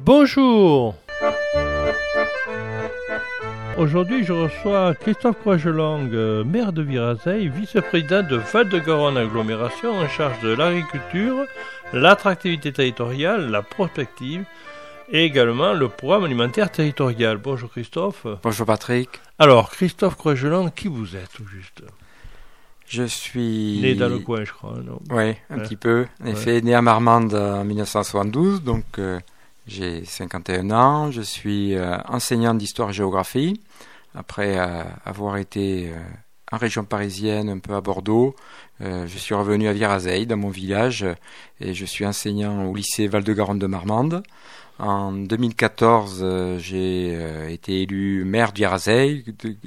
Bonjour. 0.00 0.94
Aujourd'hui, 3.76 4.24
je 4.24 4.32
reçois 4.32 4.94
Christophe 4.94 5.38
Croigelang, 5.40 6.08
euh, 6.12 6.44
maire 6.44 6.72
de 6.72 6.82
Virazeil, 6.82 7.48
vice-président 7.48 8.22
de 8.22 8.36
Val-de-Garonne 8.36 9.16
Agglomération 9.16 9.92
en 9.92 10.08
charge 10.08 10.40
de 10.40 10.54
l'agriculture, 10.54 11.44
l'attractivité 11.92 12.72
territoriale, 12.72 13.50
la 13.50 13.62
prospective 13.62 14.44
et 15.14 15.24
également 15.24 15.72
le 15.72 15.88
programme 15.88 16.24
alimentaire 16.24 16.72
territorial. 16.72 17.38
Bonjour 17.38 17.70
Christophe. 17.70 18.26
Bonjour 18.42 18.66
Patrick. 18.66 19.08
Alors, 19.38 19.70
Christophe 19.70 20.16
Croigelang, 20.16 20.70
qui 20.70 20.88
vous 20.88 21.14
êtes 21.14 21.40
au 21.40 21.46
juste 21.46 21.84
Je 22.84 23.04
suis... 23.04 23.78
Né 23.80 23.94
dans 23.94 24.08
le 24.08 24.18
coin, 24.18 24.42
je 24.42 24.52
crois, 24.52 24.74
non? 24.84 24.98
Oui, 25.10 25.36
un 25.50 25.60
petit 25.60 25.76
peu. 25.76 26.06
En 26.20 26.26
effet, 26.26 26.60
né 26.62 26.74
à 26.74 26.82
Marmande 26.82 27.32
en 27.32 27.64
1972, 27.64 28.62
donc... 28.62 28.84
Euh, 28.98 29.20
j'ai 29.66 30.04
51 30.04 30.70
ans, 30.72 31.10
je 31.10 31.22
suis 31.22 31.74
euh, 31.74 31.96
enseignant 32.06 32.52
d'histoire-géographie. 32.52 33.62
Après 34.14 34.58
euh, 34.58 34.82
avoir 35.06 35.38
été 35.38 35.90
en 36.52 36.58
région 36.58 36.84
parisienne, 36.84 37.48
un 37.48 37.60
peu 37.60 37.72
à 37.74 37.80
Bordeaux, 37.80 38.36
je 38.80 39.16
suis 39.16 39.34
revenu 39.34 39.66
à 39.66 39.72
Virazeil, 39.72 40.26
dans 40.26 40.36
mon 40.36 40.50
village, 40.50 41.06
et 41.60 41.72
je 41.72 41.84
suis 41.86 42.04
enseignant 42.04 42.66
au 42.66 42.74
lycée 42.74 43.08
Val-de-Garonne 43.08 43.58
de 43.58 43.66
Marmande. 43.66 44.22
En 44.78 45.12
2014, 45.12 46.58
j'ai 46.58 47.52
été 47.52 47.82
élu 47.82 48.24
maire 48.24 48.52
de 48.52 48.58
Virazeil 48.58 49.24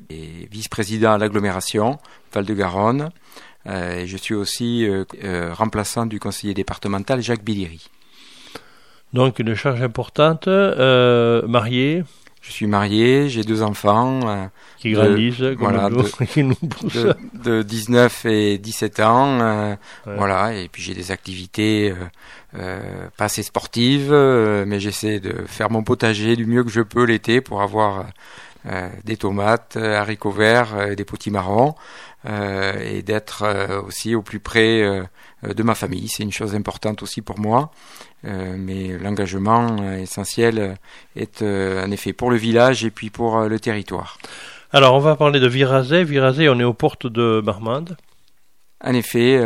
et 0.10 0.48
vice-président 0.52 1.14
à 1.14 1.18
l'agglomération 1.18 1.98
Val-de-Garonne. 2.34 3.10
et 3.66 4.06
je 4.06 4.18
suis 4.18 4.36
aussi 4.36 4.86
remplaçant 5.54 6.06
du 6.06 6.20
conseiller 6.20 6.54
départemental 6.54 7.22
Jacques 7.22 7.44
Billiry. 7.44 7.90
Donc 9.14 9.40
une 9.40 9.56
charge 9.56 9.82
importante, 9.82 10.48
euh, 10.48 11.48
marié. 11.48 12.04
Je 12.42 12.52
suis 12.52 12.68
marié, 12.68 13.30
j'ai 13.30 13.44
deux 13.44 13.62
enfants. 13.62 14.20
Euh, 14.26 14.46
qui 14.78 14.92
grandissent, 14.92 15.40
de, 15.40 15.56
voilà, 15.60 15.90
de, 15.90 17.16
de, 17.44 17.62
19 17.62 18.26
et 18.26 18.58
17 18.58 19.00
ans. 19.02 19.40
Euh, 19.42 19.76
voilà, 20.06 20.54
et 20.54 20.70
puis 20.70 20.82
j'ai 20.82 20.94
des 20.94 21.12
activités 21.12 21.94
euh, 22.58 23.08
pas 23.18 23.26
assez 23.26 23.44
sportives, 23.44 24.12
mais 24.12 24.80
j'essaie 24.80 25.20
de 25.20 25.46
faire 25.46 25.70
mon 25.70 25.84
potager 25.84 26.36
du 26.36 26.46
mieux 26.46 26.64
que 26.64 26.72
je 26.72 26.82
peux 26.82 27.04
l'été 27.04 27.42
pour 27.42 27.62
avoir 27.62 28.06
des 29.06 29.16
tomates, 29.16 29.78
haricots 29.78 30.32
verts, 30.32 30.96
des 30.96 31.06
potimarrons. 31.06 31.76
et 32.28 33.02
d'être 33.02 33.46
aussi 33.86 34.14
au 34.14 34.22
plus 34.22 34.42
près 34.42 34.82
de 35.44 35.64
ma 35.64 35.74
famille. 35.74 36.10
C'est 36.10 36.24
une 36.24 36.34
chose 36.34 36.54
importante 36.54 37.02
aussi 37.02 37.22
pour 37.22 37.40
moi. 37.40 37.72
Euh, 38.26 38.56
mais 38.58 38.98
l'engagement 38.98 39.78
euh, 39.80 39.98
essentiel 39.98 40.76
est 41.16 41.44
euh, 41.44 41.86
en 41.86 41.92
effet 41.92 42.14
pour 42.14 42.32
le 42.32 42.38
village 42.38 42.84
et 42.84 42.90
puis 42.90 43.10
pour 43.10 43.42
le 43.42 43.60
territoire. 43.60 44.18
Alors 44.72 44.96
on 44.96 45.00
va 45.00 45.16
parler 45.16 45.40
de 45.40 45.48
Virazé. 45.48 46.04
Virazé, 46.04 46.50
on 46.50 46.60
est 46.60 46.64
aux 46.64 46.74
portes 46.74 47.08
de 47.08 47.42
Marmande. 47.46 47.96
En 48.84 48.94
effet, 48.94 49.40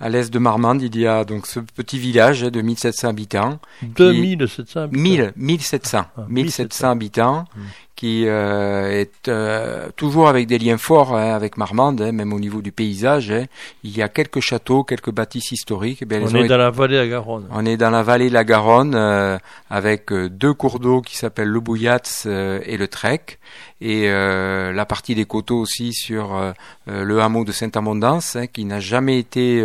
à 0.00 0.08
l'est 0.08 0.30
de 0.32 0.38
Marmande, 0.38 0.82
il 0.82 0.96
y 0.98 1.06
a 1.06 1.24
donc 1.24 1.46
ce 1.46 1.60
petit 1.60 1.98
village 1.98 2.42
de 2.42 2.60
1700 2.60 3.08
habitants. 3.08 3.58
2700 3.82 4.80
habitants 4.80 5.00
1000, 5.02 5.32
1700, 5.36 6.04
1700 6.28 6.90
habitants, 6.90 7.44
hmm 7.56 7.60
qui 7.96 8.24
euh, 8.26 9.00
est 9.00 9.28
euh, 9.28 9.88
toujours 9.96 10.28
avec 10.28 10.46
des 10.46 10.58
liens 10.58 10.76
forts 10.76 11.16
hein, 11.16 11.34
avec 11.34 11.56
Marmande, 11.56 12.02
hein, 12.02 12.12
même 12.12 12.34
au 12.34 12.38
niveau 12.38 12.60
du 12.60 12.70
paysage. 12.70 13.30
Hein. 13.30 13.46
Il 13.82 13.96
y 13.96 14.02
a 14.02 14.08
quelques 14.08 14.40
châteaux, 14.40 14.84
quelques 14.84 15.10
bâtisses 15.10 15.50
historiques. 15.50 16.04
Eh 16.08 16.18
on 16.22 16.34
est 16.34 16.46
dans 16.46 16.58
la 16.58 16.70
vallée 16.70 16.96
de 16.96 17.00
la 17.00 17.08
Garonne. 17.08 17.46
On 17.50 17.64
est 17.64 17.78
dans 17.78 17.90
la 17.90 18.02
vallée 18.02 18.28
de 18.28 18.34
la 18.34 18.44
Garonne 18.44 18.94
euh, 18.94 19.38
avec 19.70 20.12
deux 20.12 20.52
cours 20.52 20.78
d'eau 20.78 21.00
qui 21.00 21.16
s'appellent 21.16 21.48
le 21.48 21.60
Bouillatz 21.60 22.26
et 22.26 22.76
le 22.76 22.86
Trek 22.86 23.38
et 23.80 24.08
euh, 24.08 24.72
la 24.72 24.86
partie 24.86 25.14
des 25.14 25.26
coteaux 25.26 25.58
aussi 25.58 25.92
sur 25.92 26.34
euh, 26.34 26.52
euh, 26.88 27.04
le 27.04 27.20
hameau 27.20 27.44
de 27.44 27.52
Saint-Amandance, 27.52 28.36
hein, 28.36 28.46
qui 28.46 28.64
n'a 28.64 28.80
jamais 28.80 29.18
été 29.18 29.62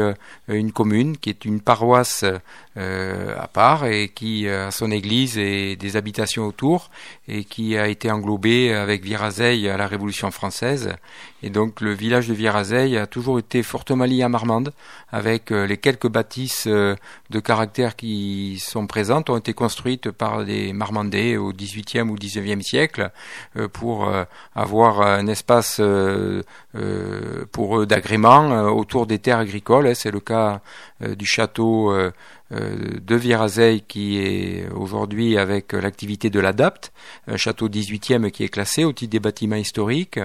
une 0.47 0.71
commune, 0.71 1.17
qui 1.17 1.29
est 1.29 1.45
une 1.45 1.61
paroisse 1.61 2.25
à 2.75 3.47
part 3.47 3.85
et 3.85 4.09
qui 4.09 4.47
a 4.47 4.71
son 4.71 4.91
église 4.91 5.37
et 5.37 5.75
des 5.75 5.97
habitations 5.97 6.47
autour 6.47 6.89
et 7.27 7.43
qui 7.43 7.77
a 7.77 7.87
été 7.87 8.09
avec 8.73 9.03
Virazeil 9.03 9.69
à 9.69 9.77
la 9.77 9.87
Révolution 9.87 10.31
française. 10.31 10.95
Et 11.43 11.49
donc 11.49 11.81
le 11.81 11.93
village 11.93 12.27
de 12.27 12.33
Virazeil 12.33 12.97
a 12.97 13.07
toujours 13.07 13.39
été 13.39 13.63
fortement 13.63 14.05
lié 14.05 14.23
à 14.23 14.29
Marmande, 14.29 14.73
avec 15.11 15.49
les 15.49 15.77
quelques 15.77 16.07
bâtisses 16.07 16.67
de 16.67 17.39
caractère 17.43 17.95
qui 17.95 18.59
sont 18.59 18.87
présentes 18.87 19.29
ont 19.29 19.37
été 19.37 19.53
construites 19.53 20.11
par 20.11 20.45
des 20.45 20.73
Marmandais 20.73 21.37
au 21.37 21.51
XVIIIe 21.51 22.09
ou 22.09 22.15
XIXe 22.15 22.65
siècle 22.65 23.11
pour 23.73 24.07
euh, 24.07 24.25
avoir 24.55 25.01
un 25.01 25.27
espace 25.27 25.77
euh, 25.79 26.43
euh, 26.75 27.45
pour 27.51 27.79
eux 27.79 27.85
d'agrément 27.85 28.67
autour 28.69 29.07
des 29.07 29.19
terres 29.19 29.39
agricoles. 29.39 29.95
C'est 29.95 30.11
le 30.11 30.19
cas 30.19 30.61
du 31.01 31.25
château 31.25 31.93
de 32.51 33.15
Virazeil 33.15 33.81
qui 33.81 34.17
est 34.17 34.69
aujourd'hui 34.75 35.37
avec 35.37 35.73
l'activité 35.73 36.29
de 36.29 36.39
l'ADAPT, 36.39 36.91
un 37.27 37.37
château 37.37 37.69
18e 37.69 38.29
qui 38.31 38.43
est 38.43 38.49
classé 38.49 38.83
au 38.83 38.91
titre 38.91 39.11
des 39.11 39.19
bâtiments 39.19 39.55
historiques, 39.55 40.19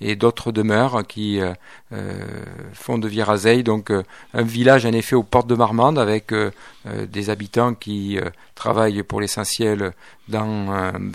et 0.00 0.14
d'autres 0.14 0.52
demeures 0.52 1.04
qui 1.06 1.40
font 2.72 2.98
de 2.98 3.08
Virazeil 3.08 3.64
donc 3.64 3.90
un 3.90 4.42
village 4.42 4.86
en 4.86 4.92
effet 4.92 5.16
aux 5.16 5.22
portes 5.24 5.48
de 5.48 5.54
Marmande 5.56 5.98
avec 5.98 6.32
des 6.86 7.30
habitants 7.30 7.74
qui 7.74 8.18
travaillent 8.54 9.02
pour 9.02 9.20
l'essentiel 9.20 9.92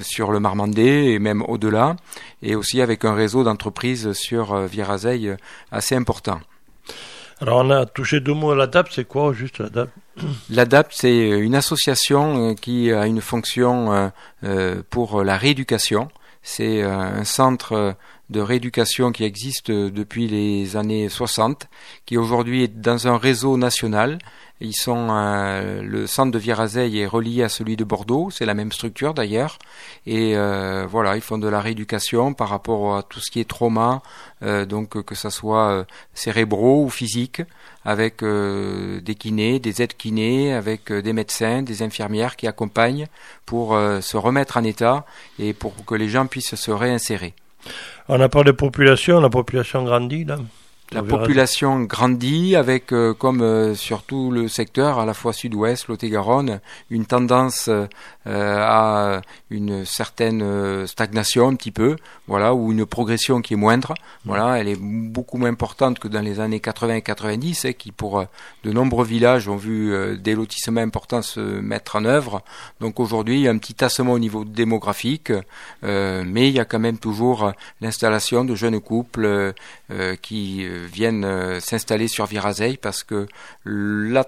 sur 0.01 0.31
le 0.31 0.39
Marmandais 0.39 1.13
et 1.13 1.19
même 1.19 1.41
au-delà, 1.43 1.95
et 2.41 2.55
aussi 2.55 2.81
avec 2.81 3.05
un 3.05 3.13
réseau 3.13 3.43
d'entreprises 3.43 4.13
sur 4.13 4.53
euh, 4.53 4.65
Virazeil 4.67 5.29
euh, 5.29 5.35
assez 5.71 5.95
important. 5.95 6.39
Alors 7.41 7.59
on 7.59 7.69
a 7.69 7.85
touché 7.85 8.19
deux 8.19 8.33
mots 8.33 8.51
à 8.51 8.69
c'est 8.91 9.05
quoi 9.05 9.33
juste 9.33 9.59
l'ADAPT 9.59 9.91
L'ADAPT, 10.49 10.91
c'est 10.93 11.29
une 11.29 11.55
association 11.55 12.49
euh, 12.49 12.53
qui 12.53 12.91
a 12.91 13.05
une 13.05 13.21
fonction 13.21 14.11
pour 14.89 15.23
la 15.23 15.37
rééducation. 15.37 16.09
C'est 16.41 16.81
un 16.83 17.23
centre 17.25 17.95
de 18.29 18.39
rééducation 18.39 19.11
qui 19.11 19.23
existe 19.23 19.71
depuis 19.71 20.27
les 20.27 20.77
années 20.77 21.09
60, 21.09 21.67
qui 22.05 22.17
aujourd'hui 22.17 22.63
est 22.63 22.79
dans 22.79 23.07
un 23.07 23.17
réseau 23.17 23.57
national 23.57 24.19
ils 24.61 24.75
sont 24.75 25.07
euh, 25.09 25.81
le 25.81 26.05
centre 26.05 26.31
de 26.31 26.39
Virazeil 26.39 26.99
est 26.99 27.05
relié 27.05 27.43
à 27.43 27.49
celui 27.49 27.77
de 27.77 27.85
Bordeaux, 27.85 28.29
c'est 28.29 28.45
la 28.45 28.53
même 28.53 28.71
structure 28.73 29.13
d'ailleurs. 29.13 29.57
Et 30.05 30.35
euh, 30.35 30.85
voilà, 30.85 31.15
ils 31.15 31.21
font 31.21 31.37
de 31.37 31.47
la 31.47 31.61
rééducation 31.61 32.33
par 32.33 32.49
rapport 32.49 32.97
à 32.97 33.03
tout 33.03 33.21
ce 33.21 33.31
qui 33.31 33.39
est 33.39 33.47
trauma, 33.47 34.01
euh, 34.43 34.65
donc 34.65 35.01
que 35.03 35.15
ce 35.15 35.29
soit 35.29 35.85
cérébraux 36.13 36.83
ou 36.83 36.89
physiques, 36.89 37.41
avec 37.85 38.21
des 38.21 39.15
kinés, 39.15 39.59
des 39.59 39.81
aides 39.81 39.95
kinés, 39.95 40.53
avec 40.53 40.91
des 40.91 41.13
médecins, 41.13 41.61
des 41.61 41.81
infirmières 41.81 42.35
qui 42.35 42.45
accompagnent 42.45 43.07
pour 43.45 43.69
se 44.01 44.17
remettre 44.17 44.57
en 44.57 44.63
état 44.63 45.05
et 45.39 45.53
pour 45.53 45.73
que 45.85 45.95
les 45.95 46.09
gens 46.09 46.27
puissent 46.27 46.55
se 46.55 46.71
réinsérer. 46.71 47.33
On 48.09 48.19
a 48.19 48.27
parlé 48.27 48.51
de 48.51 48.57
population, 48.57 49.21
la 49.21 49.29
population 49.29 49.83
grandit 49.83 50.25
là 50.25 50.37
la 50.91 51.03
population 51.03 51.81
grandit 51.81 52.55
avec, 52.55 52.91
euh, 52.93 53.13
comme 53.13 53.41
euh, 53.41 53.75
sur 53.75 54.01
tout 54.01 54.31
le 54.31 54.47
secteur, 54.47 54.97
à 54.97 55.05
la 55.05 55.13
fois 55.13 55.33
sud-ouest, 55.33 55.87
Lot-et-Garonne, 55.87 56.61
une 56.89 57.05
tendance 57.05 57.69
euh, 57.69 57.87
à 58.25 59.21
une 59.51 59.85
certaine 59.85 60.87
stagnation 60.87 61.47
un 61.47 61.55
petit 61.55 61.71
peu, 61.71 61.95
voilà, 62.27 62.53
ou 62.53 62.71
une 62.71 62.85
progression 62.85 63.41
qui 63.41 63.53
est 63.53 63.57
moindre. 63.57 63.93
Voilà, 64.25 64.59
elle 64.59 64.67
est 64.67 64.79
beaucoup 64.79 65.37
moins 65.37 65.49
importante 65.49 65.99
que 65.99 66.07
dans 66.07 66.21
les 66.21 66.39
années 66.39 66.59
80 66.59 66.95
et 66.95 67.01
90, 67.01 67.65
hein, 67.65 67.73
qui 67.73 67.91
pour 67.91 68.23
de 68.63 68.71
nombreux 68.71 69.05
villages 69.05 69.47
ont 69.47 69.55
vu 69.55 70.17
des 70.17 70.35
lotissements 70.35 70.81
importants 70.81 71.21
se 71.21 71.39
mettre 71.39 71.95
en 71.95 72.05
œuvre. 72.05 72.43
Donc 72.79 72.99
aujourd'hui, 72.99 73.35
il 73.35 73.41
y 73.41 73.47
a 73.47 73.51
un 73.51 73.57
petit 73.57 73.73
tassement 73.73 74.13
au 74.13 74.19
niveau 74.19 74.45
démographique, 74.45 75.31
mais 75.81 76.49
il 76.49 76.53
y 76.53 76.59
a 76.59 76.65
quand 76.65 76.79
même 76.79 76.99
toujours 76.99 77.51
l'installation 77.81 78.45
de 78.45 78.53
jeunes 78.53 78.79
couples 78.79 79.53
qui 80.21 80.67
viennent 80.87 81.25
euh, 81.25 81.59
s'installer 81.59 82.07
sur 82.07 82.25
Virazeil 82.25 82.77
parce 82.77 83.03
que 83.03 83.27
la, 83.65 84.25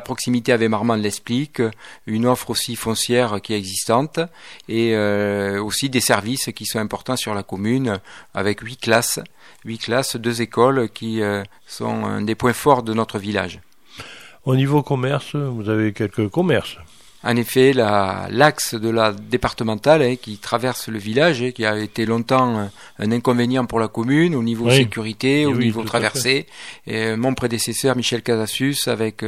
proximité 0.00 0.52
avec 0.52 0.68
Marmande 0.68 1.00
l'explique, 1.00 1.62
une 2.06 2.26
offre 2.26 2.50
aussi 2.50 2.76
foncière 2.76 3.40
qui 3.42 3.54
est 3.54 3.58
existante 3.58 4.20
et 4.68 4.94
euh, 4.94 5.62
aussi 5.62 5.88
des 5.90 6.00
services 6.00 6.50
qui 6.54 6.66
sont 6.66 6.78
importants 6.78 7.16
sur 7.16 7.34
la 7.34 7.42
commune 7.42 8.00
avec 8.34 8.60
huit 8.60 8.80
classes, 8.80 9.20
huit 9.64 9.78
classes, 9.78 10.16
deux 10.16 10.42
écoles 10.42 10.88
qui 10.90 11.22
euh, 11.22 11.42
sont 11.66 12.04
un 12.04 12.22
des 12.22 12.34
points 12.34 12.52
forts 12.52 12.82
de 12.82 12.94
notre 12.94 13.18
village. 13.18 13.60
Au 14.44 14.56
niveau 14.56 14.82
commerce, 14.82 15.36
vous 15.36 15.68
avez 15.68 15.92
quelques 15.92 16.28
commerces. 16.28 16.76
En 17.22 17.36
effet, 17.36 17.72
l'axe 17.72 18.74
de 18.74 18.88
la 18.88 19.12
départementale 19.12 20.02
hein, 20.02 20.16
qui 20.16 20.38
traverse 20.38 20.88
le 20.88 20.98
village, 20.98 21.42
et 21.42 21.48
hein, 21.48 21.50
qui 21.52 21.66
a 21.66 21.78
été 21.78 22.06
longtemps 22.06 22.70
un 22.98 23.12
inconvénient 23.12 23.66
pour 23.66 23.78
la 23.78 23.88
commune 23.88 24.34
au 24.34 24.42
niveau 24.42 24.70
sécurité, 24.70 25.46
au 25.46 25.54
niveau 25.54 25.82
traversée. 25.82 26.46
Et 26.86 27.16
mon 27.16 27.34
prédécesseur 27.34 27.96
Michel 27.96 28.22
Casassus, 28.22 28.88
avec 28.88 29.24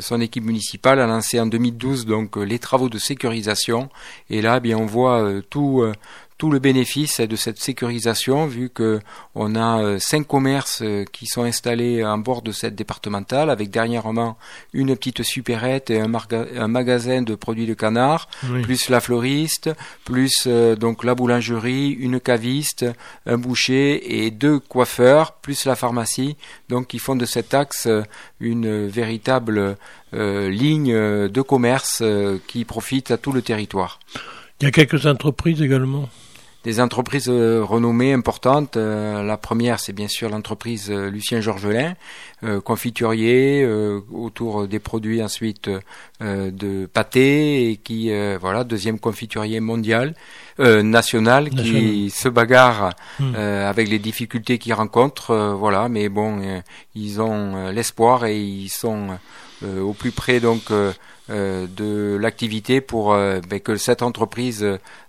son 0.00 0.20
équipe 0.20 0.44
municipale, 0.44 1.00
a 1.00 1.06
lancé 1.06 1.40
en 1.40 1.46
2012 1.46 2.06
donc 2.06 2.36
les 2.36 2.58
travaux 2.58 2.88
de 2.88 2.98
sécurisation. 2.98 3.88
Et 4.28 4.42
là, 4.42 4.56
eh 4.58 4.60
bien, 4.60 4.76
on 4.76 4.86
voit 4.86 5.26
tout 5.48 5.82
tout 6.40 6.50
le 6.50 6.58
bénéfice 6.58 7.20
de 7.20 7.36
cette 7.36 7.58
sécurisation, 7.58 8.46
vu 8.46 8.70
que 8.70 9.00
on 9.34 9.54
a 9.54 9.82
euh, 9.82 9.98
cinq 9.98 10.26
commerces 10.26 10.80
euh, 10.80 11.04
qui 11.12 11.26
sont 11.26 11.42
installés 11.42 12.02
en 12.02 12.16
bord 12.16 12.40
de 12.40 12.50
cette 12.50 12.74
départementale, 12.74 13.50
avec 13.50 13.70
dernièrement 13.70 14.38
une 14.72 14.96
petite 14.96 15.22
supérette 15.22 15.90
et 15.90 16.00
un, 16.00 16.68
magasin 16.68 17.20
de 17.20 17.34
produits 17.34 17.66
de 17.66 17.74
canard, 17.74 18.26
plus 18.62 18.88
la 18.88 19.00
fleuriste, 19.00 19.68
plus 20.06 20.44
euh, 20.46 20.76
donc 20.76 21.04
la 21.04 21.14
boulangerie, 21.14 21.90
une 21.90 22.18
caviste, 22.18 22.86
un 23.26 23.36
boucher 23.36 24.24
et 24.24 24.30
deux 24.30 24.60
coiffeurs, 24.60 25.32
plus 25.32 25.66
la 25.66 25.76
pharmacie, 25.76 26.38
donc 26.70 26.86
qui 26.86 26.98
font 26.98 27.16
de 27.16 27.26
cet 27.26 27.52
axe 27.52 27.86
une 28.40 28.86
véritable 28.86 29.76
ligne 30.12 30.94
de 31.28 31.42
commerce 31.42 32.02
qui 32.46 32.64
profite 32.64 33.10
à 33.10 33.18
tout 33.18 33.32
le 33.32 33.42
territoire. 33.42 34.00
Il 34.60 34.64
y 34.64 34.68
a 34.68 34.70
quelques 34.70 35.04
entreprises 35.04 35.60
également 35.60 36.08
des 36.64 36.80
entreprises 36.80 37.28
euh, 37.28 37.64
renommées 37.64 38.12
importantes. 38.12 38.76
Euh, 38.76 39.22
la 39.22 39.36
première, 39.36 39.80
c'est 39.80 39.92
bien 39.92 40.08
sûr 40.08 40.28
l'entreprise 40.28 40.90
euh, 40.90 41.10
Lucien 41.10 41.40
Georgelin, 41.40 41.94
confiturier 42.64 43.68
autour 44.10 44.66
des 44.66 44.78
produits 44.78 45.22
ensuite 45.22 45.68
de 46.22 46.86
pâté 46.86 47.70
et 47.70 47.76
qui 47.76 48.10
voilà 48.40 48.64
deuxième 48.64 48.98
confiturier 48.98 49.60
mondial. 49.60 50.14
national 50.58 51.50
qui 51.50 52.08
se 52.08 52.30
bagarre 52.30 52.94
hmm. 53.18 53.34
avec 53.34 53.90
les 53.90 53.98
difficultés 53.98 54.56
qu'ils 54.56 54.72
rencontrent 54.72 55.54
voilà 55.58 55.90
mais 55.90 56.08
bon 56.08 56.62
ils 56.94 57.20
ont 57.20 57.70
l'espoir 57.72 58.24
et 58.24 58.40
ils 58.40 58.70
sont 58.70 59.18
au 59.62 59.92
plus 59.92 60.12
près 60.12 60.40
donc 60.40 60.72
euh, 61.30 61.68
de 61.68 62.16
l'activité 62.16 62.80
pour 62.80 63.12
euh, 63.12 63.38
ben, 63.48 63.60
que 63.60 63.76
cette 63.76 64.02
entreprise 64.02 64.66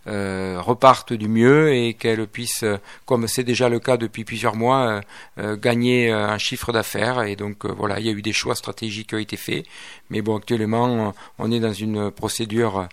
euh, 0.08 0.60
reparte 0.60 1.14
du 1.14 1.28
mieux 1.28 1.74
et 1.74 1.94
qu'elle 1.94 2.28
puisse, 2.28 2.66
comme 3.06 3.28
c'est 3.28 3.44
déjà 3.44 3.70
le 3.70 3.80
cas 3.80 3.98
depuis 3.98 4.24
plusieurs 4.24 4.56
mois, 4.56 5.02
gagner 5.38 6.12
un 6.12 6.38
chiffre 6.38 6.72
d'affaires. 6.72 7.24
Et 7.24 7.36
donc 7.36 7.66
voilà, 7.66 8.00
il 8.00 8.06
y 8.06 8.10
a 8.10 8.12
eu 8.12 8.22
des 8.22 8.34
choix 8.34 8.56
stratégiques 8.56 9.10
qui 9.10 9.16
ont 9.16 9.20
été 9.20 9.38
faits. 9.38 9.66
Mais 10.10 10.22
bon, 10.22 10.38
actuellement, 10.38 11.14
on 11.40 11.52
est 11.52 11.60
dans 11.60 11.74
une 11.74 12.12
procédure 12.12 12.88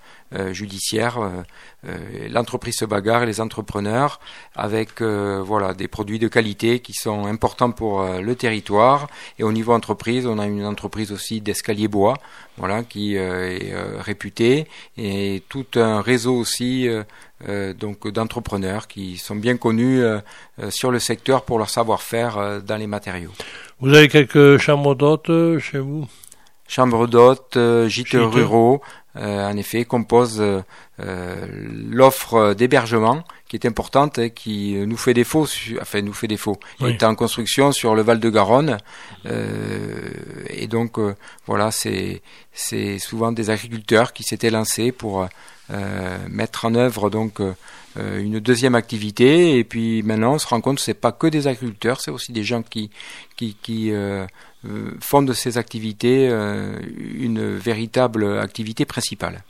judiciaire. 0.51 1.19
L'entreprise 2.31 2.77
se 2.77 2.85
bagarre, 2.85 3.27
les 3.27 3.41
entrepreneurs, 3.41 4.21
avec 4.55 5.03
voilà 5.03 5.75
des 5.75 5.89
produits 5.89 6.19
de 6.19 6.29
qualité 6.29 6.81
qui 6.81 6.93
sont 6.93 7.27
importants 7.27 7.73
pour 7.73 8.03
le 8.03 8.35
territoire. 8.35 9.09
Et 9.39 9.45
au 9.45 9.53
niveau 9.53 9.73
entreprise, 9.73 10.27
on 10.27 10.39
a 10.39 10.47
une 10.47 10.65
entreprise 10.65 11.13
aussi 11.13 11.41
d'escalier 11.41 11.89
bois, 11.89 12.15
voilà, 12.59 12.83
qui 12.83 13.17
euh, 13.17 13.57
est 13.57 13.73
euh, 13.73 14.01
réputé 14.01 14.67
et 14.97 15.43
tout 15.49 15.67
un 15.77 16.01
réseau 16.01 16.37
aussi 16.37 16.89
euh, 16.89 16.98
donc 17.79 18.09
d'entrepreneurs 18.09 18.89
qui 18.89 19.17
sont 19.17 19.37
bien 19.37 19.57
connus 19.57 20.03
sur 20.71 20.91
le 20.91 20.99
secteur 20.99 21.43
pour 21.43 21.59
leur 21.59 21.71
savoir-faire 21.71 22.63
dans 22.63 22.77
les 22.77 22.87
matériaux. 22.87 23.33
Vous 23.81 23.95
avez 23.95 24.09
quelques 24.09 24.59
chambres 24.59 24.95
d'hôtes 24.95 25.59
chez 25.61 25.79
vous? 25.79 26.07
Chambres 26.67 27.07
d'hôtes, 27.07 27.59
gîtes 27.87 28.13
ruraux, 28.13 28.83
en 29.15 29.57
effet, 29.57 29.85
composent 29.85 30.43
l'offre 30.99 32.55
d'hébergement 32.55 33.25
qui 33.49 33.57
est 33.57 33.67
importante 33.67 34.19
et 34.19 34.31
qui 34.31 34.75
nous 34.75 34.97
fait 34.97 35.15
défaut, 35.15 35.47
enfin 35.81 36.03
nous 36.03 36.13
fait 36.13 36.29
défaut. 36.29 36.59
Il 36.81 36.89
est 36.89 37.03
en 37.03 37.15
construction 37.15 37.73
sur 37.73 37.95
le 37.95 38.03
Val 38.03 38.21
de 38.21 38.31
Garonne 38.31 38.79
euh, 39.27 40.11
et 40.49 40.67
donc 40.67 40.99
euh, 40.99 41.15
voilà, 41.47 41.71
c'est 41.71 42.23
c'est 42.53 42.99
souvent 42.99 43.33
des 43.33 43.49
agriculteurs 43.51 44.13
qui 44.13 44.23
s'étaient 44.23 44.51
lancés 44.51 44.93
pour 44.93 45.23
euh, 45.23 45.27
mettre 46.29 46.65
en 46.65 46.75
œuvre 46.75 47.11
donc 47.11 47.41
euh, 47.99 48.21
une 48.21 48.39
deuxième 48.39 48.75
activité 48.75 49.59
et 49.59 49.65
puis 49.65 50.03
maintenant 50.03 50.35
on 50.35 50.39
se 50.39 50.47
rend 50.47 50.61
compte 50.61 50.77
que 50.77 50.83
c'est 50.83 50.95
pas 50.95 51.11
que 51.11 51.27
des 51.27 51.47
agriculteurs, 51.47 52.01
c'est 52.01 52.11
aussi 52.11 52.33
des 52.33 52.45
gens 52.45 52.63
qui 52.63 52.91
qui, 53.37 53.57
qui 53.63 53.91
euh, 53.93 54.27
font 55.01 55.23
de 55.23 55.33
ces 55.33 55.57
activités 55.59 56.29
une 56.29 57.57
véritable 57.57 58.39
activité 58.39 58.85
principale. 58.85 59.43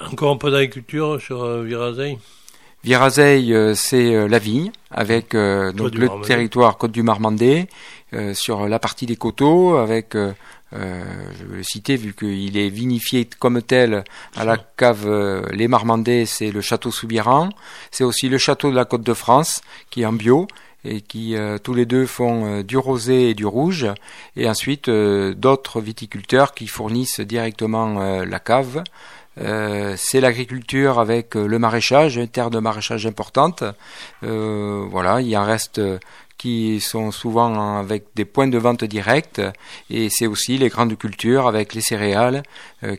Encore 0.00 0.32
un 0.32 0.36
peu 0.36 0.50
d'agriculture 0.50 1.20
sur 1.20 1.62
Virazeille 1.62 2.18
Virazeille, 2.84 3.52
euh, 3.54 3.74
c'est 3.74 4.14
euh, 4.14 4.28
la 4.28 4.38
vigne, 4.38 4.70
avec 4.90 5.34
euh, 5.34 5.72
donc 5.72 5.94
le 5.94 6.08
territoire 6.24 6.78
Côte 6.78 6.92
du 6.92 7.02
Marmandais, 7.02 7.68
sur 8.32 8.66
la 8.66 8.78
partie 8.78 9.04
des 9.04 9.16
coteaux, 9.16 9.76
avec 9.76 10.14
je 10.14 11.44
vais 11.44 11.56
le 11.58 11.62
citer 11.62 11.96
vu 11.96 12.14
qu'il 12.14 12.56
est 12.56 12.70
vinifié 12.70 13.28
comme 13.38 13.60
tel 13.60 14.02
à 14.34 14.46
la 14.46 14.56
cave 14.56 15.06
Les 15.52 15.68
Marmandais, 15.68 16.24
c'est 16.24 16.50
le 16.50 16.62
château 16.62 16.90
Soubiran. 16.90 17.50
C'est 17.90 18.04
aussi 18.04 18.30
le 18.30 18.38
château 18.38 18.70
de 18.70 18.76
la 18.76 18.86
Côte 18.86 19.02
de 19.02 19.12
France 19.12 19.60
qui 19.90 20.00
est 20.00 20.06
en 20.06 20.14
bio 20.14 20.48
et 20.86 21.02
qui 21.02 21.36
tous 21.62 21.74
les 21.74 21.84
deux 21.84 22.06
font 22.06 22.62
du 22.62 22.78
rosé 22.78 23.28
et 23.28 23.34
du 23.34 23.44
rouge. 23.44 23.86
Et 24.36 24.48
ensuite 24.48 24.88
d'autres 24.88 25.82
viticulteurs 25.82 26.54
qui 26.54 26.66
fournissent 26.66 27.20
directement 27.20 28.22
la 28.24 28.40
cave. 28.40 28.84
Euh, 29.40 29.94
c'est 29.96 30.20
l'agriculture 30.20 30.98
avec 30.98 31.36
euh, 31.36 31.46
le 31.46 31.58
maraîchage, 31.58 32.16
une 32.16 32.28
terre 32.28 32.50
de 32.50 32.58
maraîchage 32.58 33.06
importante. 33.06 33.62
Euh, 34.24 34.84
voilà, 34.90 35.20
il 35.20 35.28
y 35.28 35.36
en 35.36 35.44
reste 35.44 35.80
qui 36.36 36.80
sont 36.80 37.10
souvent 37.10 37.78
avec 37.78 38.06
des 38.14 38.24
points 38.24 38.46
de 38.46 38.58
vente 38.58 38.84
directs 38.84 39.40
et 39.90 40.08
c'est 40.08 40.28
aussi 40.28 40.56
les 40.56 40.68
grandes 40.68 40.96
cultures 40.96 41.48
avec 41.48 41.74
les 41.74 41.80
céréales 41.80 42.44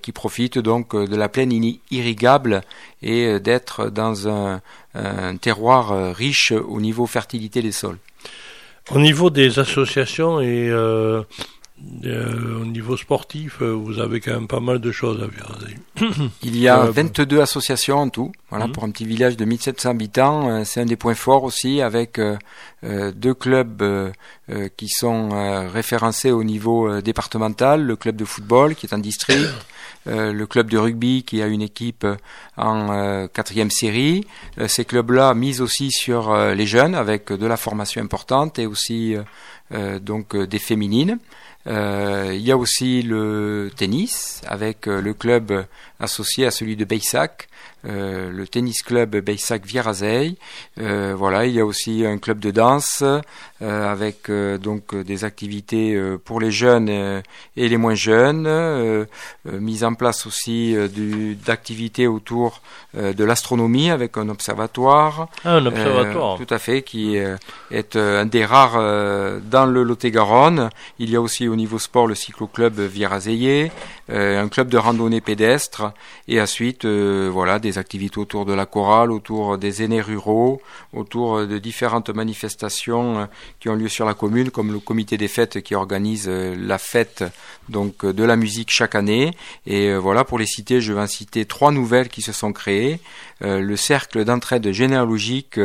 qui 0.01 0.11
profitent 0.11 0.59
donc 0.59 0.93
de 0.93 1.15
la 1.15 1.29
plaine 1.29 1.53
irrigable 1.89 2.63
et 3.01 3.39
d'être 3.39 3.89
dans 3.91 4.27
un, 4.27 4.59
un, 4.93 5.37
terroir 5.37 6.13
riche 6.13 6.51
au 6.51 6.81
niveau 6.81 7.05
fertilité 7.05 7.61
des 7.61 7.71
sols. 7.71 7.99
Au 8.91 8.97
niveau 8.97 9.29
des 9.29 9.59
associations 9.59 10.41
et 10.41 10.67
euh, 10.67 11.21
au 12.61 12.65
niveau 12.65 12.97
sportif, 12.97 13.61
euh, 13.61 13.71
vous 13.71 13.99
avez 13.99 14.19
quand 14.19 14.33
même 14.33 14.47
pas 14.47 14.59
mal 14.59 14.79
de 14.79 14.91
choses 14.91 15.21
à 15.21 15.29
faire. 15.29 15.57
Il 16.43 16.57
y 16.57 16.67
a 16.67 16.85
22 16.85 17.37
euh, 17.37 17.41
associations 17.41 17.99
en 17.99 18.09
tout. 18.09 18.31
Voilà, 18.49 18.67
mhm. 18.67 18.73
pour 18.73 18.83
un 18.83 18.91
petit 18.91 19.05
village 19.05 19.37
de 19.37 19.45
1700 19.45 19.89
habitants, 19.89 20.65
c'est 20.65 20.81
un 20.81 20.85
des 20.85 20.95
points 20.95 21.15
forts 21.15 21.43
aussi, 21.43 21.81
avec 21.81 22.19
deux 22.81 23.33
clubs 23.35 24.11
qui 24.75 24.89
sont 24.89 25.29
référencés 25.71 26.31
au 26.31 26.43
niveau 26.43 26.99
départemental. 27.01 27.85
Le 27.85 27.95
club 27.95 28.15
de 28.15 28.25
football 28.25 28.73
qui 28.73 28.87
est 28.87 28.93
en 28.93 28.97
district, 28.97 29.53
le 30.07 30.45
club 30.45 30.71
de 30.71 30.79
rugby 30.79 31.21
qui 31.21 31.43
a 31.43 31.47
une 31.47 31.61
équipe 31.61 32.07
en 32.57 33.27
quatrième 33.27 33.69
série. 33.69 34.25
ces 34.67 34.83
clubs-là 34.83 35.35
misent 35.35 35.61
aussi 35.61 35.91
sur 35.91 36.35
les 36.35 36.65
jeunes 36.65 36.95
avec 36.95 37.31
de 37.31 37.45
la 37.45 37.57
formation 37.57 38.01
importante 38.01 38.57
et 38.57 38.65
aussi 38.65 39.15
donc 40.01 40.35
des 40.35 40.59
féminines. 40.59 41.19
Euh, 41.69 42.31
il 42.33 42.41
y 42.41 42.51
a 42.51 42.57
aussi 42.57 43.01
le 43.01 43.71
tennis 43.75 44.41
avec 44.47 44.87
euh, 44.87 45.01
le 45.01 45.13
club 45.13 45.65
associé 45.99 46.45
à 46.45 46.51
celui 46.51 46.75
de 46.75 46.85
Beissac 46.85 47.48
euh, 47.85 48.29
le 48.29 48.45
tennis 48.45 48.81
club 48.81 49.15
Beissac 49.17 49.65
Vierazeil. 49.65 50.35
Euh, 50.81 51.13
voilà, 51.17 51.45
il 51.45 51.53
y 51.53 51.61
a 51.61 51.65
aussi 51.65 52.05
un 52.05 52.17
club 52.17 52.39
de 52.39 52.51
danse 52.51 53.03
euh, 53.03 53.91
avec 53.91 54.29
donc 54.61 54.95
des 54.95 55.23
activités 55.23 55.99
pour 56.25 56.41
les 56.41 56.51
jeunes 56.51 56.89
et 56.89 57.69
les 57.69 57.77
moins 57.77 57.95
jeunes. 57.95 59.07
mise 59.45 59.83
en 59.83 59.93
place 59.93 60.25
aussi 60.25 60.75
d'activités 61.45 62.07
autour 62.07 62.61
de 62.95 63.23
l'astronomie 63.23 63.91
avec 63.91 64.17
un 64.17 64.29
observatoire. 64.29 65.27
Ah, 65.45 65.55
un 65.55 65.65
observatoire. 65.65 66.37
tout 66.37 66.53
à 66.53 66.59
fait, 66.59 66.81
qui 66.81 67.17
est 67.71 67.95
un 67.95 68.25
des 68.25 68.45
rares 68.45 69.39
dans 69.41 69.65
le 69.65 69.83
Lot-et-Garonne. 69.83 70.69
Il 70.99 71.09
y 71.09 71.15
a 71.15 71.21
aussi 71.21 71.47
au 71.47 71.55
niveau 71.55 71.79
sport 71.79 72.07
le 72.07 72.15
cyclo-club 72.15 72.79
Vierazeillé, 72.79 73.71
un 74.09 74.47
club 74.47 74.69
de 74.69 74.77
randonnée 74.77 75.21
pédestre 75.21 75.91
et 76.27 76.41
ensuite 76.41 76.85
voilà 76.85 77.59
des 77.59 77.68
des 77.69 77.77
activités 77.77 78.19
autour 78.19 78.45
de 78.45 78.53
la 78.53 78.65
chorale, 78.65 79.11
autour 79.11 79.57
des 79.57 79.83
aînés 79.83 80.01
ruraux, 80.01 80.61
autour 80.93 81.45
de 81.45 81.57
différentes 81.59 82.09
manifestations 82.09 83.19
euh, 83.19 83.25
qui 83.59 83.69
ont 83.69 83.75
lieu 83.75 83.87
sur 83.87 84.05
la 84.05 84.15
commune, 84.15 84.49
comme 84.49 84.71
le 84.71 84.79
comité 84.79 85.17
des 85.17 85.27
fêtes 85.27 85.61
qui 85.61 85.75
organise 85.75 86.25
euh, 86.27 86.55
la 86.57 86.77
fête 86.77 87.23
donc 87.69 88.05
de 88.05 88.23
la 88.23 88.35
musique 88.35 88.71
chaque 88.71 88.95
année. 88.95 89.31
Et 89.67 89.89
euh, 89.89 89.97
voilà, 89.97 90.23
pour 90.23 90.39
les 90.39 90.47
citer, 90.47 90.81
je 90.81 90.93
vais 90.93 91.07
citer 91.07 91.45
trois 91.45 91.71
nouvelles 91.71 92.09
qui 92.09 92.21
se 92.21 92.31
sont 92.31 92.53
créées. 92.53 92.99
Le 93.41 93.75
cercle 93.75 94.25
d'entraide 94.25 94.71
généalogique 94.71 95.59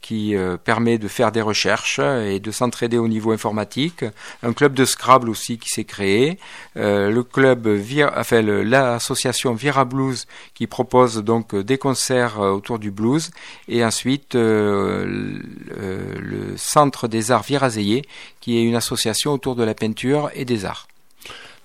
qui 0.00 0.34
permet 0.64 0.98
de 0.98 1.08
faire 1.08 1.32
des 1.32 1.40
recherches 1.40 1.98
et 1.98 2.40
de 2.40 2.50
s'entraider 2.50 2.98
au 2.98 3.08
niveau 3.08 3.32
informatique. 3.32 4.04
Un 4.42 4.52
club 4.52 4.74
de 4.74 4.84
Scrabble 4.84 5.30
aussi 5.30 5.58
qui 5.58 5.70
s'est 5.70 5.84
créé. 5.84 6.38
le 6.74 7.22
club, 7.22 7.68
enfin 8.16 8.42
l'association 8.42 9.54
Vira 9.54 9.84
Blues 9.84 10.26
qui 10.54 10.66
propose 10.66 11.16
donc 11.18 11.54
des 11.54 11.78
concerts 11.78 12.40
autour 12.40 12.78
du 12.78 12.90
blues 12.90 13.30
et 13.68 13.84
ensuite 13.84 14.34
le 14.34 15.42
Centre 16.56 17.08
des 17.08 17.30
Arts 17.30 17.44
Virazeye 17.44 18.02
qui 18.40 18.58
est 18.58 18.62
une 18.62 18.76
association 18.76 19.32
autour 19.32 19.56
de 19.56 19.64
la 19.64 19.74
peinture 19.74 20.30
et 20.34 20.44
des 20.44 20.64
arts. 20.64 20.88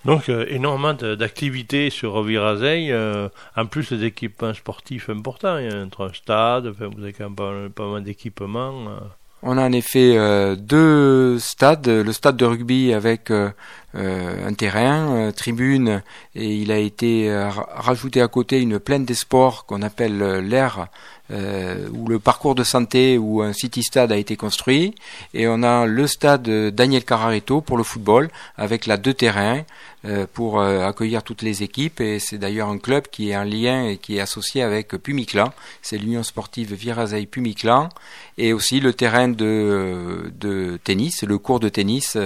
Donc 0.08 0.30
euh, 0.30 0.46
énormément 0.48 0.94
d'activités 0.94 1.90
sur 1.90 2.24
Virazei, 2.24 2.88
euh, 2.92 3.28
en 3.58 3.66
plus 3.66 3.92
des 3.92 4.06
équipements 4.06 4.54
sportifs 4.54 5.10
importants. 5.10 5.58
Il 5.58 5.66
y 5.66 5.70
a 5.70 5.76
un 5.76 6.14
stade, 6.14 6.68
vous 6.68 7.04
avez 7.04 7.12
quand 7.12 7.30
même 7.30 7.70
pas, 7.72 7.86
mal 7.86 8.04
d'équipements. 8.04 8.88
Euh. 8.88 9.00
On 9.44 9.58
a 9.58 9.68
en 9.68 9.72
effet 9.74 10.18
deux 10.56 11.38
stades, 11.38 11.88
le 11.88 12.12
stade 12.12 12.38
de 12.38 12.46
rugby 12.46 12.92
avec 12.92 13.32
un 13.32 14.54
terrain, 14.58 15.32
tribune, 15.32 16.02
et 16.34 16.56
il 16.56 16.72
a 16.72 16.80
été 16.80 17.32
rajouté 17.76 18.20
à 18.24 18.28
côté 18.28 18.60
une 18.60 18.80
plaine 18.80 19.06
des 19.06 19.14
sports 19.14 19.68
qu'on 19.68 19.84
appelle 19.84 20.40
l'air 20.40 20.88
euh, 21.29 21.89
où 21.91 22.07
le 22.07 22.19
parcours 22.19 22.55
de 22.55 22.63
santé 22.63 23.17
où 23.17 23.41
un 23.41 23.51
city 23.51 23.84
stade 23.84 24.13
a 24.13 24.17
été 24.17 24.38
construit 24.38 24.96
et 25.34 25.46
on 25.50 25.62
a 25.62 25.86
le 25.86 26.07
stade 26.07 26.50
Daniel 26.74 27.03
Carareto 27.03 27.60
pour 27.60 27.75
le 27.75 27.84
football 27.84 28.29
avec 28.55 28.86
la 28.86 28.96
deux 28.96 29.13
terrains 29.13 29.63
euh, 30.05 30.25
pour 30.31 30.62
euh, 30.62 30.88
accueillir 30.88 31.24
toutes 31.24 31.41
les 31.41 31.63
équipes 31.63 32.00
et 32.00 32.19
c'est 32.19 32.38
d'ailleurs 32.38 32.69
un 32.69 32.77
club 32.77 33.07
qui 33.12 33.31
est 33.31 33.36
en 33.36 33.43
lien 33.43 33.89
et 33.89 33.98
qui 33.98 34.15
est 34.15 34.19
associé 34.22 34.63
avec 34.63 34.96
Pumiclan, 34.96 35.51
c'est 35.81 35.98
l'Union 35.98 36.24
sportive 36.24 36.74
Virazei 36.74 37.25
Pumiclan 37.25 37.89
et 38.38 38.53
aussi 38.53 38.79
le 38.79 38.93
terrain 38.93 39.27
de, 39.27 40.31
de 40.39 40.79
tennis, 40.81 41.24
le 41.24 41.38
cours 41.38 41.60
de 41.60 41.67
tennis 41.67 42.17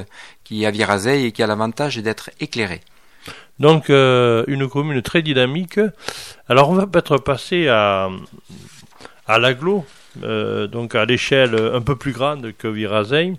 qui 0.44 0.62
est 0.62 0.68
à 0.68 0.72
Virazei 0.72 1.26
et 1.26 1.32
qui 1.32 1.42
a 1.42 1.48
l'avantage 1.48 1.98
d'être 1.98 2.30
éclairé. 2.40 2.82
Donc 3.60 3.90
une 3.90 4.68
commune 4.68 5.02
très 5.04 5.22
dynamique. 5.22 5.80
Alors 6.50 6.70
on 6.70 6.74
va 6.74 6.88
peut-être 6.88 7.18
passer 7.18 7.68
à 7.68 8.10
à 9.32 9.40
l'aglo, 9.40 9.86
euh, 10.24 10.68
donc 10.68 10.94
à 10.94 11.06
l'échelle 11.06 11.56
un 11.56 11.82
peu 11.82 11.96
plus 11.96 12.12
grande 12.12 12.52
que 12.58 12.68
Virazei. 12.68 13.34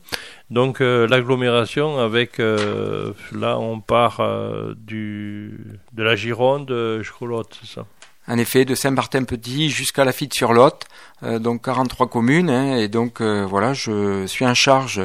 Donc 0.51 0.81
euh, 0.81 1.07
l'agglomération 1.07 1.99
avec, 1.99 2.41
euh, 2.41 3.13
là 3.33 3.59
on 3.59 3.81
part 3.81 4.23
du, 4.77 5.59
de 5.93 6.03
la 6.03 6.17
Gironde, 6.17 6.69
je 6.71 7.11
crois 7.11 7.43
c'est 7.61 7.69
ça? 7.69 7.87
En 8.29 8.39
effet, 8.39 8.65
de 8.65 8.77
Saint-Martin-Petit 8.77 9.69
jusqu'à 9.69 10.05
la 10.05 10.13
Fitte-sur-Lot, 10.13 10.85
donc 11.41 11.65
43 11.65 12.09
communes. 12.09 12.51
Hein, 12.51 12.77
et 12.77 12.87
donc 12.87 13.21
voilà, 13.21 13.75
je 13.75 14.27
suis 14.27 14.47
en 14.47 14.55
charge 14.55 15.03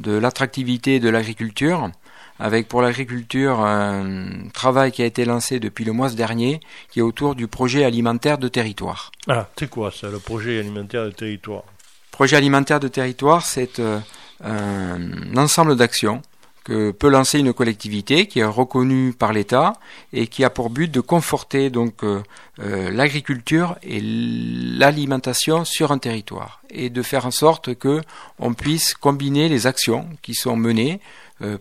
de 0.00 0.12
l'attractivité 0.12 1.00
de 1.00 1.08
l'agriculture 1.08 1.90
avec 2.38 2.68
pour 2.68 2.82
l'agriculture 2.82 3.60
un 3.60 4.48
travail 4.52 4.92
qui 4.92 5.02
a 5.02 5.06
été 5.06 5.24
lancé 5.24 5.60
depuis 5.60 5.84
le 5.84 5.92
mois 5.92 6.10
dernier, 6.10 6.60
qui 6.90 7.00
est 7.00 7.02
autour 7.02 7.34
du 7.34 7.48
projet 7.48 7.84
alimentaire 7.84 8.38
de 8.38 8.48
territoire. 8.48 9.10
Ah, 9.28 9.48
c'est 9.58 9.68
quoi 9.68 9.90
ça, 9.90 10.08
le 10.08 10.18
projet 10.18 10.58
alimentaire 10.58 11.04
de 11.04 11.10
territoire? 11.10 11.64
Projet 12.10 12.36
alimentaire 12.36 12.80
de 12.80 12.88
territoire, 12.88 13.44
c'est 13.44 13.78
euh, 13.78 13.98
un 14.42 15.36
ensemble 15.36 15.76
d'actions 15.76 16.22
que 16.68 16.90
peut 16.90 17.08
lancer 17.08 17.38
une 17.38 17.54
collectivité 17.54 18.26
qui 18.26 18.40
est 18.40 18.44
reconnue 18.44 19.14
par 19.14 19.32
l'État 19.32 19.72
et 20.12 20.26
qui 20.26 20.44
a 20.44 20.50
pour 20.50 20.68
but 20.68 20.90
de 20.90 21.00
conforter 21.00 21.70
donc 21.70 22.04
euh, 22.04 22.22
euh, 22.60 22.90
l'agriculture 22.90 23.78
et 23.82 24.00
l'alimentation 24.02 25.64
sur 25.64 25.92
un 25.92 25.98
territoire 25.98 26.60
et 26.68 26.90
de 26.90 27.02
faire 27.02 27.24
en 27.24 27.30
sorte 27.30 27.74
que 27.74 28.02
on 28.38 28.52
puisse 28.52 28.92
combiner 28.92 29.48
les 29.48 29.66
actions 29.66 30.06
qui 30.20 30.34
sont 30.34 30.56
menées 30.56 31.00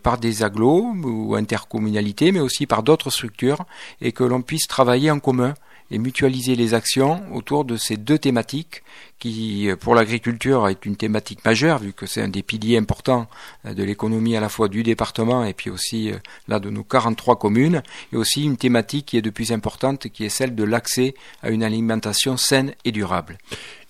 par 0.01 0.17
des 0.17 0.43
agglos 0.43 0.93
ou 1.03 1.35
intercommunalités, 1.35 2.31
mais 2.31 2.39
aussi 2.39 2.65
par 2.65 2.83
d'autres 2.83 3.09
structures, 3.09 3.65
et 4.01 4.11
que 4.11 4.23
l'on 4.23 4.41
puisse 4.41 4.67
travailler 4.67 5.11
en 5.11 5.19
commun 5.19 5.53
et 5.91 5.97
mutualiser 5.97 6.55
les 6.55 6.73
actions 6.73 7.23
autour 7.33 7.65
de 7.65 7.77
ces 7.77 7.97
deux 7.97 8.17
thématiques 8.17 8.83
qui, 9.19 9.69
pour 9.79 9.95
l'agriculture, 9.95 10.67
est 10.67 10.85
une 10.85 10.95
thématique 10.95 11.43
majeure 11.45 11.79
vu 11.79 11.93
que 11.93 12.05
c'est 12.05 12.21
un 12.21 12.27
des 12.27 12.43
piliers 12.43 12.77
importants 12.77 13.27
euh, 13.65 13.73
de 13.73 13.83
l'économie 13.83 14.35
à 14.35 14.41
la 14.41 14.49
fois 14.49 14.67
du 14.67 14.83
département 14.83 15.43
et 15.43 15.53
puis 15.53 15.69
aussi 15.69 16.11
euh, 16.11 16.17
là 16.47 16.59
de 16.59 16.69
nos 16.69 16.83
43 16.83 17.39
communes, 17.39 17.81
et 18.13 18.17
aussi 18.17 18.43
une 18.43 18.57
thématique 18.57 19.07
qui 19.07 19.17
est 19.17 19.21
de 19.21 19.29
plus 19.29 19.51
importante 19.51 20.07
qui 20.09 20.25
est 20.25 20.29
celle 20.29 20.55
de 20.55 20.63
l'accès 20.63 21.15
à 21.41 21.49
une 21.49 21.63
alimentation 21.63 22.37
saine 22.37 22.73
et 22.85 22.91
durable. 22.91 23.37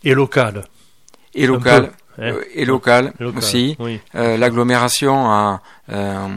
Et 0.04 0.14
locale. 0.14 0.66
Et 1.38 1.48
locale. 1.48 1.92
Euh, 2.20 2.42
et 2.54 2.66
local, 2.66 3.14
aussi. 3.36 3.78
Euh, 4.16 4.38
l'agglomération 4.38 5.30
a 5.30 5.62
euh, 5.92 6.28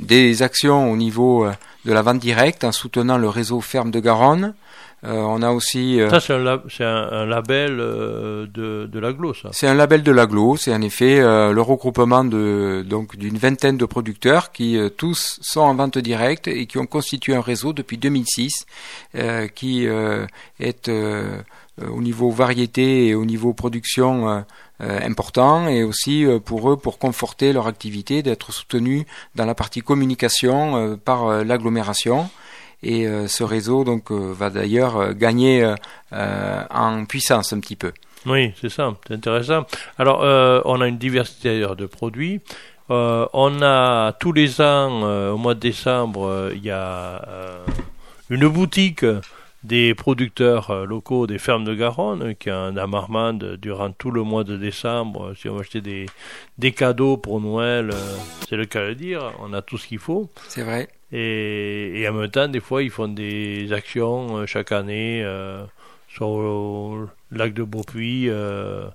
des 0.00 0.42
actions 0.42 0.90
au 0.90 0.96
niveau 0.96 1.46
de 1.84 1.92
la 1.92 2.02
vente 2.02 2.18
directe 2.18 2.64
en 2.64 2.72
soutenant 2.72 3.16
le 3.16 3.28
réseau 3.28 3.60
ferme 3.60 3.90
de 3.90 4.00
Garonne. 4.00 4.54
on 5.02 5.42
a 5.42 5.50
aussi. 5.50 5.98
ça, 6.10 6.20
c'est 6.20 6.34
un, 6.34 7.24
label 7.24 7.78
de, 7.78 8.86
de 8.86 8.98
l'aglo, 8.98 9.32
ça. 9.32 9.48
C'est 9.52 9.66
un 9.66 9.74
label 9.74 10.02
de 10.02 10.12
l'aglo. 10.12 10.56
C'est 10.56 10.74
en 10.74 10.82
effet 10.82 11.20
le 11.20 11.60
regroupement 11.60 12.24
de 12.24 12.84
donc 12.86 13.16
d'une 13.16 13.38
vingtaine 13.38 13.78
de 13.78 13.86
producteurs 13.86 14.52
qui 14.52 14.78
tous 14.98 15.38
sont 15.40 15.62
en 15.62 15.74
vente 15.74 15.96
directe 15.96 16.46
et 16.46 16.66
qui 16.66 16.76
ont 16.76 16.86
constitué 16.86 17.34
un 17.34 17.40
réseau 17.40 17.72
depuis 17.72 17.96
2006, 17.96 18.66
qui 19.54 19.86
est 19.86 20.90
au 21.80 22.02
niveau 22.02 22.30
variété 22.30 23.08
et 23.08 23.14
au 23.14 23.24
niveau 23.24 23.54
production 23.54 24.44
euh, 24.82 24.98
important 25.00 25.68
et 25.68 25.84
aussi 25.84 26.24
euh, 26.24 26.40
pour 26.40 26.68
eux 26.68 26.76
pour 26.76 26.98
conforter 26.98 27.52
leur 27.52 27.68
activité 27.68 28.20
d'être 28.20 28.50
soutenus 28.50 29.04
dans 29.36 29.44
la 29.44 29.54
partie 29.54 29.80
communication 29.80 30.76
euh, 30.76 30.96
par 30.96 31.44
l'agglomération 31.44 32.28
et 32.82 33.06
ce 33.28 33.44
réseau 33.44 33.84
donc 33.84 34.10
va 34.10 34.50
d'ailleurs 34.50 35.14
gagner 35.14 35.72
en 36.10 37.04
puissance 37.04 37.52
un 37.52 37.60
petit 37.60 37.76
peu. 37.76 37.92
Oui, 38.26 38.52
c'est 38.60 38.70
ça, 38.70 38.92
c'est 39.06 39.14
intéressant. 39.14 39.66
Alors, 39.98 40.18
on 40.64 40.80
a 40.80 40.88
une 40.88 40.98
diversité 40.98 41.60
de 41.60 41.86
produits. 41.86 42.40
on 42.88 43.62
a 43.62 44.12
tous 44.18 44.32
les 44.32 44.60
ans, 44.60 45.30
au 45.30 45.36
mois 45.36 45.54
de 45.54 45.60
décembre, 45.60 46.50
il 46.56 46.64
y 46.64 46.72
a 46.72 47.22
une 48.30 48.48
boutique 48.48 49.04
des 49.64 49.94
producteurs 49.94 50.70
euh, 50.70 50.84
locaux 50.84 51.26
des 51.26 51.38
fermes 51.38 51.64
de 51.64 51.74
Garonne 51.74 52.34
qui 52.34 52.50
en 52.50 52.76
a 52.76 52.86
Marmande 52.86 53.56
durant 53.60 53.90
tout 53.90 54.10
le 54.10 54.22
mois 54.22 54.44
de 54.44 54.56
décembre. 54.56 55.34
Si 55.36 55.48
on 55.48 55.58
acheter 55.58 55.80
des, 55.80 56.06
des 56.58 56.72
cadeaux 56.72 57.16
pour 57.16 57.40
Noël, 57.40 57.90
euh, 57.90 58.16
c'est 58.48 58.56
le 58.56 58.66
cas 58.66 58.88
de 58.88 58.94
dire, 58.94 59.32
on 59.40 59.52
a 59.52 59.62
tout 59.62 59.78
ce 59.78 59.86
qu'il 59.86 59.98
faut. 59.98 60.30
C'est 60.48 60.62
vrai. 60.62 60.88
Et, 61.12 62.00
et, 62.00 62.08
en 62.08 62.14
même 62.14 62.30
temps, 62.30 62.48
des 62.48 62.60
fois, 62.60 62.82
ils 62.82 62.90
font 62.90 63.08
des 63.08 63.72
actions 63.72 64.38
euh, 64.38 64.46
chaque 64.46 64.72
année, 64.72 65.22
sur 66.14 66.40
le 66.40 67.08
lac 67.30 67.54
de 67.54 67.62
Beaupuy, 67.62 68.28
euh, 68.28 68.86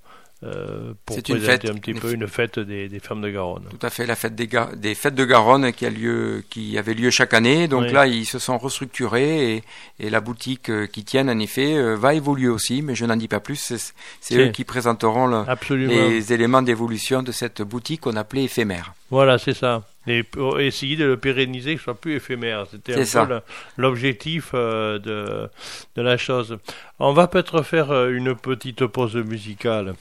pour 1.06 1.24
présenter 1.24 1.70
un 1.70 1.74
petit 1.74 1.96
peu 1.96 2.13
une 2.13 2.27
fête 2.27 2.60
des, 2.60 2.89
des, 2.89 3.00
fermes 3.00 3.22
de 3.22 3.29
Garonne. 3.29 3.63
Tout 3.72 3.86
à 3.86 3.89
fait, 3.89 4.06
la 4.06 4.15
fête 4.15 4.36
des, 4.36 4.48
des 4.75 4.94
fêtes 4.94 5.15
de 5.15 5.25
Garonne 5.25 5.74
qui 5.74 5.86
a 5.86 5.89
lieu, 5.89 6.44
qui 6.50 6.77
avait 6.77 6.94
lieu 6.94 7.10
chaque 7.10 7.34
année. 7.34 7.67
Donc 7.67 7.91
là, 7.91 8.06
ils 8.06 8.25
se 8.25 8.38
sont 8.38 8.58
restructurés 8.60 9.56
et, 9.56 9.63
et 10.00 10.10
la 10.12 10.22
boutique 10.22 10.70
euh, 10.70 10.86
qui 10.86 11.03
tiennent 11.03 11.29
en 11.29 11.39
effet 11.39 11.75
euh, 11.75 11.96
va 11.96 12.13
évoluer 12.13 12.50
aussi, 12.50 12.84
mais 12.84 12.94
je 12.94 13.06
n'en 13.06 13.15
dis 13.15 13.27
pas 13.27 13.39
plus. 13.39 13.74
C'est 14.22 14.38
eux 14.38 14.50
qui 14.50 14.63
présenteront 14.63 15.46
les 15.72 16.34
éléments 16.34 16.62
d'évolution 16.62 17.24
de 17.24 17.32
cette 17.32 17.63
boutique 17.63 18.01
qu'on 18.01 18.15
appelait 18.15 18.44
éphémère. 18.44 18.94
Voilà, 19.10 19.39
c'est 19.39 19.56
ça. 19.56 19.84
Et 20.06 20.22
pour 20.22 20.60
essayer 20.60 20.96
de 20.98 21.06
le 21.06 21.17
pérenniser, 21.17 21.74
que 21.74 21.79
ce 21.79 21.86
soit 21.86 22.00
plus 22.00 22.15
éphémère. 22.15 22.65
C'était 22.70 23.17
un 23.17 23.25
peu 23.25 23.39
l'objectif 23.75 24.53
de, 24.53 25.00
de 25.00 26.01
la 26.01 26.17
chose. 26.17 26.58
On 27.00 27.13
va 27.13 27.27
peut-être 27.27 27.63
faire 27.63 28.08
une 28.08 28.36
petite 28.36 28.86
pause 28.86 29.15
musicale. 29.15 29.96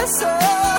En 0.00 0.69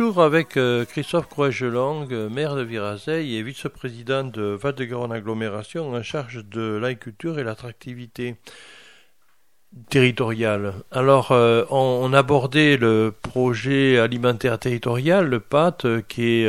Toujours 0.00 0.22
avec 0.22 0.56
euh, 0.56 0.86
Christophe 0.86 1.28
Croix-Gelang, 1.28 2.10
euh, 2.10 2.30
maire 2.30 2.56
de 2.56 2.62
Virazeille 2.62 3.36
et 3.36 3.42
vice-président 3.42 4.24
de 4.24 4.56
Val-de-Garonne 4.58 5.12
Agglomération 5.12 5.92
en 5.92 6.02
charge 6.02 6.42
de 6.42 6.78
l'agriculture 6.78 7.38
et 7.38 7.44
l'attractivité 7.44 8.36
territoriale. 9.90 10.72
Alors, 10.90 11.32
euh, 11.32 11.66
on, 11.68 12.14
abordait 12.14 12.78
le 12.78 13.12
projet 13.12 13.98
alimentaire 13.98 14.58
territorial, 14.58 15.28
le 15.28 15.38
PAT, 15.38 15.76
qui 16.08 16.22
est, 16.22 16.48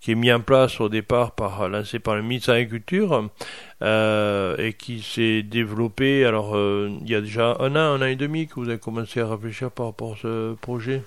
qui 0.00 0.10
est 0.10 0.16
mis 0.16 0.32
en 0.32 0.40
place 0.40 0.80
au 0.80 0.88
départ 0.88 1.36
par, 1.36 1.68
lancé 1.68 2.00
par 2.00 2.16
le 2.16 2.22
ministre 2.22 2.48
de 2.48 2.54
l'Agriculture 2.54 3.30
et 3.80 4.74
qui 4.76 5.02
s'est 5.02 5.44
développé. 5.44 6.24
Alors, 6.24 6.56
il 6.58 7.08
y 7.08 7.14
a 7.14 7.20
déjà 7.20 7.56
un 7.60 7.76
an, 7.76 7.94
un 7.94 8.02
an 8.02 8.06
et 8.06 8.16
demi 8.16 8.48
que 8.48 8.54
vous 8.54 8.68
avez 8.68 8.80
commencé 8.80 9.20
à 9.20 9.28
réfléchir 9.28 9.70
par 9.70 9.86
rapport 9.86 10.14
à 10.14 10.16
ce 10.16 10.54
projet? 10.54 11.02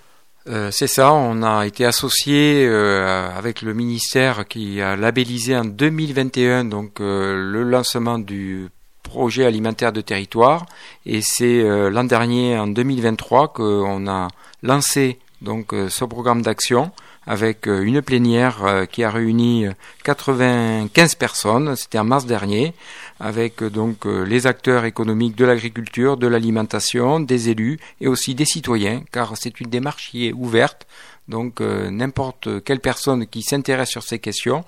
Euh, 0.47 0.69
c'est 0.69 0.87
ça, 0.87 1.11
on 1.11 1.41
a 1.41 1.65
été 1.65 1.85
associé 1.85 2.67
euh, 2.67 3.29
avec 3.35 3.63
le 3.63 3.73
ministère 3.73 4.47
qui 4.47 4.79
a 4.79 4.95
labellisé 4.95 5.57
en 5.57 5.65
2021 5.65 6.65
donc 6.65 7.01
euh, 7.01 7.35
le 7.35 7.63
lancement 7.63 8.19
du 8.19 8.69
projet 9.01 9.45
alimentaire 9.45 9.91
de 9.91 10.01
territoire. 10.01 10.67
Et 11.07 11.21
c'est 11.21 11.63
l'an 11.89 12.03
dernier 12.03 12.57
en 12.57 12.67
2023 12.67 13.53
qu'on 13.53 14.07
a 14.07 14.27
lancé 14.61 15.19
donc 15.41 15.73
ce 15.89 16.05
programme 16.05 16.41
d'action 16.41 16.91
avec 17.27 17.65
une 17.65 18.01
plénière 18.01 18.85
qui 18.91 19.03
a 19.03 19.09
réuni 19.09 19.65
95 20.03 21.15
personnes, 21.15 21.75
c'était 21.75 21.99
en 21.99 22.03
mars 22.03 22.25
dernier, 22.25 22.73
avec 23.19 23.61
euh, 23.61 23.69
donc 23.69 24.05
euh, 24.05 24.23
les 24.23 24.47
acteurs 24.47 24.85
économiques 24.85 25.35
de 25.35 25.45
l'agriculture, 25.45 26.17
de 26.17 26.27
l'alimentation, 26.27 27.19
des 27.19 27.49
élus 27.49 27.79
et 28.01 28.07
aussi 28.07 28.35
des 28.35 28.45
citoyens, 28.45 29.03
car 29.11 29.37
c'est 29.37 29.59
une 29.59 29.69
démarche 29.69 30.11
qui 30.11 30.27
est 30.27 30.33
ouverte. 30.33 30.87
Donc 31.27 31.61
euh, 31.61 31.89
n'importe 31.89 32.63
quelle 32.63 32.79
personne 32.79 33.25
qui 33.25 33.41
s'intéresse 33.41 33.89
sur 33.89 34.03
ces 34.03 34.19
questions 34.19 34.63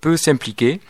peut 0.00 0.16
s'impliquer. 0.16 0.80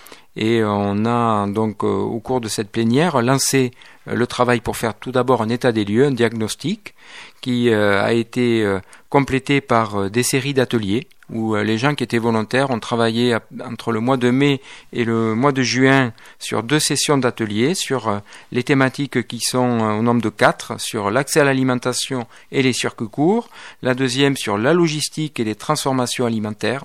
Et 0.41 0.65
on 0.65 1.05
a 1.05 1.47
donc 1.47 1.85
au 1.85 2.19
cours 2.19 2.41
de 2.41 2.49
cette 2.49 2.71
plénière 2.71 3.21
lancé 3.23 3.73
le 4.07 4.27
travail 4.27 4.61
pour 4.61 4.77
faire 4.77 4.95
tout 4.95 5.13
d'abord 5.13 5.43
un 5.43 5.51
état 5.51 5.71
des 5.71 5.85
lieux, 5.85 6.07
un 6.07 6.11
diagnostic, 6.11 6.95
qui 7.41 7.71
a 7.71 8.13
été 8.13 8.67
complété 9.11 9.61
par 9.61 10.11
des 10.11 10.23
séries 10.23 10.55
d'ateliers 10.55 11.07
où 11.33 11.55
les 11.57 11.79
gens 11.79 11.95
qui 11.95 12.05
étaient 12.05 12.19
volontaires 12.19 12.71
ont 12.71 12.81
travaillé 12.81 13.37
entre 13.65 13.93
le 13.93 14.01
mois 14.01 14.17
de 14.17 14.31
mai 14.31 14.61
et 14.93 15.05
le 15.05 15.35
mois 15.35 15.53
de 15.53 15.63
juin 15.63 16.13
sur 16.39 16.63
deux 16.63 16.81
sessions 16.81 17.19
d'ateliers 17.19 17.75
sur 17.75 18.09
euh, 18.09 18.19
les 18.53 18.63
thématiques 18.63 19.27
qui 19.27 19.41
sont 19.41 19.81
euh, 19.81 19.99
au 19.99 20.03
nombre 20.03 20.23
de 20.23 20.29
quatre, 20.29 20.81
sur 20.81 21.11
l'accès 21.11 21.41
à 21.41 21.45
l'alimentation 21.45 22.27
et 22.53 22.63
les 22.63 22.73
circuits 22.73 23.09
courts, 23.09 23.49
la 23.83 23.95
deuxième 23.95 24.37
sur 24.37 24.59
la 24.59 24.73
logistique 24.73 25.39
et 25.41 25.45
les 25.45 25.55
transformations 25.55 26.27
alimentaires, 26.27 26.83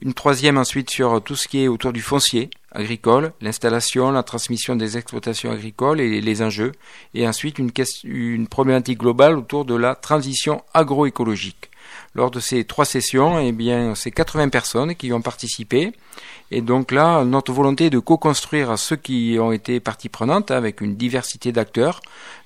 une 0.00 0.14
troisième 0.14 0.58
ensuite 0.58 0.90
sur 0.90 1.22
tout 1.22 1.36
ce 1.36 1.48
qui 1.48 1.62
est 1.62 1.68
autour 1.68 1.92
du 1.92 2.00
foncier 2.00 2.50
agricole, 2.72 3.32
l'installation, 3.40 4.10
la 4.12 4.22
transmission 4.22 4.76
des 4.76 4.96
exploitations 4.96 5.50
agricoles 5.50 6.00
et 6.00 6.20
les 6.20 6.42
enjeux, 6.42 6.72
et 7.14 7.26
ensuite 7.26 7.58
une, 7.58 7.70
une 8.04 8.46
problématique 8.46 8.98
globale 8.98 9.36
autour 9.36 9.64
de 9.64 9.74
la 9.74 9.94
transition 9.94 10.62
agroécologique. 10.72 11.70
Lors 12.14 12.30
de 12.30 12.40
ces 12.40 12.64
trois 12.64 12.84
sessions, 12.84 13.38
eh 13.38 13.52
bien, 13.52 13.94
c'est 13.94 14.10
80 14.10 14.48
personnes 14.48 14.94
qui 14.94 15.12
ont 15.12 15.22
participé 15.22 15.92
et 16.52 16.62
donc 16.62 16.90
là, 16.90 17.24
notre 17.24 17.52
volonté 17.52 17.86
est 17.86 17.90
de 17.90 18.00
co-construire 18.00 18.76
ceux 18.76 18.96
qui 18.96 19.36
ont 19.40 19.52
été 19.52 19.78
partie 19.78 20.08
prenante 20.08 20.50
avec 20.50 20.80
une 20.80 20.96
diversité 20.96 21.52
d'acteurs. 21.52 22.00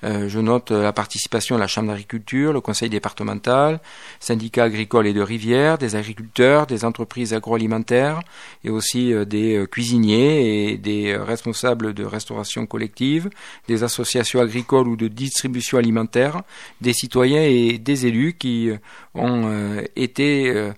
Euh, 0.04 0.28
je 0.28 0.40
note 0.40 0.72
la 0.72 0.92
participation 0.92 1.54
de 1.54 1.60
la 1.60 1.66
Chambre 1.66 1.88
d'agriculture, 1.88 2.52
le 2.52 2.60
Conseil 2.60 2.90
départemental, 2.90 3.80
syndicats 4.20 4.64
agricoles 4.64 5.06
et 5.06 5.14
de 5.14 5.22
rivières, 5.22 5.78
des 5.78 5.96
agriculteurs, 5.96 6.66
des 6.66 6.84
entreprises 6.84 7.32
agroalimentaires 7.32 8.20
et 8.62 8.68
aussi 8.68 9.14
euh, 9.14 9.24
des 9.24 9.56
euh, 9.56 9.66
cuisiniers 9.66 10.72
et 10.72 10.76
des 10.76 11.16
responsables 11.16 11.94
de 11.94 12.04
restauration 12.04 12.66
collective, 12.66 13.30
des 13.68 13.84
associations 13.84 14.40
agricoles 14.40 14.88
ou 14.88 14.96
de 14.96 15.08
distribution 15.08 15.78
alimentaire, 15.78 16.42
des 16.82 16.92
citoyens 16.92 17.42
et 17.42 17.78
des 17.78 18.04
élus 18.04 18.34
qui 18.34 18.70
ont 19.14 19.48
été 19.96 20.72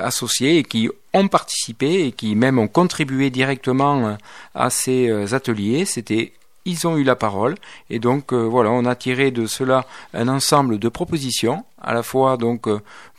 associés 0.00 0.58
et 0.58 0.62
qui 0.62 0.88
ont 1.16 1.28
participé 1.28 2.06
et 2.06 2.12
qui 2.12 2.36
même 2.36 2.58
ont 2.58 2.68
contribué 2.68 3.30
directement 3.30 4.06
euh, 4.06 4.14
à 4.54 4.70
ces 4.70 5.08
euh, 5.08 5.34
ateliers. 5.34 5.84
C'était 5.86 6.32
ils 6.66 6.86
ont 6.86 6.96
eu 6.96 7.04
la 7.04 7.14
parole 7.14 7.54
et 7.90 8.00
donc 8.00 8.32
euh, 8.32 8.42
voilà, 8.42 8.70
on 8.70 8.84
a 8.84 8.96
tiré 8.96 9.30
de 9.30 9.46
cela 9.46 9.86
un 10.12 10.28
ensemble 10.28 10.78
de 10.78 10.88
propositions 10.88 11.64
à 11.80 11.94
la 11.94 12.02
fois 12.02 12.36
donc 12.36 12.68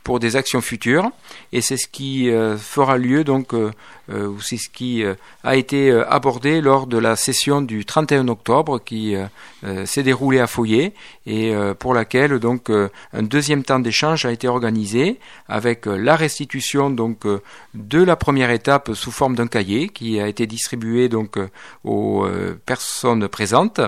pour 0.08 0.20
des 0.20 0.36
actions 0.36 0.62
futures. 0.62 1.10
Et 1.52 1.60
c'est 1.60 1.76
ce 1.76 1.86
qui 1.86 2.30
euh, 2.30 2.56
fera 2.56 2.96
lieu 2.96 3.24
donc 3.24 3.52
euh, 3.52 3.70
euh, 4.08 4.32
c'est 4.40 4.56
ce 4.56 4.70
qui 4.70 5.04
a 5.44 5.54
été 5.54 5.92
abordé 6.08 6.62
lors 6.62 6.86
de 6.86 6.96
la 6.96 7.14
session 7.14 7.60
du 7.60 7.84
31 7.84 8.28
octobre 8.28 8.78
qui 8.82 9.14
s'est 9.84 10.02
déroulée 10.02 10.40
à 10.40 10.46
Foyer 10.46 10.94
et 11.26 11.52
pour 11.78 11.92
laquelle 11.92 12.38
donc 12.38 12.70
un 12.70 13.22
deuxième 13.22 13.64
temps 13.64 13.80
d'échange 13.80 14.24
a 14.24 14.32
été 14.32 14.48
organisé 14.48 15.18
avec 15.46 15.84
la 15.84 16.16
restitution 16.16 16.88
donc 16.88 17.26
de 17.74 18.02
la 18.02 18.16
première 18.16 18.50
étape 18.50 18.94
sous 18.94 19.10
forme 19.10 19.34
d'un 19.34 19.46
cahier 19.46 19.90
qui 19.90 20.18
a 20.20 20.26
été 20.26 20.46
distribué 20.46 21.10
donc 21.10 21.38
aux 21.84 22.26
personnes 22.64 23.28
présentes 23.28 23.82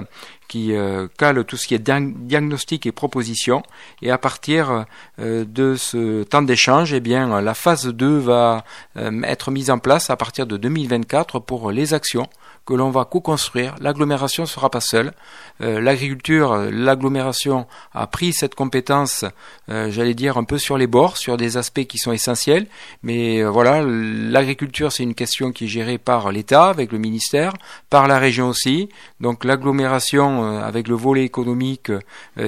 qui 0.51 0.75
euh, 0.75 1.07
cale 1.17 1.45
tout 1.45 1.57
ce 1.57 1.69
qui 1.69 1.75
est 1.75 1.79
diagnostic 1.79 2.85
et 2.85 2.93
proposition. 2.93 3.63
Et 4.03 4.11
à 4.11 4.19
partir 4.19 4.85
euh, 5.21 5.45
de 5.47 5.77
ce 5.77 6.25
temps 6.25 6.43
d'échange, 6.43 6.93
eh 6.93 7.01
la 7.01 7.55
phase 7.55 7.87
2 7.87 8.19
va 8.19 8.65
euh, 8.97 9.23
être 9.23 9.53
mise 9.53 9.71
en 9.71 9.79
place 9.79 10.11
à 10.11 10.17
partir 10.17 10.47
de 10.49 10.57
2024 10.57 11.39
pour 11.39 11.71
les 11.71 11.95
actions 11.95 12.27
que 12.67 12.75
l'on 12.75 12.91
va 12.91 13.05
co-construire. 13.05 13.75
L'agglomération 13.81 14.45
ne 14.45 14.49
sera 14.49 14.71
pas 14.71 14.81
seule. 14.81 15.13
Euh, 15.61 15.81
l'agriculture, 15.81 16.57
l'agglomération 16.71 17.67
a 17.93 18.07
pris 18.07 18.33
cette 18.33 18.55
compétence, 18.55 19.25
euh, 19.69 19.91
j'allais 19.91 20.15
dire, 20.15 20.39
un 20.39 20.45
peu 20.45 20.59
sur 20.59 20.79
les 20.79 20.87
bords, 20.87 21.17
sur 21.17 21.37
des 21.37 21.57
aspects 21.57 21.85
qui 21.85 21.99
sont 21.99 22.13
essentiels. 22.13 22.67
Mais 23.03 23.43
euh, 23.43 23.51
voilà, 23.51 23.83
l'agriculture, 23.83 24.93
c'est 24.93 25.03
une 25.03 25.15
question 25.15 25.53
qui 25.53 25.65
est 25.65 25.69
gérée 25.69 25.99
par 25.99 26.33
l'État, 26.33 26.69
avec 26.69 26.93
le 26.93 26.99
ministère, 26.99 27.53
par 27.89 28.09
la 28.09 28.19
région 28.19 28.49
aussi. 28.49 28.89
Donc 29.21 29.45
l'agglomération, 29.45 30.59
avec 30.61 30.89
le 30.89 30.95
volet 30.95 31.25
économique, 31.25 31.91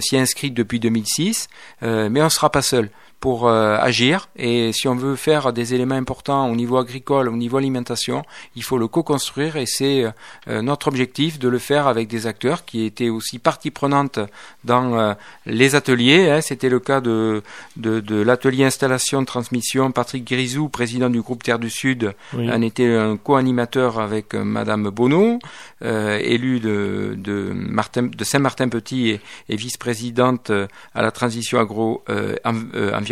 s'y 0.01 0.17
inscrit 0.17 0.51
depuis 0.51 0.81
2006. 0.81 1.49
mais 1.83 2.21
on 2.21 2.25
ne 2.25 2.29
sera 2.29 2.51
pas 2.51 2.63
seul 2.63 2.91
pour 3.23 3.47
euh, 3.47 3.77
agir. 3.79 4.29
Et 4.35 4.73
si 4.73 4.89
on 4.89 4.97
veut 4.97 5.15
faire 5.15 5.53
des 5.53 5.75
éléments 5.75 5.95
importants 5.95 6.51
au 6.51 6.57
niveau 6.57 6.77
agricole, 6.77 7.29
au 7.29 7.37
niveau 7.37 7.57
alimentation, 7.57 8.25
il 8.57 8.65
faut 8.65 8.79
le 8.79 8.89
co-construire 8.89 9.55
et 9.57 9.65
c'est 9.65 10.05
euh, 10.49 10.61
notre 10.61 10.89
objectif 10.89 11.39
de 11.39 11.49
le 11.49 11.61
faire 11.61 11.87
avec 11.87 12.09
des 12.09 12.27
acteurs 12.27 12.65
qui 12.65 12.85
étaient 12.85 13.11
aussi 13.11 13.39
partie 13.39 13.71
prenante 13.71 14.19
dans 14.65 14.99
euh, 14.99 15.15
les 15.47 15.77
ateliers. 15.77 16.31
Hein. 16.31 16.41
C'était 16.41 16.69
le 16.69 16.81
cas 16.81 17.01
de, 17.01 17.45
de, 17.77 18.01
de 18.01 18.17
l'atelier 18.21 18.65
installation 18.65 19.25
transmission. 19.25 19.93
Patrick 19.93 20.27
Grisou, 20.27 20.69
président 20.69 21.09
du 21.09 21.23
groupe 21.23 21.45
Terre 21.45 21.61
du 21.61 21.71
Sud, 21.71 22.15
en 22.35 22.61
était 22.61 22.93
un 22.93 23.17
co-animateur 23.17 24.01
avec 24.01 24.35
Madame 24.35 24.91
Bonneau, 24.91 25.39
élue 25.81 26.59
de, 26.59 27.15
de, 27.17 27.53
Martin, 27.55 28.03
de 28.03 28.25
Saint-Martin-Petit 28.25 29.11
et, 29.11 29.21
et 29.49 29.55
vice-présidente 29.55 30.51
à 30.95 31.03
la 31.03 31.13
transition 31.13 31.61
agro-environnementale 31.61 33.12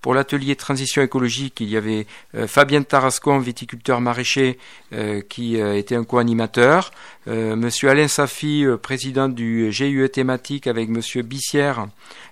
pour 0.00 0.14
l'atelier 0.14 0.56
transition 0.56 1.02
écologique, 1.02 1.60
il 1.60 1.68
y 1.68 1.76
avait 1.76 2.06
euh, 2.34 2.46
Fabien 2.46 2.82
Tarascon, 2.82 3.38
viticulteur 3.38 4.00
maraîcher, 4.00 4.58
euh, 4.92 5.20
qui 5.28 5.60
euh, 5.60 5.76
était 5.76 5.96
un 5.96 6.04
co-animateur. 6.04 6.90
Monsieur 7.26 7.88
Alain 7.88 8.06
Safi, 8.06 8.66
président 8.82 9.30
du 9.30 9.70
GUE 9.70 10.10
thématique, 10.10 10.66
avec 10.66 10.90
Monsieur 10.90 11.22
Bissière, 11.22 11.86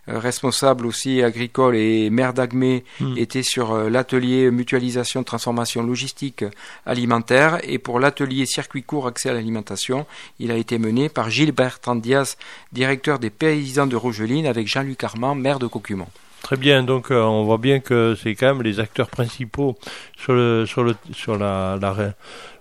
responsable 0.07 0.85
aussi 0.85 1.23
agricole 1.23 1.77
et 1.77 2.11
maire 2.11 2.35
d'Agmé, 2.35 2.85
hmm. 3.01 3.17
était 3.17 3.43
sur 3.43 3.75
l'atelier 3.89 4.51
mutualisation, 4.51 5.25
transformation 5.25 5.83
logistique 5.83 6.45
alimentaire. 6.85 7.59
Et 7.63 7.79
pour 7.79 8.01
l'atelier 8.01 8.45
circuit 8.45 8.83
court 8.83 9.07
accès 9.07 9.31
à 9.31 9.33
l'alimentation, 9.33 10.05
il 10.39 10.51
a 10.51 10.57
été 10.57 10.77
mené 10.77 11.09
par 11.09 11.31
Gilles 11.31 11.53
Bertrand 11.53 11.97
Diaz, 11.97 12.37
directeur 12.73 13.19
des 13.19 13.31
paysans 13.31 13.87
de 13.87 13.97
Rogeline, 13.97 14.47
avec 14.47 14.69
Jean-Luc 14.69 15.03
Armand, 15.05 15.35
maire 15.35 15.59
de 15.59 15.69
Cocumont. 15.69 16.09
Très 16.43 16.57
bien, 16.57 16.83
donc 16.83 17.11
euh, 17.11 17.23
on 17.23 17.45
voit 17.45 17.59
bien 17.59 17.79
que 17.79 18.17
c'est 18.21 18.35
quand 18.35 18.47
même 18.47 18.63
les 18.63 18.81
acteurs 18.81 19.09
principaux 19.09 19.77
sur 20.19 20.33
le 20.35 20.67
sur 20.67 20.83
le 20.83 20.97
sur 21.13 21.39
la, 21.39 21.79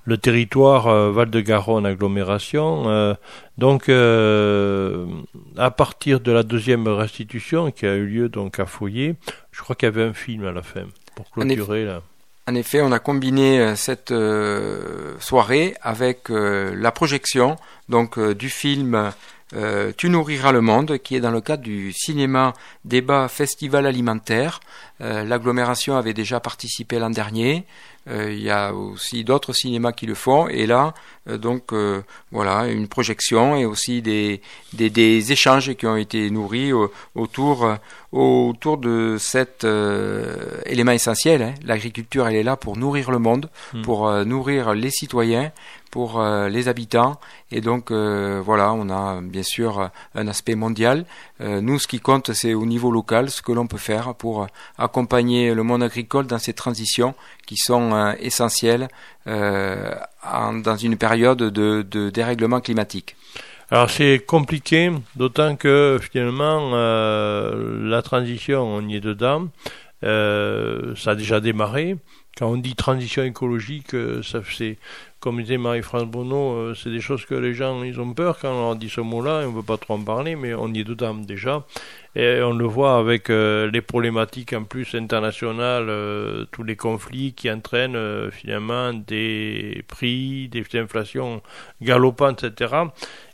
le 0.05 0.17
territoire 0.17 0.87
euh, 0.87 1.11
Val-de-Garonne 1.11 1.87
agglomération. 1.87 2.83
Euh, 2.87 3.15
donc 3.57 3.89
à 5.57 5.71
partir 5.71 6.19
de 6.19 6.31
la 6.31 6.43
deuxième 6.43 6.87
restitution 6.87 7.71
qui 7.71 7.87
a 7.87 7.95
eu 7.95 8.05
lieu 8.05 8.29
donc 8.29 8.59
à 8.59 8.67
Foyer, 8.67 9.15
je 9.51 9.61
crois 9.61 9.75
qu'il 9.75 9.87
y 9.87 9.91
avait 9.91 10.03
un 10.03 10.13
film 10.13 10.45
à 10.45 10.51
la 10.51 10.61
fin 10.61 10.83
pour 11.15 11.29
clôturer 11.31 11.85
là. 11.85 12.01
en 12.47 12.55
effet, 12.55 12.81
on 12.81 12.91
a 12.91 12.99
combiné 12.99 13.75
cette 13.75 14.13
soirée 15.19 15.73
avec 15.81 16.29
la 16.29 16.91
projection 16.91 17.55
donc 17.89 18.19
du 18.19 18.49
film 18.49 19.11
euh, 19.53 19.91
tu 19.95 20.09
nourriras 20.09 20.51
le 20.51 20.61
monde, 20.61 20.97
qui 20.99 21.15
est 21.15 21.19
dans 21.19 21.31
le 21.31 21.41
cadre 21.41 21.63
du 21.63 21.91
cinéma 21.93 22.53
débat 22.85 23.27
festival 23.27 23.85
alimentaire. 23.85 24.59
Euh, 25.01 25.23
l'agglomération 25.23 25.97
avait 25.97 26.13
déjà 26.13 26.39
participé 26.39 26.99
l'an 26.99 27.09
dernier. 27.09 27.65
Euh, 28.09 28.31
il 28.31 28.41
y 28.41 28.49
a 28.49 28.73
aussi 28.73 29.23
d'autres 29.23 29.53
cinémas 29.53 29.91
qui 29.91 30.05
le 30.05 30.15
font. 30.15 30.47
Et 30.47 30.65
là, 30.65 30.93
donc 31.27 31.73
voilà, 32.31 32.65
une 32.67 32.87
projection 32.87 33.55
et 33.55 33.65
aussi 33.65 34.01
des, 34.01 34.41
des, 34.73 35.31
échanges 35.31 35.75
qui 35.75 35.85
ont 35.85 35.95
été 35.95 36.31
nourris 36.31 36.71
autour, 37.13 37.77
autour 38.11 38.77
de 38.77 39.17
cet 39.19 39.67
élément 40.65 40.93
essentiel. 40.93 41.41
Hein. 41.43 41.53
L'agriculture, 41.63 42.27
elle 42.27 42.37
est 42.37 42.43
là 42.43 42.55
pour 42.55 42.75
nourrir 42.75 43.11
le 43.11 43.19
monde, 43.19 43.49
hmm. 43.73 43.83
pour 43.83 44.11
nourrir 44.25 44.73
les 44.73 44.89
citoyens 44.89 45.51
pour 45.91 46.19
euh, 46.19 46.47
les 46.47 46.67
habitants. 46.69 47.19
Et 47.51 47.61
donc 47.61 47.91
euh, 47.91 48.41
voilà, 48.43 48.73
on 48.73 48.89
a 48.89 49.21
bien 49.21 49.43
sûr 49.43 49.91
un 50.15 50.27
aspect 50.27 50.55
mondial. 50.55 51.05
Euh, 51.41 51.61
nous, 51.61 51.77
ce 51.77 51.87
qui 51.87 51.99
compte, 51.99 52.33
c'est 52.33 52.53
au 52.53 52.65
niveau 52.65 52.89
local, 52.89 53.29
ce 53.29 53.41
que 53.41 53.51
l'on 53.51 53.67
peut 53.67 53.77
faire 53.77 54.15
pour 54.15 54.47
accompagner 54.77 55.53
le 55.53 55.63
monde 55.63 55.83
agricole 55.83 56.25
dans 56.25 56.39
ces 56.39 56.53
transitions 56.53 57.13
qui 57.45 57.57
sont 57.57 58.15
essentielles 58.19 58.87
dans 59.25 60.77
une 60.81 60.97
période 60.97 61.37
de, 61.37 61.81
de 61.81 62.09
dérèglement 62.09 62.61
climatique. 62.61 63.15
Alors 63.69 63.89
c'est 63.89 64.23
compliqué, 64.25 64.91
d'autant 65.15 65.55
que 65.55 65.99
finalement 66.01 66.71
la 66.71 68.01
transition, 68.01 68.63
on 68.63 68.87
y 68.87 68.95
est 68.95 69.01
dedans, 69.01 69.49
ça 70.01 71.11
a 71.11 71.15
déjà 71.15 71.39
démarré. 71.39 71.97
Quand 72.37 72.47
on 72.47 72.57
dit 72.57 72.75
transition 72.75 73.23
écologique, 73.23 73.91
ça 74.23 74.39
c'est 74.57 74.77
comme 75.21 75.39
disait 75.39 75.57
Marie-France 75.57 76.05
Bonneau, 76.05 76.53
euh, 76.53 76.73
c'est 76.75 76.89
des 76.89 76.99
choses 76.99 77.25
que 77.25 77.35
les 77.35 77.53
gens 77.53 77.83
ils 77.83 78.01
ont 78.01 78.13
peur 78.13 78.39
quand 78.39 78.51
on 78.51 78.75
dit 78.75 78.89
ce 78.89 79.01
mot-là, 79.01 79.43
on 79.45 79.51
ne 79.51 79.55
veut 79.55 79.63
pas 79.63 79.77
trop 79.77 79.93
en 79.93 80.03
parler, 80.03 80.35
mais 80.35 80.53
on 80.55 80.67
y 80.73 80.79
est 80.79 80.83
dedans 80.83 81.13
déjà. 81.13 81.63
Et 82.15 82.41
on 82.41 82.53
le 82.53 82.65
voit 82.65 82.97
avec 82.97 83.29
euh, 83.29 83.71
les 83.71 83.81
problématiques 83.81 84.51
en 84.51 84.63
plus 84.63 84.95
internationales, 84.95 85.87
euh, 85.87 86.45
tous 86.51 86.63
les 86.63 86.75
conflits 86.75 87.33
qui 87.33 87.49
entraînent 87.49 88.29
finalement 88.31 88.93
des 88.93 89.83
prix, 89.87 90.49
des 90.49 90.65
inflations 90.73 91.41
galopantes, 91.81 92.43
etc. 92.43 92.73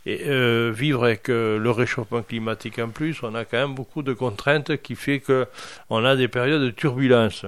Et 0.06 0.24
vivre 0.70 1.04
avec 1.04 1.28
le 1.28 1.70
réchauffement 1.70 2.22
climatique 2.22 2.78
en 2.78 2.88
plus, 2.88 3.22
on 3.22 3.34
a 3.34 3.44
quand 3.44 3.58
même 3.58 3.74
beaucoup 3.74 4.02
de 4.02 4.14
contraintes 4.14 4.80
qui 4.80 4.94
fait 4.94 5.20
que 5.20 5.46
on 5.90 6.02
a 6.04 6.16
des 6.16 6.28
périodes 6.28 6.62
de 6.62 6.70
turbulence. 6.70 7.44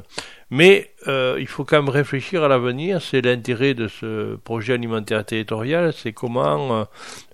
Mais 0.50 0.90
euh, 1.06 1.36
il 1.38 1.46
faut 1.46 1.64
quand 1.64 1.76
même 1.76 1.88
réfléchir 1.88 2.42
à 2.42 2.48
l'avenir. 2.48 3.00
C'est 3.00 3.22
l'intérêt 3.22 3.74
de 3.74 3.86
ce 3.86 4.34
projet 4.34 4.72
alimentaire 4.74 5.24
territorial, 5.24 5.92
c'est 5.92 6.12
comment 6.12 6.80
euh, 6.80 6.84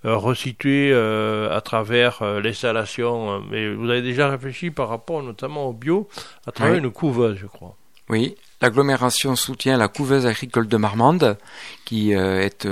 euh 0.05 0.17
resituer 0.19 0.91
euh, 0.93 1.55
à 1.57 1.63
travers 1.63 2.23
l'installation. 2.43 3.43
Mais 3.51 3.67
avez 3.91 4.03
déjà 4.03 4.29
réfléchi 4.29 4.71
par 4.71 4.89
rapport 4.89 5.23
notamment 5.23 5.67
au 5.67 5.73
bio 5.73 6.09
à 6.47 6.53
travers 6.53 6.77
une 6.77 6.91
couveuse, 6.91 7.39
je 7.39 7.47
crois. 7.47 7.77
Oui, 8.09 8.37
l'agglomération 8.63 9.35
soutient 9.35 9.77
la 9.77 9.89
couveuse 9.89 10.27
agricole 10.27 10.69
de 10.69 10.77
Marmande, 10.77 11.37
qui 11.85 12.13
est 12.13 12.69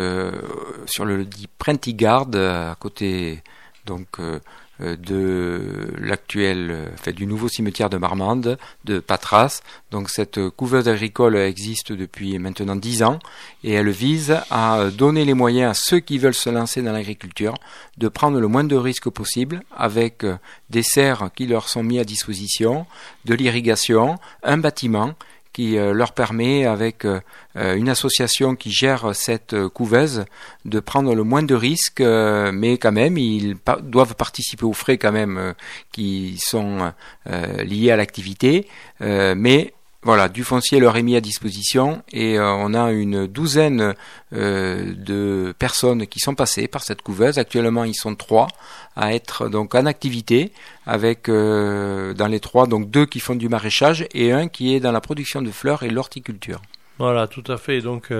sur 0.86 1.04
le 1.04 1.24
dit 1.24 1.48
Printigarde, 1.58 2.36
à 2.36 2.76
côté 2.78 3.42
donc 3.86 4.06
euh, 4.18 4.40
de 4.80 5.92
l'actuel, 5.98 6.90
fait 6.96 7.12
du 7.12 7.26
nouveau 7.26 7.48
cimetière 7.48 7.90
de 7.90 7.96
Marmande, 7.96 8.58
de 8.84 8.98
Patras. 8.98 9.62
Donc 9.90 10.10
cette 10.10 10.48
couveuse 10.50 10.88
agricole 10.88 11.36
existe 11.36 11.92
depuis 11.92 12.38
maintenant 12.38 12.76
dix 12.76 13.02
ans 13.02 13.18
et 13.62 13.72
elle 13.72 13.90
vise 13.90 14.36
à 14.50 14.90
donner 14.90 15.24
les 15.24 15.34
moyens 15.34 15.70
à 15.70 15.74
ceux 15.74 16.00
qui 16.00 16.18
veulent 16.18 16.34
se 16.34 16.50
lancer 16.50 16.82
dans 16.82 16.92
l'agriculture 16.92 17.54
de 17.98 18.08
prendre 18.08 18.40
le 18.40 18.48
moins 18.48 18.64
de 18.64 18.76
risques 18.76 19.10
possible 19.10 19.62
avec 19.76 20.26
des 20.70 20.82
serres 20.82 21.30
qui 21.36 21.46
leur 21.46 21.68
sont 21.68 21.82
mis 21.82 21.98
à 21.98 22.04
disposition, 22.04 22.86
de 23.24 23.34
l'irrigation, 23.34 24.18
un 24.42 24.56
bâtiment 24.56 25.14
qui 25.54 25.78
euh, 25.78 25.94
leur 25.94 26.12
permet, 26.12 26.66
avec 26.66 27.06
euh, 27.06 27.20
euh, 27.56 27.76
une 27.76 27.88
association 27.88 28.56
qui 28.56 28.72
gère 28.72 29.14
cette 29.14 29.68
couveuse, 29.68 30.26
de 30.66 30.80
prendre 30.80 31.14
le 31.14 31.22
moins 31.22 31.44
de 31.44 31.54
risques, 31.54 32.02
mais 32.02 32.76
quand 32.76 32.92
même, 32.92 33.16
ils 33.16 33.56
doivent 33.82 34.16
participer 34.16 34.64
aux 34.64 34.72
frais 34.72 34.98
quand 34.98 35.12
même 35.12 35.54
qui 35.92 36.36
sont 36.38 36.92
liés 37.26 37.90
à 37.92 37.96
l'activité, 37.96 38.66
mais 39.00 39.74
voilà, 40.02 40.28
du 40.28 40.42
foncier 40.42 40.80
leur 40.80 40.96
est 40.96 41.02
mis 41.02 41.16
à 41.16 41.20
disposition 41.20 42.02
et 42.12 42.38
on 42.40 42.74
a 42.74 42.90
une 42.90 43.26
douzaine 43.26 43.94
de 44.32 45.54
personnes 45.58 46.06
qui 46.06 46.18
sont 46.18 46.34
passées 46.34 46.66
par 46.66 46.82
cette 46.82 47.02
couveuse. 47.02 47.38
Actuellement, 47.38 47.84
ils 47.84 47.94
sont 47.94 48.14
trois 48.16 48.48
à 48.96 49.14
être 49.14 49.48
donc 49.48 49.74
en 49.74 49.86
activité 49.86 50.52
avec 50.86 51.28
euh, 51.28 52.14
dans 52.14 52.28
les 52.28 52.40
trois 52.40 52.66
donc 52.66 52.90
deux 52.90 53.06
qui 53.06 53.20
font 53.20 53.34
du 53.34 53.48
maraîchage 53.48 54.06
et 54.12 54.32
un 54.32 54.48
qui 54.48 54.74
est 54.74 54.80
dans 54.80 54.92
la 54.92 55.00
production 55.00 55.42
de 55.42 55.50
fleurs 55.50 55.82
et 55.82 55.90
l'horticulture. 55.90 56.60
Voilà, 56.98 57.26
tout 57.26 57.42
à 57.48 57.56
fait. 57.56 57.80
Donc, 57.80 58.12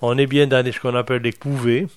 on 0.00 0.16
est 0.16 0.28
bien 0.28 0.46
dans 0.46 0.64
ce 0.64 0.78
qu'on 0.78 0.94
appelle 0.94 1.22
des 1.22 1.32
couvées. 1.32 1.88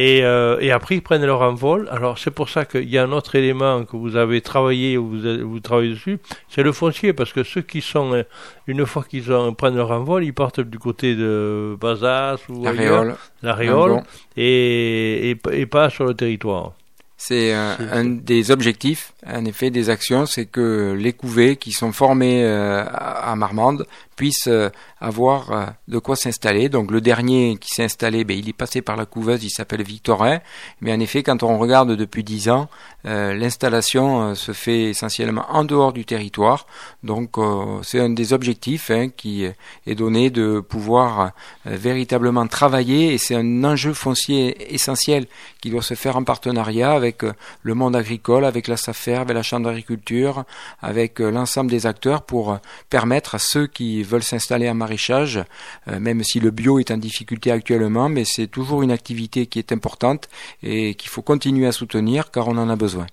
Et, 0.00 0.22
euh, 0.22 0.58
et, 0.60 0.70
après, 0.70 0.94
ils 0.94 1.02
prennent 1.02 1.26
leur 1.26 1.42
envol. 1.42 1.88
Alors, 1.90 2.18
c'est 2.18 2.30
pour 2.30 2.48
ça 2.48 2.64
qu'il 2.64 2.88
y 2.88 2.98
a 2.98 3.02
un 3.02 3.10
autre 3.10 3.34
élément 3.34 3.84
que 3.84 3.96
vous 3.96 4.14
avez 4.14 4.40
travaillé, 4.40 4.96
ou 4.96 5.08
vous, 5.08 5.48
vous 5.48 5.58
travaillez 5.58 5.90
dessus, 5.90 6.20
c'est 6.48 6.62
le 6.62 6.70
foncier, 6.70 7.12
parce 7.12 7.32
que 7.32 7.42
ceux 7.42 7.62
qui 7.62 7.80
sont, 7.80 8.12
euh, 8.12 8.22
une 8.68 8.86
fois 8.86 9.02
qu'ils 9.02 9.24
prennent 9.56 9.74
leur 9.74 9.90
envol, 9.90 10.22
ils 10.22 10.32
partent 10.32 10.60
du 10.60 10.78
côté 10.78 11.16
de 11.16 11.76
Bazas 11.80 12.38
ou 12.48 12.62
la 12.62 12.70
Réole, 12.70 13.16
la 13.42 13.54
Réole 13.54 14.02
et, 14.36 15.30
et, 15.30 15.38
et 15.50 15.66
pas 15.66 15.90
sur 15.90 16.04
le 16.04 16.14
territoire. 16.14 16.74
C'est 17.20 17.52
un, 17.52 18.04
des 18.04 18.52
objectifs, 18.52 19.12
en 19.26 19.44
effet, 19.44 19.70
des 19.70 19.90
actions, 19.90 20.24
c'est 20.24 20.46
que 20.46 20.96
les 20.96 21.12
couvées 21.12 21.56
qui 21.56 21.72
sont 21.72 21.90
formées 21.90 22.44
euh, 22.44 22.84
à 22.88 23.34
Marmande 23.34 23.86
puissent 24.18 24.48
euh, 24.48 24.68
avoir 25.00 25.52
euh, 25.52 25.66
de 25.86 25.98
quoi 26.00 26.16
s'installer. 26.16 26.68
Donc 26.68 26.90
le 26.90 27.00
dernier 27.00 27.56
qui 27.56 27.68
s'est 27.68 27.84
installé, 27.84 28.24
ben, 28.24 28.36
il 28.36 28.48
est 28.48 28.52
passé 28.52 28.82
par 28.82 28.96
la 28.96 29.06
couveuse, 29.06 29.44
il 29.44 29.50
s'appelle 29.50 29.82
Victorin. 29.82 30.40
Mais 30.80 30.92
en 30.92 30.98
effet, 30.98 31.22
quand 31.22 31.44
on 31.44 31.56
regarde 31.56 31.92
depuis 31.94 32.24
dix 32.24 32.48
ans, 32.48 32.68
l'installation 33.04 34.34
se 34.34 34.52
fait 34.52 34.90
essentiellement 34.90 35.46
en 35.50 35.64
dehors 35.64 35.92
du 35.92 36.04
territoire. 36.04 36.66
Donc 37.04 37.36
c'est 37.82 38.00
un 38.00 38.10
des 38.10 38.32
objectifs 38.32 38.90
hein, 38.90 39.08
qui 39.08 39.44
est 39.44 39.94
donné 39.94 40.30
de 40.30 40.60
pouvoir 40.60 41.30
véritablement 41.64 42.46
travailler 42.48 43.14
et 43.14 43.18
c'est 43.18 43.36
un 43.36 43.64
enjeu 43.64 43.94
foncier 43.94 44.74
essentiel 44.74 45.26
qui 45.60 45.70
doit 45.70 45.82
se 45.82 45.94
faire 45.94 46.16
en 46.16 46.24
partenariat 46.24 46.92
avec 46.92 47.24
euh, 47.24 47.32
le 47.62 47.74
monde 47.74 47.96
agricole, 47.96 48.44
avec 48.44 48.68
la 48.68 48.76
SAFER, 48.76 49.16
avec 49.16 49.34
la 49.34 49.42
Chambre 49.42 49.66
d'agriculture, 49.66 50.44
avec 50.80 51.20
euh, 51.20 51.30
l'ensemble 51.30 51.70
des 51.70 51.86
acteurs 51.86 52.22
pour 52.22 52.52
euh, 52.52 52.56
permettre 52.90 53.34
à 53.34 53.38
ceux 53.38 53.66
qui 53.66 54.02
veulent 54.08 54.22
s'installer 54.22 54.68
en 54.68 54.74
maraîchage, 54.74 55.40
même 55.86 56.24
si 56.24 56.40
le 56.40 56.50
bio 56.50 56.78
est 56.78 56.90
en 56.90 56.96
difficulté 56.96 57.50
actuellement, 57.50 58.08
mais 58.08 58.24
c'est 58.24 58.46
toujours 58.46 58.82
une 58.82 58.90
activité 58.90 59.46
qui 59.46 59.58
est 59.58 59.72
importante 59.72 60.28
et 60.62 60.94
qu'il 60.94 61.10
faut 61.10 61.22
continuer 61.22 61.66
à 61.66 61.72
soutenir 61.72 62.30
car 62.30 62.48
on 62.48 62.56
en 62.58 62.68
a 62.68 62.76
besoin. 62.76 63.06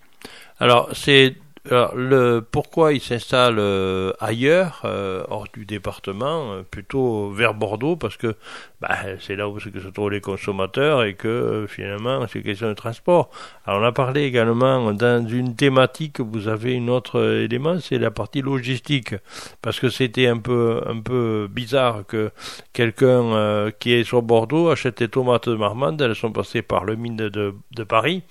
Alors, 0.60 0.89
c'est 0.93 1.36
alors, 1.71 1.95
le, 1.95 2.41
pourquoi 2.41 2.93
il 2.93 3.01
s'installe 3.01 3.56
euh, 3.58 4.13
ailleurs, 4.19 4.84
euh, 4.86 5.23
hors 5.30 5.47
du 5.51 5.65
département, 5.65 6.54
euh, 6.54 6.62
plutôt 6.62 7.32
vers 7.32 7.56
Bordeaux, 7.56 7.95
parce 7.95 8.17
que 8.17 8.36
bah, 8.82 8.95
c'est 9.19 9.36
là 9.36 9.49
où 9.49 9.60
se 9.60 9.69
trouvent 9.69 10.12
les 10.12 10.21
consommateurs 10.21 11.04
et 11.04 11.15
que 11.15 11.65
finalement 11.67 12.28
c'est 12.28 12.43
question 12.43 12.67
de 12.67 12.75
transport. 12.75 13.32
Alors 13.65 13.82
on 13.82 13.84
a 13.84 13.91
parlé 13.91 14.25
également 14.25 14.93
dans 14.93 15.28
une 15.28 15.56
thématique, 15.56 16.19
vous 16.19 16.47
avez 16.47 16.73
une 16.73 16.91
autre 16.91 17.19
élément, 17.41 17.80
c'est 17.80 17.97
la 17.97 18.12
partie 18.12 18.43
logistique, 18.43 19.15
parce 19.63 19.80
que 19.80 19.89
c'était 19.89 20.28
un 20.28 20.38
peu 20.38 20.84
un 20.86 20.99
peu 20.99 21.47
bizarre 21.49 22.06
que 22.08 22.30
quelqu'un 22.73 23.71
qui 23.80 23.93
est 23.93 24.04
sur 24.04 24.21
Bordeaux 24.21 24.69
achète 24.69 24.99
des 24.99 25.10
tomates 25.10 25.49
de 25.49 25.56
Marmande, 25.56 25.99
elles 26.01 26.15
sont 26.15 26.32
passées 26.32 26.62
par 26.62 26.84
le 26.84 26.95
mine 26.95 27.15
de, 27.15 27.56
de 27.71 27.84
Paris. 27.84 28.23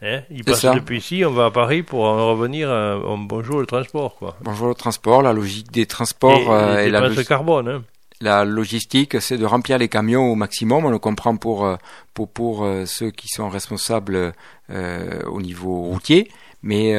Hein 0.00 0.20
il 0.30 0.44
passe 0.44 0.64
depuis 0.64 0.98
ici, 0.98 1.24
on 1.24 1.32
va 1.32 1.46
à 1.46 1.50
Paris 1.50 1.82
pour 1.82 2.04
en 2.04 2.30
revenir. 2.30 2.70
Euh, 2.70 3.16
bonjour 3.18 3.58
le 3.58 3.66
transport, 3.66 4.14
quoi. 4.16 4.36
Bonjour 4.42 4.68
le 4.68 4.74
transport, 4.74 5.22
la 5.22 5.32
logique 5.32 5.72
des 5.72 5.86
transports 5.86 6.38
et, 6.38 6.48
euh, 6.48 6.86
et 6.86 6.90
la 6.90 7.24
carbone. 7.24 7.68
Hein. 7.68 7.82
La 8.20 8.44
logistique, 8.44 9.20
c'est 9.20 9.38
de 9.38 9.44
remplir 9.44 9.78
les 9.78 9.88
camions 9.88 10.30
au 10.30 10.36
maximum. 10.36 10.84
On 10.84 10.90
le 10.90 11.00
comprend 11.00 11.36
pour 11.36 11.64
euh, 11.64 11.76
pour 12.14 12.28
pour 12.28 12.68
ceux 12.86 13.10
qui 13.10 13.28
sont 13.28 13.48
responsables 13.48 14.32
au 14.70 15.40
niveau 15.40 15.82
routier, 15.82 16.30
Mais 16.64 16.94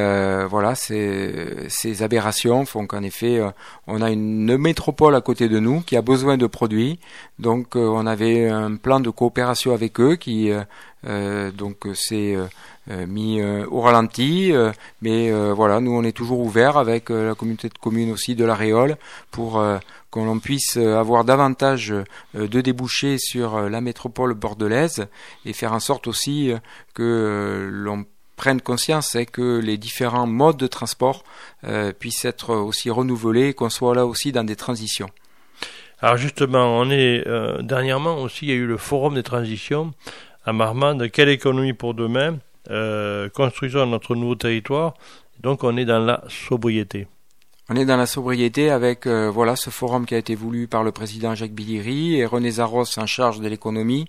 voilà, 0.47 0.75
ces 0.75 2.03
aberrations 2.03 2.65
font 2.65 2.87
qu'en 2.87 3.03
effet, 3.03 3.41
on 3.85 4.01
a 4.01 4.11
une 4.11 4.57
métropole 4.57 5.15
à 5.15 5.21
côté 5.21 5.49
de 5.49 5.59
nous 5.59 5.81
qui 5.81 5.97
a 5.97 6.01
besoin 6.01 6.37
de 6.37 6.47
produits. 6.47 6.99
Donc 7.37 7.75
on 7.75 8.05
avait 8.05 8.47
un 8.47 8.77
plan 8.77 9.01
de 9.01 9.09
coopération 9.09 9.73
avec 9.73 9.99
eux 9.99 10.15
qui 10.15 10.53
donc 11.03 11.87
c'est 11.93 12.35
euh, 12.35 12.47
mis 12.89 13.39
euh, 13.39 13.65
au 13.69 13.81
ralenti. 13.81 14.51
Euh, 14.51 14.71
mais 15.01 15.31
voilà, 15.51 15.79
nous 15.79 15.91
on 15.91 16.03
est 16.03 16.11
toujours 16.11 16.39
ouvert 16.39 16.77
avec 16.77 17.09
la 17.09 17.35
communauté 17.35 17.69
de 17.69 17.77
communes 17.77 18.11
aussi 18.11 18.35
de 18.35 18.45
la 18.45 18.55
Réole 18.55 18.97
pour 19.31 19.63
qu'on 20.11 20.25
l'on 20.25 20.39
puisse 20.39 20.77
avoir 20.77 21.23
davantage 21.23 21.93
de 22.33 22.61
débouchés 22.61 23.17
sur 23.17 23.69
la 23.69 23.81
métropole 23.81 24.33
bordelaise 24.33 25.07
et 25.45 25.53
faire 25.53 25.73
en 25.73 25.79
sorte 25.79 26.07
aussi 26.07 26.51
que 26.93 27.69
l'on 27.71 28.05
prenne 28.35 28.61
conscience 28.61 29.15
et 29.15 29.25
que 29.25 29.59
les 29.59 29.77
différents 29.77 30.27
modes 30.27 30.57
de 30.57 30.67
transport 30.67 31.23
puissent 31.99 32.25
être 32.25 32.55
aussi 32.55 32.89
renouvelés, 32.89 33.53
qu'on 33.53 33.69
soit 33.69 33.95
là 33.95 34.05
aussi 34.05 34.31
dans 34.31 34.43
des 34.43 34.55
transitions. 34.55 35.09
Alors 36.01 36.17
justement, 36.17 36.79
on 36.79 36.89
est 36.89 37.23
dernièrement 37.61 38.21
aussi, 38.21 38.45
il 38.45 38.49
y 38.49 38.53
a 38.53 38.55
eu 38.55 38.67
le 38.67 38.77
forum 38.77 39.15
des 39.15 39.23
transitions 39.23 39.93
à 40.45 40.53
Marmande. 40.53 41.09
Quelle 41.11 41.29
économie 41.29 41.73
pour 41.73 41.93
demain? 41.93 42.39
Euh, 42.69 43.29
construisons 43.29 43.85
notre 43.85 44.15
nouveau 44.15 44.35
territoire. 44.35 44.93
Donc 45.41 45.63
on 45.63 45.77
est 45.77 45.85
dans 45.85 45.99
la 45.99 46.23
sobriété. 46.27 47.07
On 47.69 47.75
est 47.75 47.85
dans 47.85 47.97
la 47.97 48.07
sobriété 48.07 48.71
avec 48.71 49.05
euh, 49.05 49.29
voilà 49.29 49.55
ce 49.55 49.69
forum 49.69 50.05
qui 50.05 50.15
a 50.15 50.17
été 50.17 50.33
voulu 50.33 50.67
par 50.67 50.83
le 50.83 50.91
président 50.91 51.35
Jacques 51.35 51.51
Billiry 51.51 52.15
et 52.15 52.25
René 52.25 52.51
Zaros 52.51 52.97
en 52.97 53.05
charge 53.05 53.39
de 53.41 53.47
l'économie 53.47 54.07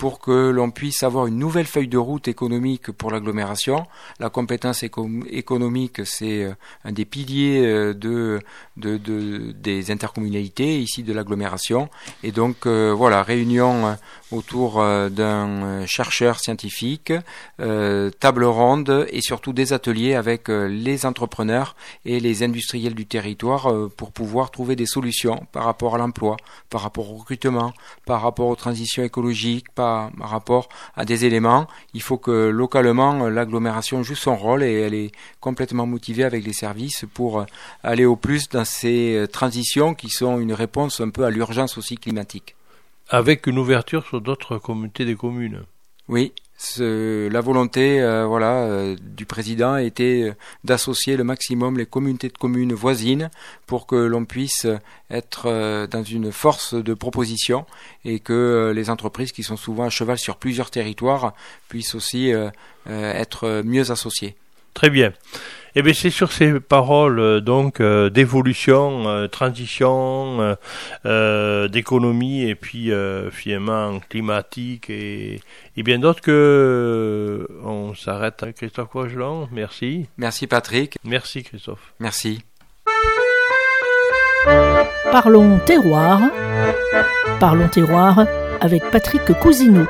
pour 0.00 0.18
que 0.18 0.48
l'on 0.48 0.70
puisse 0.70 1.02
avoir 1.02 1.26
une 1.26 1.36
nouvelle 1.36 1.66
feuille 1.66 1.86
de 1.86 1.98
route 1.98 2.26
économique 2.26 2.90
pour 2.90 3.10
l'agglomération. 3.10 3.86
La 4.18 4.30
compétence 4.30 4.82
économique, 4.82 6.06
c'est 6.06 6.44
euh, 6.44 6.54
un 6.86 6.92
des 6.92 7.04
piliers 7.04 7.66
euh, 7.66 7.92
de, 7.92 8.40
de, 8.78 8.96
de, 8.96 9.52
des 9.52 9.90
intercommunalités 9.90 10.80
ici 10.80 11.02
de 11.02 11.12
l'agglomération. 11.12 11.90
Et 12.22 12.32
donc 12.32 12.64
euh, 12.64 12.94
voilà, 12.96 13.22
réunion 13.22 13.94
autour 14.32 14.80
d'un 15.10 15.84
chercheur 15.86 16.38
scientifique, 16.38 17.12
table 17.58 18.44
ronde 18.44 19.08
et 19.10 19.20
surtout 19.20 19.52
des 19.52 19.72
ateliers 19.72 20.14
avec 20.14 20.46
les 20.46 21.04
entrepreneurs 21.04 21.74
et 22.04 22.20
les 22.20 22.44
industriels 22.44 22.94
du 22.94 23.06
territoire 23.06 23.74
pour 23.96 24.12
pouvoir 24.12 24.52
trouver 24.52 24.76
des 24.76 24.86
solutions 24.86 25.48
par 25.50 25.64
rapport 25.64 25.96
à 25.96 25.98
l'emploi, 25.98 26.36
par 26.70 26.82
rapport 26.82 27.10
au 27.10 27.16
recrutement, 27.16 27.72
par 28.06 28.22
rapport 28.22 28.46
aux 28.46 28.54
transitions 28.54 29.02
écologiques, 29.02 29.68
par 29.74 29.89
rapport 30.20 30.68
à 30.96 31.04
des 31.04 31.24
éléments. 31.24 31.66
Il 31.94 32.02
faut 32.02 32.18
que 32.18 32.48
localement 32.48 33.28
l'agglomération 33.28 34.02
joue 34.02 34.14
son 34.14 34.36
rôle 34.36 34.62
et 34.62 34.80
elle 34.80 34.94
est 34.94 35.12
complètement 35.40 35.86
motivée 35.86 36.24
avec 36.24 36.44
les 36.44 36.52
services 36.52 37.04
pour 37.14 37.44
aller 37.82 38.04
au 38.04 38.16
plus 38.16 38.48
dans 38.48 38.64
ces 38.64 39.26
transitions 39.32 39.94
qui 39.94 40.08
sont 40.08 40.38
une 40.40 40.52
réponse 40.52 41.00
un 41.00 41.10
peu 41.10 41.24
à 41.24 41.30
l'urgence 41.30 41.78
aussi 41.78 41.96
climatique. 41.96 42.56
Avec 43.08 43.46
une 43.46 43.58
ouverture 43.58 44.06
sur 44.06 44.20
d'autres 44.20 44.58
communautés 44.58 45.04
des 45.04 45.16
communes. 45.16 45.62
Oui, 46.08 46.32
la 46.78 47.40
volonté 47.40 48.00
euh, 48.00 48.26
voilà 48.26 48.64
euh, 48.64 48.96
du 49.00 49.24
président 49.24 49.76
était 49.76 50.28
euh, 50.28 50.34
d'associer 50.64 51.16
le 51.16 51.24
maximum 51.24 51.78
les 51.78 51.86
communautés 51.86 52.28
de 52.28 52.36
communes 52.36 52.74
voisines 52.74 53.30
pour 53.66 53.86
que 53.86 53.96
l'on 53.96 54.24
puisse 54.24 54.66
être 55.10 55.86
dans 55.86 56.02
une 56.02 56.32
force 56.32 56.74
de 56.74 56.94
proposition 56.94 57.66
et 58.04 58.20
que 58.20 58.72
les 58.74 58.90
entreprises 58.90 59.32
qui 59.32 59.42
sont 59.42 59.56
souvent 59.56 59.84
à 59.84 59.90
cheval 59.90 60.18
sur 60.18 60.36
plusieurs 60.36 60.70
territoires 60.70 61.34
puissent 61.68 61.94
aussi 61.94 62.32
être 62.86 63.62
mieux 63.64 63.90
associées. 63.90 64.36
Très 64.74 64.90
bien. 64.90 65.12
Eh 65.76 65.82
bien, 65.82 65.94
c'est 65.94 66.10
sur 66.10 66.32
ces 66.32 66.58
paroles 66.58 67.20
euh, 67.20 67.40
donc 67.40 67.80
euh, 67.80 68.10
d'évolution, 68.10 69.08
euh, 69.08 69.28
transition, 69.28 70.56
d'économie 71.04 72.48
et 72.48 72.54
puis 72.54 72.90
finalement 73.30 74.00
climatique 74.08 74.90
et, 74.90 75.40
bien 75.76 75.98
d'autres 75.98 76.20
que 76.20 77.48
on 77.64 77.94
s'arrête. 77.94 78.44
Christophe 78.56 78.90
Cogelon, 78.90 79.48
merci. 79.50 80.06
Merci 80.18 80.46
Patrick. 80.46 80.96
Merci 81.04 81.42
Christophe. 81.42 81.94
Merci. 81.98 82.42
Parlons 85.10 85.58
terroir. 85.64 86.20
Parlons 87.38 87.68
terroir 87.68 88.26
avec 88.60 88.82
Patrick 88.90 89.24
Cousineau. 89.40 89.86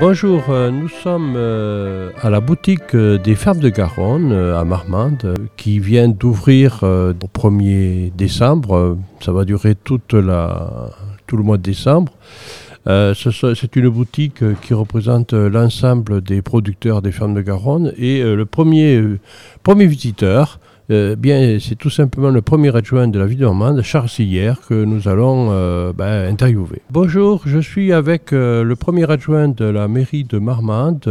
Bonjour, 0.00 0.44
euh, 0.48 0.70
nous 0.70 0.88
sommes 0.88 1.34
euh, 1.36 2.08
à 2.22 2.30
la 2.30 2.40
boutique 2.40 2.94
euh, 2.94 3.18
des 3.18 3.34
Fermes 3.34 3.58
de 3.58 3.68
Garonne 3.68 4.32
à 4.32 4.64
Marmande 4.64 5.34
qui 5.58 5.78
vient 5.78 6.08
d'ouvrir 6.08 6.82
au 6.82 7.12
1er 7.38 8.10
décembre. 8.16 8.96
Ça 9.20 9.30
va 9.30 9.44
durer 9.44 9.74
tout 9.74 10.00
le 10.10 11.42
mois 11.42 11.58
de 11.58 11.62
décembre. 11.62 12.12
c'est 12.86 13.76
une 13.76 13.90
boutique 13.90 14.42
qui 14.62 14.72
représente 14.72 15.34
l'ensemble 15.34 16.22
des 16.22 16.40
producteurs 16.40 17.02
des 17.02 17.12
fermes 17.12 17.34
de 17.34 17.42
Garonne 17.42 17.92
et 17.98 18.22
le 18.22 18.46
premier, 18.46 19.04
premier 19.62 19.86
visiteur 19.86 20.60
euh, 20.90 21.14
bien, 21.14 21.58
c'est 21.60 21.76
tout 21.76 21.90
simplement 21.90 22.30
le 22.30 22.42
premier 22.42 22.74
adjoint 22.74 23.06
de 23.06 23.18
la 23.18 23.26
ville 23.26 23.38
de 23.38 23.44
Normande, 23.44 23.82
Charles 23.82 24.08
Sillère, 24.08 24.60
que 24.66 24.84
nous 24.84 25.06
allons 25.06 25.48
euh, 25.50 25.92
ben, 25.92 26.28
interviewer. 26.28 26.82
Bonjour, 26.90 27.42
je 27.46 27.58
suis 27.58 27.92
avec 27.92 28.32
euh, 28.32 28.64
le 28.64 28.74
premier 28.74 29.08
adjoint 29.08 29.48
de 29.48 29.64
la 29.64 29.86
mairie 29.86 30.24
de 30.24 30.38
Marmande 30.38 31.08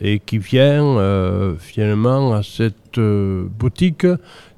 et 0.00 0.18
qui 0.18 0.38
vient 0.38 1.54
finalement 1.58 2.34
à 2.34 2.42
cette 2.42 2.98
boutique 2.98 4.06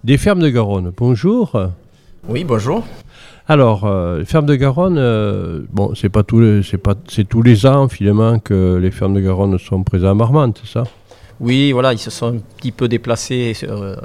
des 0.03 0.17
fermes 0.17 0.41
de 0.41 0.49
Garonne. 0.49 0.93
Bonjour. 0.97 1.61
Oui, 2.29 2.45
bonjour. 2.45 2.83
Alors, 3.47 3.87
les 4.19 4.25
fermes 4.25 4.47
de 4.47 4.55
Garonne, 4.55 5.67
bon, 5.71 5.95
c'est 5.95 6.09
pas 6.09 6.23
tous 6.23 6.41
les, 6.41 6.63
c'est 6.63 6.79
pas, 6.79 6.95
c'est 7.09 7.29
tous 7.29 7.43
les 7.43 7.67
ans 7.67 7.89
finalement 7.89 8.39
que 8.39 8.79
les 8.81 8.91
fermes 8.91 9.15
de 9.15 9.21
Garonne 9.21 9.59
sont 9.59 9.83
présentes 9.83 10.11
à 10.11 10.15
Marmande, 10.15 10.59
c'est 10.63 10.73
ça? 10.73 10.85
Oui, 11.40 11.73
voilà, 11.73 11.92
ils 11.92 11.99
se 11.99 12.11
sont 12.11 12.35
un 12.35 12.38
petit 12.57 12.73
peu 12.73 12.88
déplacés 12.88 13.57
euh, 13.64 13.97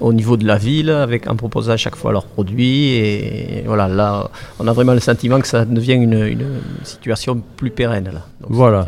au 0.00 0.12
niveau 0.12 0.36
de 0.36 0.46
la 0.46 0.56
ville 0.56 0.90
avec, 0.90 1.28
en 1.28 1.36
proposant 1.36 1.72
à 1.72 1.76
chaque 1.76 1.96
fois 1.96 2.12
leurs 2.12 2.26
produits. 2.26 2.94
Et 2.94 3.62
voilà, 3.66 3.88
là, 3.88 4.30
on 4.58 4.66
a 4.66 4.72
vraiment 4.72 4.94
le 4.94 5.00
sentiment 5.00 5.40
que 5.40 5.46
ça 5.46 5.64
devient 5.64 5.94
une, 5.94 6.60
situation 6.82 7.42
plus 7.56 7.70
pérenne. 7.70 8.10
Là. 8.12 8.26
voilà. 8.40 8.86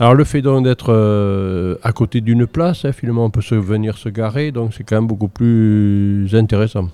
Alors 0.00 0.14
le 0.14 0.22
fait 0.22 0.42
d'être 0.42 0.92
euh, 0.92 1.74
à 1.82 1.92
côté 1.92 2.20
d'une 2.20 2.46
place, 2.46 2.84
hein, 2.84 2.92
finalement 2.92 3.24
on 3.24 3.30
peut 3.30 3.42
se, 3.42 3.56
venir 3.56 3.98
se 3.98 4.08
garer, 4.08 4.52
donc 4.52 4.72
c'est 4.72 4.84
quand 4.84 4.94
même 4.94 5.08
beaucoup 5.08 5.26
plus 5.26 6.28
intéressant. 6.34 6.88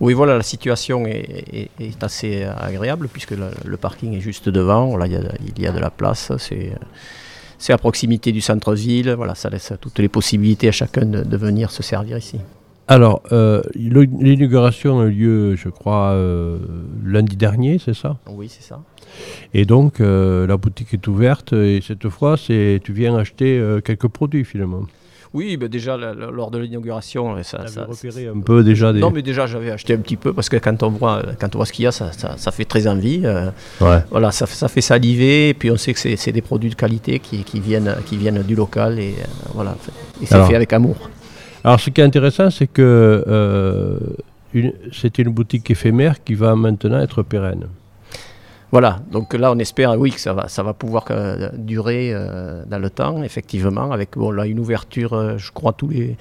Oui, 0.00 0.12
voilà, 0.12 0.36
la 0.36 0.42
situation 0.42 1.06
est, 1.06 1.70
assez 2.02 2.44
agréable 2.44 3.08
puisque 3.10 3.30
le, 3.30 3.76
parking 3.78 4.14
est 4.14 4.20
juste 4.20 4.50
devant, 4.50 5.02
il, 5.02 5.12
y 5.12 5.16
a, 5.16 5.20
il 5.56 5.62
y 5.62 5.66
a 5.66 5.72
de 5.72 5.78
la 5.78 5.88
place, 5.88 6.30
c'est 6.36 6.74
c'est 7.58 7.72
à 7.72 7.78
proximité 7.78 8.32
du 8.32 8.40
centre-ville. 8.40 9.12
Voilà, 9.12 9.34
ça 9.34 9.48
laisse 9.48 9.72
toutes 9.80 9.98
les 9.98 10.08
possibilités 10.08 10.68
à 10.68 10.72
chacun 10.72 11.04
de, 11.04 11.36
venir 11.36 11.70
se 11.70 11.82
servir 11.82 12.18
ici. 12.18 12.38
Alors, 12.88 13.22
euh, 13.32 13.62
l'inauguration 13.74 15.00
a 15.00 15.06
eu 15.06 15.10
lieu, 15.10 15.56
je 15.56 15.68
crois, 15.68 16.12
euh, 16.12 16.58
lundi 17.04 17.36
dernier, 17.36 17.78
c'est 17.78 17.94
ça? 17.94 18.16
Oui, 18.28 18.48
c'est 18.48 18.62
ça. 18.62 18.80
Et 19.54 19.64
donc, 19.64 20.00
euh, 20.00 20.46
la 20.46 20.56
boutique 20.56 20.94
est 20.94 21.06
ouverte 21.08 21.52
et 21.52 21.80
cette 21.84 22.08
fois, 22.08 22.36
tu 22.36 22.80
viens 22.92 23.16
acheter 23.16 23.60
quelques 23.84 24.08
produits 24.08 24.44
finalement. 24.44 24.86
Oui, 25.34 25.56
ben 25.56 25.68
déjà 25.68 25.96
lors 25.96 26.50
de 26.50 26.58
l'inauguration, 26.58 27.42
ça, 27.42 27.66
ça 27.66 27.84
repéré 27.84 28.28
un 28.28 28.40
peu 28.40 28.62
déjà. 28.62 28.92
Des... 28.92 29.00
Non, 29.00 29.10
mais 29.10 29.22
déjà 29.22 29.46
j'avais 29.46 29.70
acheté 29.70 29.94
un 29.94 29.98
petit 29.98 30.16
peu 30.16 30.32
parce 30.32 30.48
que 30.48 30.56
quand 30.56 30.82
on 30.82 30.90
voit, 30.90 31.22
quand 31.38 31.54
on 31.54 31.58
voit 31.58 31.66
ce 31.66 31.72
qu'il 31.72 31.84
y 31.84 31.88
a, 31.88 31.92
ça, 31.92 32.10
ça, 32.12 32.52
fait 32.52 32.64
très 32.64 32.86
envie. 32.86 33.22
Euh, 33.24 33.50
voilà, 34.10 34.30
ça, 34.32 34.46
fait 34.46 34.80
saliver. 34.80 35.50
Et 35.50 35.54
puis 35.54 35.70
on 35.70 35.76
sait 35.76 35.94
que 35.94 36.16
c'est 36.16 36.32
des 36.32 36.42
produits 36.42 36.70
de 36.70 36.74
qualité 36.74 37.18
qui, 37.18 37.44
qui, 37.44 37.60
viennent, 37.60 37.94
qui 38.06 38.16
viennent 38.16 38.42
du 38.42 38.54
local 38.54 38.98
et 38.98 39.14
euh, 39.18 39.24
voilà, 39.54 39.76
et 40.22 40.26
c'est 40.26 40.44
fait 40.44 40.54
avec 40.54 40.72
amour. 40.72 40.96
Alors, 41.64 41.80
ce 41.80 41.90
qui 41.90 42.00
est 42.00 42.04
intéressant, 42.04 42.48
c'est 42.50 42.68
que 42.68 43.24
euh, 43.26 43.98
c'est 44.92 45.18
une 45.18 45.30
boutique 45.30 45.68
éphémère 45.68 46.22
qui 46.22 46.34
va 46.34 46.54
maintenant 46.54 47.00
être 47.00 47.24
pérenne. 47.24 47.66
Voilà, 48.72 48.98
donc 49.12 49.32
là 49.34 49.52
on 49.52 49.58
espère 49.58 49.92
oui 49.98 50.10
que 50.10 50.20
ça 50.20 50.32
va, 50.32 50.48
ça 50.48 50.64
va 50.64 50.74
pouvoir 50.74 51.04
euh, 51.10 51.50
durer 51.56 52.10
euh, 52.12 52.64
dans 52.66 52.80
le 52.80 52.90
temps, 52.90 53.22
effectivement, 53.22 53.92
avec 53.92 54.16
bon, 54.16 54.32
là, 54.32 54.44
une 54.46 54.58
ouverture, 54.58 55.12
euh, 55.12 55.38
je 55.38 55.52
crois, 55.52 55.72
tous 55.72 55.88
les, 55.88 56.16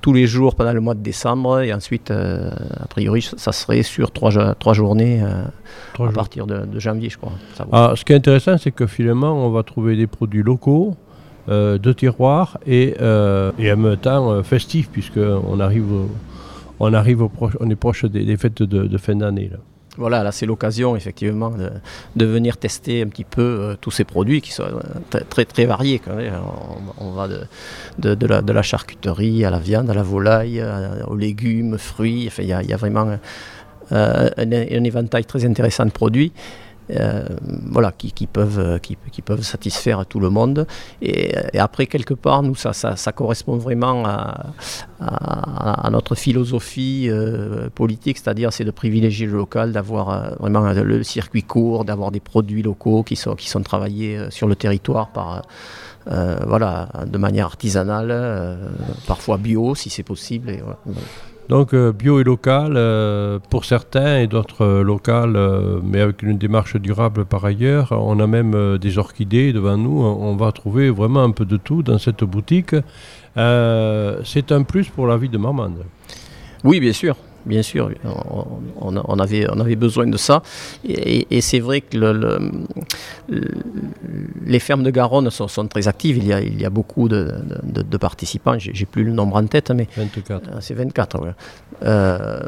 tous 0.00 0.14
les 0.14 0.26
jours 0.26 0.54
pendant 0.54 0.72
le 0.72 0.80
mois 0.80 0.94
de 0.94 1.02
décembre, 1.02 1.60
et 1.60 1.74
ensuite, 1.74 2.10
a 2.10 2.86
priori, 2.88 3.22
ça 3.36 3.52
serait 3.52 3.82
sur 3.82 4.12
trois, 4.12 4.54
trois 4.54 4.72
journées 4.72 5.22
à 5.22 6.12
partir 6.12 6.46
de, 6.46 6.78
janvier, 6.78 7.10
je 7.10 7.18
crois. 7.18 7.32
Ah, 7.70 7.92
ce 7.94 8.04
qui 8.04 8.12
est 8.12 8.16
intéressant, 8.16 8.56
c'est 8.56 8.72
que 8.72 8.86
finalement, 8.86 9.46
on 9.46 9.50
va 9.50 9.62
trouver 9.62 9.96
des 9.96 10.06
produits 10.06 10.42
locaux, 10.42 10.96
de 11.48 11.92
tiroirs, 11.92 12.58
et, 12.66 12.94
et 12.98 13.72
en 13.72 13.76
même 13.76 13.96
temps 13.98 14.42
festifs, 14.42 14.88
puisqu'on 14.90 15.60
arrive, 15.60 15.92
on 16.78 16.94
arrive 16.94 17.28
on 17.60 17.70
est 17.70 17.76
proche 17.76 18.06
des, 18.06 18.36
fêtes 18.36 18.62
de, 18.62 18.84
de 18.84 18.98
fin 18.98 19.16
d'année. 19.16 19.50
Voilà, 19.96 20.22
là 20.22 20.30
c'est 20.30 20.46
l'occasion 20.46 20.94
effectivement 20.94 21.52
de, 22.16 22.24
venir 22.24 22.56
tester 22.56 23.02
un 23.02 23.08
petit 23.08 23.24
peu 23.24 23.42
euh, 23.42 23.76
tous 23.80 23.90
ces 23.90 24.04
produits 24.04 24.40
qui 24.40 24.52
sont 24.52 24.62
euh, 24.62 25.20
très 25.28 25.64
variés. 25.64 26.00
On, 26.98 27.10
va 27.10 27.28
de, 27.98 28.52
la, 28.52 28.62
charcuterie 28.62 29.44
à 29.44 29.50
la 29.50 29.58
viande, 29.58 29.90
à 29.90 29.94
la 29.94 30.02
volaille, 30.02 30.64
aux 31.06 31.16
légumes, 31.16 31.76
fruits. 31.76 32.30
il 32.38 32.44
y, 32.44 32.52
a 32.52 32.76
vraiment 32.76 33.18
un, 33.90 34.50
éventail 34.50 35.24
très 35.24 35.44
intéressant 35.44 35.86
de 35.86 35.90
produits. 35.90 36.32
Euh, 36.96 37.24
voilà, 37.70 37.92
qui, 37.92 38.26
peuvent, 38.26 38.80
qui, 38.80 38.96
peuvent 39.22 39.42
satisfaire 39.42 40.06
tout 40.06 40.20
le 40.20 40.30
monde. 40.30 40.66
Et, 41.02 41.32
après, 41.58 41.86
quelque 41.86 42.14
part, 42.14 42.42
nous, 42.42 42.54
ça, 42.54 43.12
correspond 43.12 43.56
vraiment 43.56 44.04
à, 44.06 45.90
notre 45.90 46.14
philosophie 46.14 47.06
euh, 47.08 47.68
politique, 47.74 48.18
c'est-à-dire 48.18 48.52
c'est 48.52 48.64
de 48.64 48.70
privilégier 48.70 49.26
le 49.26 49.32
local, 49.36 49.72
d'avoir 49.72 50.10
euh, 50.10 50.30
vraiment 50.38 50.72
le 50.72 51.02
circuit 51.02 51.42
court, 51.42 51.84
d'avoir 51.84 52.10
des 52.10 52.20
produits 52.20 52.62
locaux 52.62 53.02
qui 53.02 53.16
sont, 53.16 53.34
qui 53.34 53.50
travaillés 53.62 54.30
sur 54.30 54.48
le 54.48 54.56
territoire 54.56 55.08
par... 55.12 55.42
voilà, 56.06 56.88
de 57.06 57.18
manière 57.18 57.46
artisanale, 57.46 58.58
parfois 59.06 59.36
bio 59.36 59.74
si 59.74 59.90
c'est 59.90 60.02
possible. 60.02 60.56
Donc 61.50 61.74
euh, 61.74 61.92
bio 61.92 62.20
et 62.20 62.24
local 62.24 62.74
euh, 62.76 63.40
pour 63.50 63.64
certains 63.64 64.20
et 64.20 64.28
d'autres 64.28 64.64
euh, 64.64 64.82
local, 64.84 65.36
mais 65.82 66.00
avec 66.00 66.22
une 66.22 66.38
démarche 66.38 66.76
durable 66.76 67.24
par 67.24 67.44
ailleurs. 67.44 67.88
On 67.90 68.20
a 68.20 68.26
même 68.28 68.78
des 68.78 68.98
orchidées 68.98 69.52
devant 69.52 69.76
nous. 69.76 70.00
On 70.00 70.36
va 70.36 70.52
trouver 70.52 70.90
vraiment 70.90 71.24
un 71.24 71.32
peu 71.32 71.44
de 71.44 71.56
tout 71.56 71.82
dans 71.82 71.98
cette 71.98 72.22
boutique. 72.22 72.76
c'est 73.34 74.52
un 74.52 74.62
plus 74.62 74.88
pour 74.88 75.06
la 75.08 75.16
vie 75.16 75.28
de 75.28 75.38
Marmande. 75.38 75.84
Oui, 76.62 76.78
bien 76.78 76.92
sûr 76.92 77.16
bien 77.46 77.62
sûr, 77.62 77.90
on, 78.80 79.18
avait, 79.18 79.46
on 79.50 79.60
avait 79.60 79.76
besoin 79.76 80.06
de 80.06 80.16
ça. 80.16 80.42
Et, 80.84 81.40
c'est 81.40 81.60
vrai 81.60 81.80
que 81.80 81.96
les 84.46 84.58
fermes 84.58 84.82
de 84.82 84.90
Garonne 84.90 85.30
sont, 85.30 85.66
très 85.68 85.88
actives. 85.88 86.18
Il 86.18 86.26
y 86.26 86.32
a, 86.32 86.40
il 86.40 86.60
y 86.60 86.64
a 86.64 86.70
beaucoup 86.70 87.08
de, 87.08 87.96
participants. 87.98 88.56
J'ai 88.58 88.86
plus 88.86 89.04
le 89.04 89.12
nombre 89.12 89.36
en 89.36 89.46
tête, 89.46 89.70
mais 89.70 89.86
24. 89.96 90.48
Euh, 90.48 90.56
c'est 90.60 90.74
24. 90.74 91.20
Ouais. 91.20 91.30
Euh, 91.82 92.40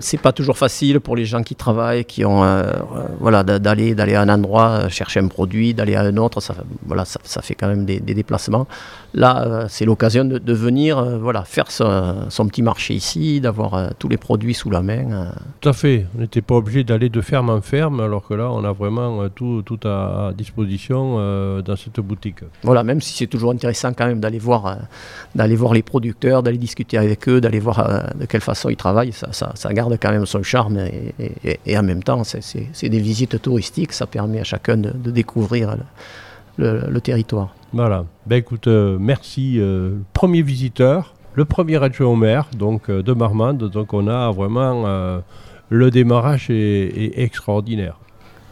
c'est 0.00 0.18
pas 0.18 0.32
toujours 0.32 0.58
facile 0.58 1.00
pour 1.00 1.16
les 1.16 1.24
gens 1.24 1.42
qui 1.42 1.54
travaillent, 1.54 2.04
qui 2.04 2.24
ont 2.24 2.42
euh, 2.42 2.72
voilà 3.20 3.42
d'aller 3.44 3.94
d'aller 3.94 4.14
à 4.14 4.22
un 4.22 4.28
endroit 4.28 4.88
chercher 4.88 5.20
un 5.20 5.28
produit, 5.28 5.74
d'aller 5.74 5.94
à 5.94 6.02
un 6.02 6.16
autre. 6.16 6.40
Ça, 6.40 6.54
voilà, 6.86 7.04
ça, 7.04 7.42
fait 7.42 7.54
quand 7.54 7.68
même 7.68 7.84
des, 7.84 8.00
déplacements. 8.00 8.66
Là, 9.14 9.66
c'est 9.68 9.84
l'occasion 9.84 10.24
de, 10.24 10.52
venir 10.52 11.18
voilà 11.18 11.44
faire 11.44 11.70
son 11.70 12.46
petit 12.48 12.62
marché 12.62 12.94
ici, 12.94 13.40
d'avoir 13.40 13.94
tous 13.98 14.08
les 14.08 14.16
produits 14.16 14.39
sous 14.54 14.70
la 14.70 14.82
main. 14.82 15.12
Euh. 15.12 15.30
Tout 15.60 15.68
à 15.68 15.72
fait. 15.72 16.06
On 16.16 16.20
n'était 16.20 16.42
pas 16.42 16.54
obligé 16.54 16.84
d'aller 16.84 17.08
de 17.08 17.20
ferme 17.20 17.50
en 17.50 17.60
ferme, 17.60 18.00
alors 18.00 18.26
que 18.26 18.34
là, 18.34 18.50
on 18.50 18.64
a 18.64 18.72
vraiment 18.72 19.22
euh, 19.22 19.28
tout, 19.28 19.62
tout 19.62 19.78
à 19.86 20.32
disposition 20.36 21.16
euh, 21.18 21.62
dans 21.62 21.76
cette 21.76 22.00
boutique. 22.00 22.40
Voilà, 22.62 22.82
même 22.82 23.00
si 23.00 23.14
c'est 23.14 23.26
toujours 23.26 23.52
intéressant 23.52 23.92
quand 23.92 24.06
même 24.06 24.20
d'aller 24.20 24.38
voir, 24.38 24.78
d'aller 25.34 25.56
voir 25.56 25.74
les 25.74 25.82
producteurs, 25.82 26.42
d'aller 26.42 26.58
discuter 26.58 26.98
avec 26.98 27.28
eux, 27.28 27.40
d'aller 27.40 27.60
voir 27.60 28.12
de 28.18 28.26
quelle 28.26 28.40
façon 28.40 28.68
ils 28.68 28.76
travaillent, 28.76 29.12
ça, 29.12 29.30
ça, 29.32 29.72
garde 29.72 29.96
quand 30.00 30.10
même 30.10 30.26
son 30.26 30.42
charme. 30.42 30.78
Et, 31.66 31.78
en 31.78 31.82
même 31.82 32.02
temps, 32.02 32.22
c'est 32.24 32.88
des 32.88 33.00
visites 33.00 33.40
touristiques, 33.40 33.92
ça 33.92 34.06
permet 34.06 34.40
à 34.40 34.44
chacun 34.44 34.76
de, 34.76 35.10
découvrir 35.10 35.76
le, 36.58 36.98
territoire. 37.00 37.54
Voilà. 37.72 38.04
Ben 38.26 38.36
écoute, 38.36 38.66
merci. 38.66 39.60
premier 40.12 40.42
visiteur 40.42 41.14
le 41.34 41.44
premier 41.44 41.82
adjoint 41.82 42.08
au 42.08 42.16
maire 42.16 42.48
donc, 42.56 42.88
euh, 42.88 43.02
de 43.02 43.12
Marmande. 43.12 43.70
Donc 43.70 43.92
on 43.92 44.08
a 44.08 44.30
vraiment 44.30 44.84
euh, 44.86 45.20
le 45.68 45.90
démarrage 45.90 46.48
est, 46.50 47.12
extraordinaire. 47.16 47.96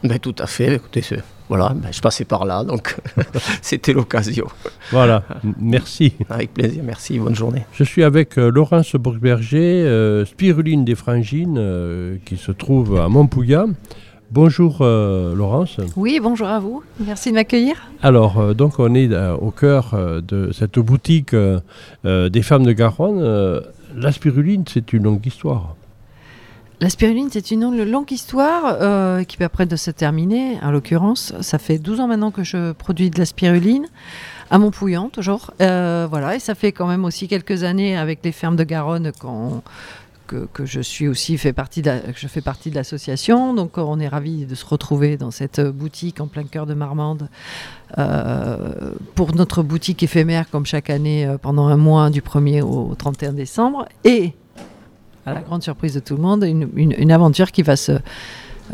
Mais 0.03 0.09
ben, 0.09 0.19
tout 0.19 0.35
à 0.39 0.47
fait, 0.47 0.75
écoutez, 0.75 1.01
voilà, 1.49 1.73
ben, 1.75 1.89
je 1.91 1.99
passais 1.99 2.23
par 2.23 2.45
là, 2.45 2.63
donc 2.63 2.95
c'était 3.61 3.91
l'occasion. 3.91 4.47
Voilà, 4.91 5.23
merci. 5.59 6.13
Avec 6.29 6.53
plaisir, 6.53 6.83
merci, 6.85 7.19
bonne 7.19 7.35
journée. 7.35 7.65
Je 7.73 7.83
suis 7.83 8.03
avec 8.03 8.37
euh, 8.37 8.49
Laurence 8.49 8.95
Bourgberger, 8.95 10.23
spiruline 10.25 10.85
des 10.85 10.95
frangines, 10.95 12.19
qui 12.23 12.37
se 12.37 12.51
trouve 12.51 12.97
à 12.97 13.09
Montpouillat. 13.09 13.65
Bonjour 14.31 14.77
euh, 14.81 15.33
Laurence. 15.33 15.77
Oui, 15.95 16.19
bonjour 16.21 16.47
à 16.47 16.59
vous. 16.59 16.83
Merci 16.99 17.31
de 17.31 17.35
m'accueillir. 17.35 17.75
Alors, 18.03 18.39
euh, 18.39 18.53
donc 18.53 18.77
on 18.77 18.93
est 18.93 19.11
euh, 19.11 19.35
au 19.35 19.49
cœur 19.49 19.97
de 20.21 20.51
cette 20.51 20.77
boutique 20.77 21.35
des 22.03 22.41
femmes 22.43 22.63
de 22.63 22.71
Garonne. 22.71 23.63
la 23.95 24.11
spiruline, 24.11 24.65
c'est 24.71 24.93
une 24.93 25.03
longue 25.03 25.25
histoire. 25.25 25.75
La 26.79 26.89
spiruline, 26.89 27.29
c'est 27.31 27.49
une 27.49 27.83
longue 27.83 28.11
histoire 28.11 29.25
qui 29.25 29.37
peut 29.37 29.49
près 29.49 29.65
de 29.65 29.75
se 29.75 29.89
terminer. 29.89 30.59
En 30.61 30.71
l'occurrence, 30.71 31.33
ça 31.41 31.57
fait 31.57 31.79
12 31.79 31.99
ans 31.99 32.07
maintenant 32.07 32.31
que 32.31 32.43
je 32.43 32.71
produis 32.71 33.09
de 33.09 33.17
la 33.17 33.25
spiruline 33.25 33.87
à 34.51 34.59
Montpouillan, 34.59 35.09
toujours. 35.09 35.51
voilà, 35.59 36.35
et 36.35 36.39
ça 36.39 36.53
fait 36.53 36.71
quand 36.71 36.87
même 36.87 37.03
aussi 37.03 37.27
quelques 37.27 37.63
années 37.63 37.97
avec 37.97 38.19
les 38.23 38.31
fermes 38.31 38.55
de 38.55 38.63
Garonne 38.63 39.11
qu'on 39.19 39.61
que, 40.53 40.65
je 40.65 40.81
suis 40.81 41.07
aussi 41.07 41.37
fait 41.37 41.53
partie 41.53 41.81
de 41.81 41.91
je 42.15 42.27
fais 42.27 42.41
partie 42.41 42.69
de 42.69 42.75
l'association. 42.75 43.53
Donc 43.53 43.77
on 43.77 43.99
est 43.99 44.07
ravis 44.07 44.45
de 44.45 44.55
se 44.55 44.65
retrouver 44.65 45.17
dans 45.17 45.31
cette 45.31 45.61
boutique 45.61 46.21
en 46.21 46.27
plein 46.27 46.43
cœur 46.43 46.65
de 46.65 46.73
Marmande 46.73 47.29
euh, 47.97 48.93
pour 49.15 49.35
notre 49.35 49.63
boutique 49.63 50.03
éphémère 50.03 50.49
comme 50.49 50.65
chaque 50.65 50.89
année 50.89 51.25
euh, 51.25 51.37
pendant 51.37 51.67
un 51.67 51.77
mois 51.77 52.09
du 52.09 52.21
1er 52.21 52.61
au 52.61 52.93
31 52.95 53.33
décembre. 53.33 53.87
Et 54.03 54.33
à 55.25 55.33
la 55.33 55.41
grande 55.41 55.63
surprise 55.63 55.93
de 55.93 55.99
tout 55.99 56.15
le 56.15 56.21
monde, 56.21 56.43
une 56.43 57.11
aventure 57.11 57.51
qui 57.51 57.61
va 57.61 57.75
se 57.75 57.99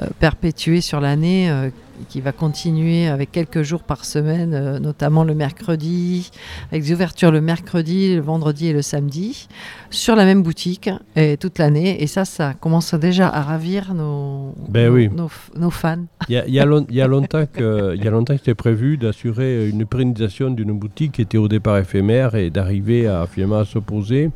euh, 0.02 0.08
perpétuer 0.20 0.82
sur 0.82 1.00
l'année, 1.00 1.50
euh, 1.50 1.70
qui 2.10 2.22
va 2.22 2.32
continuer 2.32 3.08
avec 3.08 3.32
quelques 3.32 3.62
jours 3.62 3.84
par 3.84 4.06
semaine, 4.06 4.54
euh, 4.54 4.80
notamment 4.80 5.24
le 5.24 5.36
mercredi, 5.36 6.32
avec 6.72 6.84
des 6.84 6.94
ouvertures 6.94 7.32
le 7.32 7.42
mercredi, 7.42 8.16
le 8.16 8.22
vendredi 8.22 8.68
et 8.68 8.74
le 8.74 8.82
samedi, 8.82 9.48
sur 9.90 10.16
la 10.16 10.26
même 10.26 10.44
boutique 10.44 10.90
et 11.16 11.38
toute 11.38 11.60
l'année. 11.60 12.02
Et 12.02 12.08
ça, 12.08 12.26
ça 12.26 12.54
commence 12.54 12.94
déjà 12.94 13.30
à 13.30 13.42
ravir 13.42 13.94
nos, 13.94 14.54
ben 14.70 14.92
oui. 14.92 15.10
nos, 15.10 15.70
fans. 15.70 16.06
Il 16.30 16.36
y 16.48 16.60
a, 16.60 16.66
longtemps 16.66 17.46
que, 17.52 17.96
il 17.96 18.04
y 18.04 18.08
a 18.08 18.12
longtemps 18.12 18.34
que 18.34 18.40
c'était 18.40 18.56
prévu 18.56 18.98
d'assurer 18.98 19.70
une 19.70 19.86
pérennisation 19.86 20.50
d'une 20.50 20.78
boutique 20.78 21.14
qui 21.14 21.22
était 21.22 21.38
au 21.38 21.48
départ 21.48 21.78
éphémère 21.78 22.36
et 22.36 22.50
d'arriver 22.50 23.08
à 23.08 23.26
finalement 23.28 23.60
à 23.60 23.66
s'opposer 23.66 24.32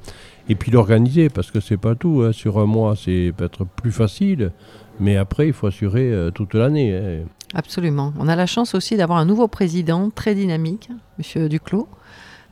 et 0.50 0.56
puis 0.56 0.72
l'organiser 0.72 1.30
parce 1.30 1.52
que 1.52 1.60
c'est 1.60 1.78
pas 1.78 1.96
tout. 1.96 2.24
Hein. 2.26 2.32
Sur 2.32 2.58
un 2.58 2.66
mois, 2.66 2.96
c'est 2.96 3.32
peut-être 3.38 3.66
plus 3.66 3.92
facile. 3.92 4.52
Mais 5.00 5.16
après, 5.18 5.48
il 5.48 5.54
faut 5.54 5.68
assurer 5.68 6.12
euh, 6.12 6.32
toute 6.32 6.54
l'année. 6.54 6.96
Hein. 6.96 7.28
Absolument. 7.54 8.14
On 8.20 8.28
a 8.28 8.36
la 8.36 8.46
chance 8.46 8.76
aussi 8.76 8.98
d'avoir 8.98 9.20
un 9.20 9.26
nouveau 9.26 9.48
président 9.48 10.10
très 10.10 10.36
dynamique, 10.36 10.90
Monsieur 11.18 11.48
Duclos, 11.48 11.88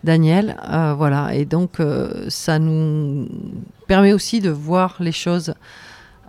Daniel. 0.04 0.56
Euh, 0.70 0.94
voilà. 0.98 1.36
Et 1.36 1.46
donc, 1.46 1.80
euh, 1.80 2.26
ça 2.30 2.58
nous 2.58 3.28
permet 3.88 4.14
aussi 4.14 4.40
de 4.40 4.50
voir 4.50 4.96
les 5.00 5.12
choses 5.12 5.54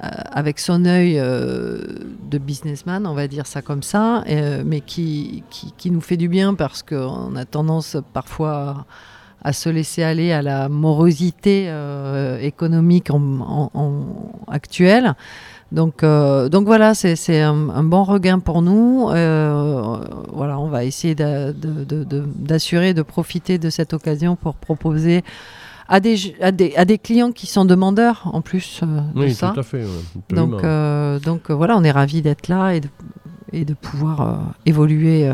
avec 0.00 0.60
son 0.60 0.84
œil 0.84 1.16
de 1.16 2.38
businessman, 2.38 3.04
on 3.04 3.14
va 3.14 3.26
dire 3.26 3.48
ça 3.48 3.62
comme 3.62 3.82
ça, 3.82 4.22
mais 4.64 4.80
qui, 4.80 5.42
qui, 5.50 5.90
nous 5.90 6.00
fait 6.00 6.16
du 6.16 6.28
bien 6.28 6.54
parce 6.54 6.84
qu'on 6.84 7.34
a 7.34 7.44
tendance 7.44 7.96
parfois 8.12 8.86
à 9.42 9.52
se 9.52 9.68
laisser 9.68 10.04
aller 10.04 10.30
à 10.30 10.40
la 10.40 10.68
morosité 10.68 11.68
économique 12.40 13.08
actuelle. 14.46 15.16
Donc, 15.70 16.02
euh, 16.02 16.48
donc 16.48 16.66
voilà, 16.66 16.94
c'est 16.94 17.40
un, 17.42 17.82
bon 17.82 18.02
regain 18.04 18.38
pour 18.38 18.62
nous. 18.62 19.08
Euh, 19.10 19.98
voilà, 20.32 20.58
on 20.58 20.68
va 20.68 20.84
essayer 20.84 21.14
d'assurer, 21.14 22.94
de, 22.94 23.02
profiter 23.02 23.58
de 23.58 23.68
cette 23.68 23.92
occasion 23.92 24.34
pour 24.36 24.54
proposer 24.54 25.22
à 25.88 26.00
des, 26.00 26.34
à 26.40 26.52
des, 26.52 26.98
clients 26.98 27.32
qui 27.32 27.46
sont 27.46 27.66
demandeurs 27.66 28.30
en 28.32 28.40
plus 28.40 28.80
euh, 28.82 29.00
de 29.14 29.20
oui, 29.20 29.34
ça. 29.34 29.52
Tout 29.54 29.60
à 29.60 29.62
fait, 29.62 29.84
donc, 30.30 30.62
donc 31.22 31.50
voilà, 31.50 31.76
on 31.76 31.84
est 31.84 31.90
ravis 31.90 32.22
d'être 32.22 32.48
là 32.48 32.72
et 32.72 32.80
de, 32.80 32.88
et 33.52 33.64
de 33.66 33.74
pouvoir 33.74 34.54
évoluer. 34.64 35.30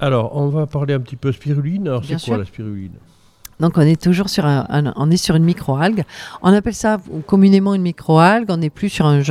Alors, 0.00 0.36
on 0.36 0.48
va 0.48 0.66
parler 0.66 0.94
un 0.94 1.00
petit 1.00 1.16
peu 1.16 1.30
spiruline. 1.30 1.86
Alors, 1.86 2.04
c'est 2.04 2.20
quoi 2.20 2.38
la 2.38 2.44
spiruline? 2.44 2.94
Donc 3.60 3.78
on 3.78 3.82
est 3.82 4.00
toujours 4.00 4.28
sur 4.28 4.46
un, 4.46 4.92
on 4.96 5.10
est 5.10 5.16
sur 5.16 5.36
une 5.36 5.44
microalgue. 5.44 6.04
On 6.42 6.52
appelle 6.52 6.74
ça 6.74 6.98
communément 7.26 7.74
une 7.74 7.82
microalgue. 7.82 8.46
On 8.48 8.60
est 8.60 8.70
plus 8.70 8.88
sur 8.88 9.06
un, 9.06 9.22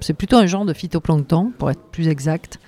c'est 0.00 0.14
plutôt 0.14 0.36
un 0.36 0.46
genre 0.46 0.64
de 0.64 0.72
phytoplancton 0.72 1.52
pour 1.58 1.70
être 1.70 1.82
plus 1.90 2.08
exact. 2.08 2.58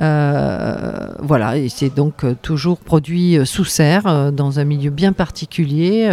Euh, 0.00 1.08
voilà, 1.18 1.56
et 1.56 1.68
c'est 1.68 1.92
donc 1.92 2.22
euh, 2.22 2.36
toujours 2.40 2.78
produit 2.78 3.36
euh, 3.36 3.44
sous 3.44 3.64
serre 3.64 4.32
dans 4.32 4.60
un 4.60 4.64
milieu 4.64 4.90
bien 4.90 5.12
particulier. 5.12 6.08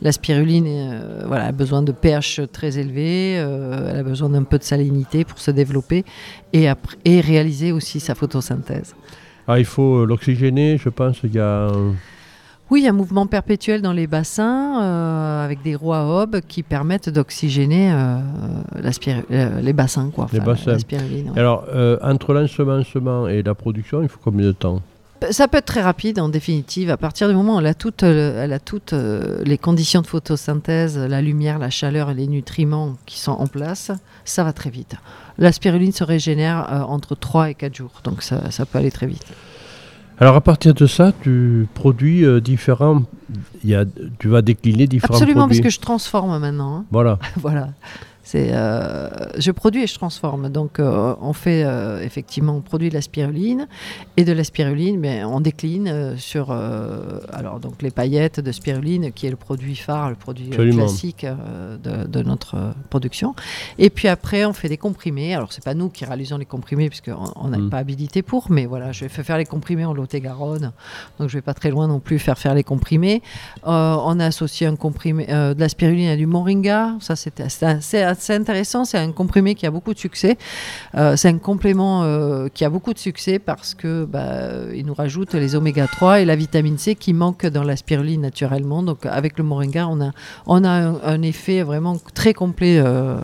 la 0.00 0.12
spiruline 0.12 1.02
voilà, 1.26 1.46
a 1.46 1.52
besoin 1.52 1.82
de 1.82 1.92
pH 1.92 2.40
très 2.52 2.78
élevé, 2.78 3.32
elle 3.34 3.96
a 3.96 4.02
besoin 4.02 4.30
d'un 4.30 4.44
peu 4.44 4.58
de 4.58 4.62
salinité 4.62 5.24
pour 5.24 5.38
se 5.38 5.50
développer 5.50 6.04
et, 6.52 6.68
et 7.04 7.20
réaliser 7.20 7.72
aussi 7.72 8.00
sa 8.00 8.14
photosynthèse. 8.14 8.94
Ah, 9.46 9.58
il 9.58 9.64
faut 9.64 10.06
l'oxygéner, 10.06 10.78
je 10.78 10.88
pense. 10.88 11.18
Il 11.24 11.34
y 11.34 11.38
a 11.38 11.70
Oui, 12.70 12.86
un 12.86 12.92
mouvement 12.92 13.26
perpétuel 13.26 13.82
dans 13.82 13.92
les 13.92 14.06
bassins 14.06 14.80
euh, 14.80 15.44
avec 15.44 15.60
des 15.62 15.74
roues 15.74 15.92
à 15.92 16.26
qui 16.46 16.62
permettent 16.62 17.08
d'oxygéner 17.08 17.92
euh, 17.92 18.18
euh, 18.76 19.60
les 19.60 19.72
bassins. 19.72 20.10
Quoi. 20.14 20.28
Les 20.32 20.38
bassins. 20.38 20.76
ouais. 20.76 21.24
Alors, 21.36 21.64
entre 22.00 22.32
l'ensemencement 22.32 23.26
et 23.26 23.42
la 23.42 23.54
production, 23.54 24.02
il 24.02 24.08
faut 24.08 24.20
combien 24.22 24.46
de 24.46 24.52
temps? 24.52 24.80
Ça 25.32 25.48
peut 25.48 25.58
être 25.58 25.66
très 25.66 25.82
rapide 25.82 26.18
en 26.20 26.28
définitive. 26.28 26.90
À 26.90 26.96
partir 26.96 27.28
du 27.28 27.34
moment 27.34 27.56
où 27.56 27.60
elle 27.60 27.66
a 27.66 27.74
toutes, 27.74 28.04
elle 28.04 28.52
a 28.52 28.60
toutes 28.60 28.94
les 28.94 29.58
conditions 29.58 30.00
de 30.00 30.06
photosynthèse, 30.06 30.96
la 30.96 31.20
lumière, 31.20 31.58
la 31.58 31.70
chaleur 31.70 32.10
et 32.10 32.14
les 32.14 32.26
nutriments 32.26 32.94
qui 33.04 33.18
sont 33.18 33.32
en 33.32 33.46
place, 33.46 33.90
ça 34.24 34.44
va 34.44 34.52
très 34.52 34.70
vite. 34.70 34.94
La 35.38 35.52
spiruline 35.52 35.92
se 35.92 36.04
régénère 36.04 36.86
entre 36.88 37.16
3 37.16 37.50
et 37.50 37.54
4 37.54 37.74
jours, 37.74 38.00
donc 38.04 38.22
ça, 38.22 38.50
ça 38.50 38.64
peut 38.64 38.78
aller 38.78 38.92
très 38.92 39.06
vite. 39.06 39.26
Alors, 40.20 40.36
à 40.36 40.40
partir 40.42 40.74
de 40.74 40.86
ça, 40.86 41.12
tu 41.22 41.66
produis 41.74 42.24
euh, 42.24 42.40
différents. 42.40 43.02
Il 43.64 43.70
y 43.70 43.74
a, 43.74 43.84
tu 44.18 44.28
vas 44.28 44.42
décliner 44.42 44.86
différents 44.86 45.14
Absolument, 45.14 45.40
produits. 45.46 45.60
parce 45.62 45.74
que 45.74 45.74
je 45.74 45.80
transforme 45.80 46.38
maintenant. 46.38 46.76
hein. 46.76 46.84
Voilà. 46.90 47.18
voilà. 47.36 47.68
C'est, 48.30 48.50
euh, 48.52 49.08
je 49.38 49.50
produis 49.50 49.82
et 49.82 49.86
je 49.88 49.94
transforme. 49.96 50.50
Donc, 50.50 50.78
euh, 50.78 51.16
on 51.20 51.32
fait 51.32 51.64
euh, 51.64 52.00
effectivement, 52.00 52.54
on 52.54 52.60
produit 52.60 52.88
de 52.88 52.94
la 52.94 53.00
spiruline 53.00 53.66
et 54.16 54.22
de 54.24 54.32
la 54.32 54.44
spiruline, 54.44 55.00
mais 55.00 55.24
on 55.24 55.40
décline 55.40 56.14
sur, 56.16 56.52
alors 56.52 57.58
donc 57.58 57.82
les 57.82 57.90
paillettes 57.90 58.38
de 58.38 58.52
spiruline, 58.52 59.10
qui 59.10 59.26
est 59.26 59.30
le 59.30 59.36
produit 59.36 59.74
phare, 59.74 60.10
le 60.10 60.14
produit 60.14 60.48
classique 60.50 61.26
de, 61.82 62.06
de 62.06 62.22
notre 62.22 62.72
production. 62.88 63.34
Et 63.78 63.90
puis 63.90 64.06
après, 64.06 64.44
on 64.44 64.52
fait 64.52 64.68
des 64.68 64.76
comprimés. 64.76 65.34
Alors, 65.34 65.52
c'est 65.52 65.64
pas 65.64 65.74
nous 65.74 65.88
qui 65.88 66.04
réalisons 66.04 66.38
les 66.38 66.44
comprimés, 66.44 66.88
puisqu'on 66.88 67.32
on 67.34 67.48
n'est 67.48 67.58
Mm. 67.58 67.70
pas 67.70 67.78
habilité 67.78 68.22
pour, 68.22 68.48
mais 68.50 68.66
voilà, 68.66 68.92
je 68.92 69.08
fais 69.08 69.24
faire 69.24 69.38
les 69.38 69.44
comprimés 69.44 69.84
en 69.84 69.92
Lot-et-Garonne, 69.92 70.72
donc 71.18 71.28
je 71.28 71.36
vais 71.36 71.42
pas 71.42 71.54
très 71.54 71.70
loin 71.70 71.88
non 71.88 71.98
plus 71.98 72.20
faire 72.20 72.38
faire 72.38 72.54
les 72.54 72.64
comprimés. 72.64 73.22
On 73.64 74.20
a 74.20 74.26
associé 74.26 74.68
un 74.68 74.76
comprimé 74.76 75.26
de 75.26 75.58
la 75.58 75.68
spiruline 75.68 76.10
à 76.10 76.16
du 76.16 76.26
moringa. 76.26 76.94
Ça, 77.00 77.16
c'était 77.16 77.48
c'est 77.48 77.66
assez, 77.66 78.02
assez 78.20 78.34
intéressant. 78.34 78.84
C'est 78.84 78.98
un 78.98 79.12
comprimé 79.12 79.54
qui 79.54 79.66
a 79.66 79.70
beaucoup 79.70 79.94
de 79.94 79.98
succès. 79.98 80.36
Euh, 80.94 81.16
c'est 81.16 81.28
un 81.28 81.38
complément 81.38 82.02
euh, 82.04 82.48
qui 82.52 82.64
a 82.64 82.70
beaucoup 82.70 82.92
de 82.92 82.98
succès 82.98 83.38
parce 83.38 83.74
que 83.74 84.04
bah, 84.04 84.72
il 84.74 84.86
nous 84.86 84.94
rajoute 84.94 85.34
les 85.34 85.54
oméga 85.54 85.86
3 85.86 86.20
et 86.20 86.24
la 86.24 86.36
vitamine 86.36 86.78
C 86.78 86.94
qui 86.94 87.12
manque 87.12 87.46
dans 87.46 87.64
la 87.64 87.76
spiruline 87.76 88.20
naturellement. 88.20 88.82
Donc, 88.82 89.06
avec 89.06 89.38
le 89.38 89.44
moringa, 89.44 89.88
on 89.88 90.00
a, 90.00 90.10
on 90.46 90.64
a 90.64 90.70
un, 90.70 91.00
un 91.02 91.22
effet 91.22 91.62
vraiment 91.62 91.96
très 92.14 92.34
complet. 92.34 92.78
euh, 92.78 93.16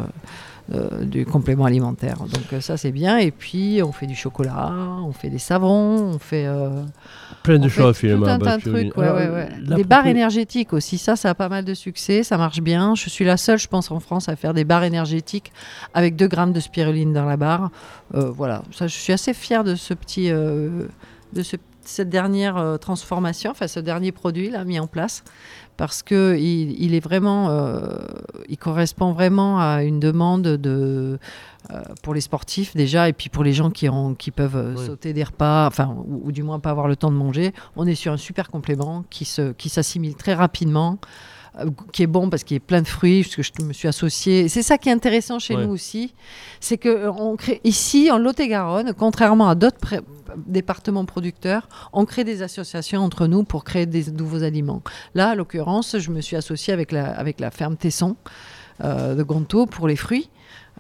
euh, 0.72 1.04
du 1.04 1.24
complément 1.24 1.64
alimentaire. 1.64 2.16
Donc 2.18 2.52
euh, 2.52 2.60
ça 2.60 2.76
c'est 2.76 2.90
bien. 2.92 3.18
Et 3.18 3.30
puis 3.30 3.80
on 3.84 3.92
fait 3.92 4.06
du 4.06 4.16
chocolat, 4.16 4.72
on 5.04 5.12
fait 5.12 5.30
des 5.30 5.38
savons, 5.38 6.14
on 6.14 6.18
fait 6.18 6.46
euh, 6.46 6.82
Plein 7.42 7.58
de 7.58 7.68
fait 7.68 7.80
choses, 7.82 7.94
tout 7.94 8.00
finalement. 8.00 8.26
un 8.26 8.38
bah, 8.38 8.46
tas 8.46 8.56
de 8.58 8.62
trucs. 8.62 8.96
Ouais, 8.96 9.06
Alors, 9.06 9.34
ouais, 9.34 9.48
Des 9.76 9.84
barres 9.84 10.06
énergétiques 10.08 10.72
aussi, 10.72 10.98
ça, 10.98 11.14
ça 11.16 11.30
a 11.30 11.34
pas 11.34 11.48
mal 11.48 11.64
de 11.64 11.74
succès, 11.74 12.22
ça 12.22 12.36
marche 12.36 12.60
bien. 12.60 12.94
Je 12.96 13.08
suis 13.08 13.24
la 13.24 13.36
seule, 13.36 13.58
je 13.58 13.68
pense, 13.68 13.90
en 13.90 14.00
France 14.00 14.28
à 14.28 14.34
faire 14.36 14.54
des 14.54 14.64
barres 14.64 14.84
énergétiques 14.84 15.52
avec 15.94 16.16
2 16.16 16.26
grammes 16.26 16.52
de 16.52 16.60
spiruline 16.60 17.12
dans 17.12 17.24
la 17.26 17.36
barre. 17.36 17.70
Euh, 18.14 18.30
voilà, 18.30 18.62
ça, 18.72 18.86
je 18.88 18.96
suis 18.96 19.12
assez 19.12 19.34
fière 19.34 19.62
de 19.64 19.74
ce 19.76 19.94
petit, 19.94 20.28
de 20.30 20.88
ce- 21.42 21.56
cette 21.82 22.08
dernière 22.08 22.78
transformation, 22.80 23.52
enfin 23.52 23.68
ce 23.68 23.78
dernier 23.78 24.10
produit 24.10 24.50
là 24.50 24.64
mis 24.64 24.80
en 24.80 24.88
place, 24.88 25.22
parce 25.76 26.02
que 26.02 26.36
il, 26.38 26.80
il 26.82 26.94
est 26.94 27.00
vraiment, 27.00 27.48
euh, 27.50 27.98
il 28.48 28.58
correspond 28.58 29.12
vraiment 29.12 29.58
à 29.60 29.82
une 29.82 30.00
demande 30.00 30.42
de 30.42 31.18
euh, 31.72 31.82
pour 32.02 32.14
les 32.14 32.20
sportifs 32.20 32.76
déjà, 32.76 33.08
et 33.08 33.12
puis 33.12 33.28
pour 33.28 33.42
les 33.42 33.52
gens 33.52 33.70
qui, 33.70 33.88
ont, 33.88 34.14
qui 34.14 34.30
peuvent 34.30 34.56
euh, 34.56 34.74
Oui. 34.76 34.86
sauter 34.86 35.12
des 35.12 35.24
repas, 35.24 35.66
enfin, 35.66 35.96
ou, 36.06 36.22
ou 36.28 36.32
du 36.32 36.42
moins 36.42 36.60
pas 36.60 36.70
avoir 36.70 36.86
le 36.88 36.94
temps 36.96 37.10
de 37.10 37.16
manger, 37.16 37.52
on 37.74 37.86
est 37.86 37.96
sur 37.96 38.12
un 38.12 38.16
super 38.16 38.50
complément 38.50 39.04
qui 39.10 39.24
se, 39.24 39.52
qui 39.52 39.68
s'assimile 39.68 40.14
très 40.14 40.34
rapidement, 40.34 40.98
qui 41.92 42.02
est 42.02 42.06
bon 42.06 42.28
parce 42.28 42.44
qu'il 42.44 42.56
est 42.56 42.60
plein 42.60 42.82
de 42.82 42.86
fruits, 42.88 43.22
parce 43.22 43.36
que 43.36 43.42
je 43.42 43.64
me 43.64 43.72
suis 43.72 43.88
associée. 43.88 44.48
C'est 44.48 44.62
ça 44.62 44.76
qui 44.78 44.88
est 44.88 44.92
intéressant 44.92 45.38
chez 45.38 45.56
Ouais. 45.56 45.64
nous 45.64 45.72
aussi, 45.72 46.14
c'est 46.60 46.76
que 46.76 46.88
euh, 46.88 47.12
on 47.12 47.36
crée 47.36 47.60
ici 47.64 48.10
en 48.10 48.18
Lot-et-Garonne, 48.18 48.92
contrairement 48.92 49.48
à 49.48 49.54
d'autres 49.54 49.78
départements 50.46 51.04
producteurs, 51.06 51.68
on 51.92 52.04
crée 52.04 52.24
des 52.24 52.42
associations 52.42 53.00
entre 53.00 53.26
nous 53.26 53.44
pour 53.44 53.64
créer 53.64 53.86
des 53.86 54.10
nouveaux 54.12 54.42
aliments. 54.42 54.82
Là, 55.14 55.30
à 55.30 55.34
l'occurrence, 55.34 55.96
je 55.98 56.10
me 56.10 56.20
suis 56.20 56.36
associée 56.36 56.72
avec 56.74 56.92
la, 56.92 57.06
avec 57.06 57.40
la 57.40 57.50
ferme 57.50 57.76
Tesson 57.76 58.16
euh, 58.84 59.14
de 59.14 59.22
Gontaut 59.22 59.64
pour 59.66 59.88
les 59.88 59.96
fruits. 59.96 60.28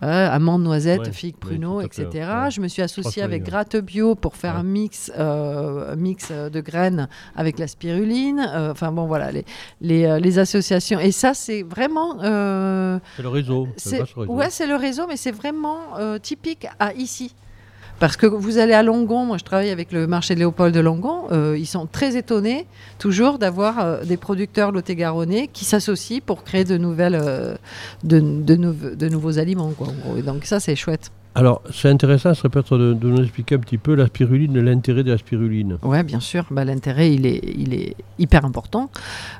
Euh, 0.02 0.28
amandes, 0.30 0.62
noisettes, 0.62 1.00
Ouais, 1.06 1.12
figues, 1.12 1.36
pruneaux, 1.36 1.80
etc. 1.80 2.08
ouais. 2.12 2.50
Je 2.50 2.60
me 2.60 2.68
suis 2.68 2.82
associée 2.82 3.22
avec 3.22 3.42
ouais. 3.42 3.48
Gratte 3.48 3.76
Bio 3.76 4.14
pour 4.14 4.36
faire 4.36 4.56
un 4.56 4.62
mix, 4.62 5.10
euh, 5.18 5.96
mix 5.96 6.28
euh, 6.30 6.50
de 6.50 6.60
graines 6.60 7.08
avec 7.34 7.58
la 7.58 7.66
spiruline. 7.66 8.40
Euh, 8.46 8.72
Enfin 8.72 8.92
bon, 8.92 9.06
voilà, 9.06 9.32
les, 9.32 9.44
les, 9.80 10.20
les 10.20 10.38
associations. 10.38 11.00
Et 11.00 11.12
ça, 11.12 11.32
c'est 11.32 11.62
vraiment... 11.62 12.18
C'est 12.20 13.22
le 13.22 13.28
réseau. 13.28 13.68
c'est 13.76 14.04
ce 14.04 14.18
réseau. 14.18 14.32
ouais, 14.34 14.50
c'est 14.50 14.66
le 14.66 14.76
réseau, 14.76 15.06
mais 15.08 15.16
c'est 15.16 15.32
vraiment 15.32 15.78
typique 16.20 16.66
à 16.78 16.92
ici. 16.92 17.34
Parce 17.98 18.16
que 18.18 18.26
vous 18.26 18.58
allez 18.58 18.74
à 18.74 18.82
Longon, 18.82 19.24
moi 19.24 19.38
je 19.38 19.44
travaille 19.44 19.70
avec 19.70 19.90
le 19.90 20.06
marché 20.06 20.34
de 20.34 20.40
Léopold 20.40 20.74
de 20.74 20.80
Longon, 20.80 21.28
euh, 21.32 21.56
ils 21.58 21.66
sont 21.66 21.86
très 21.86 22.14
étonnés 22.16 22.66
toujours 22.98 23.38
d'avoir 23.38 23.78
euh, 23.78 24.04
des 24.04 24.18
producteurs 24.18 24.70
lot-et-garonnais 24.70 25.48
qui 25.50 25.64
s'associent 25.64 26.20
pour 26.24 26.44
créer 26.44 26.64
de 26.64 26.76
nouvelles, 26.76 27.18
euh, 27.18 27.54
de, 28.04 28.20
de, 28.20 28.56
nouve- 28.56 28.96
de 28.96 29.08
nouveaux 29.08 29.38
aliments. 29.38 29.72
Donc 30.24 30.44
ça 30.44 30.60
c'est 30.60 30.76
chouette. 30.76 31.10
Alors, 31.36 31.60
c'est 31.70 31.90
intéressant, 31.90 32.30
ça 32.30 32.34
serait 32.34 32.48
peut-être 32.48 32.78
de, 32.78 32.94
nous 32.94 33.20
expliquer 33.20 33.56
un 33.56 33.58
petit 33.58 33.76
peu 33.76 33.94
la 33.94 34.06
spiruline, 34.06 34.58
l'intérêt 34.58 35.04
de 35.04 35.12
la 35.12 35.18
spiruline. 35.18 35.76
Ouais, 35.82 36.02
bien 36.02 36.18
sûr. 36.18 36.46
Bah, 36.50 36.64
L'intérêt, 36.64 37.12
il 37.12 37.26
est, 37.26 37.94
hyper 38.18 38.46
important 38.46 38.90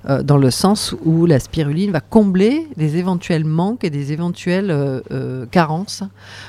euh, 0.07 0.23
dans 0.23 0.37
le 0.37 0.51
sens 0.51 0.95
où 1.07 1.25
la 1.25 1.41
spiruline 1.41 1.93
va 1.93 2.01
combler 2.01 2.67
des 2.77 2.99
éventuels 2.99 3.47
manques 3.47 3.85
et 3.85 3.89
des 3.89 4.13
éventuelles 4.13 4.71
euh, 4.71 5.01
euh, 5.11 5.47
carences 5.47 6.03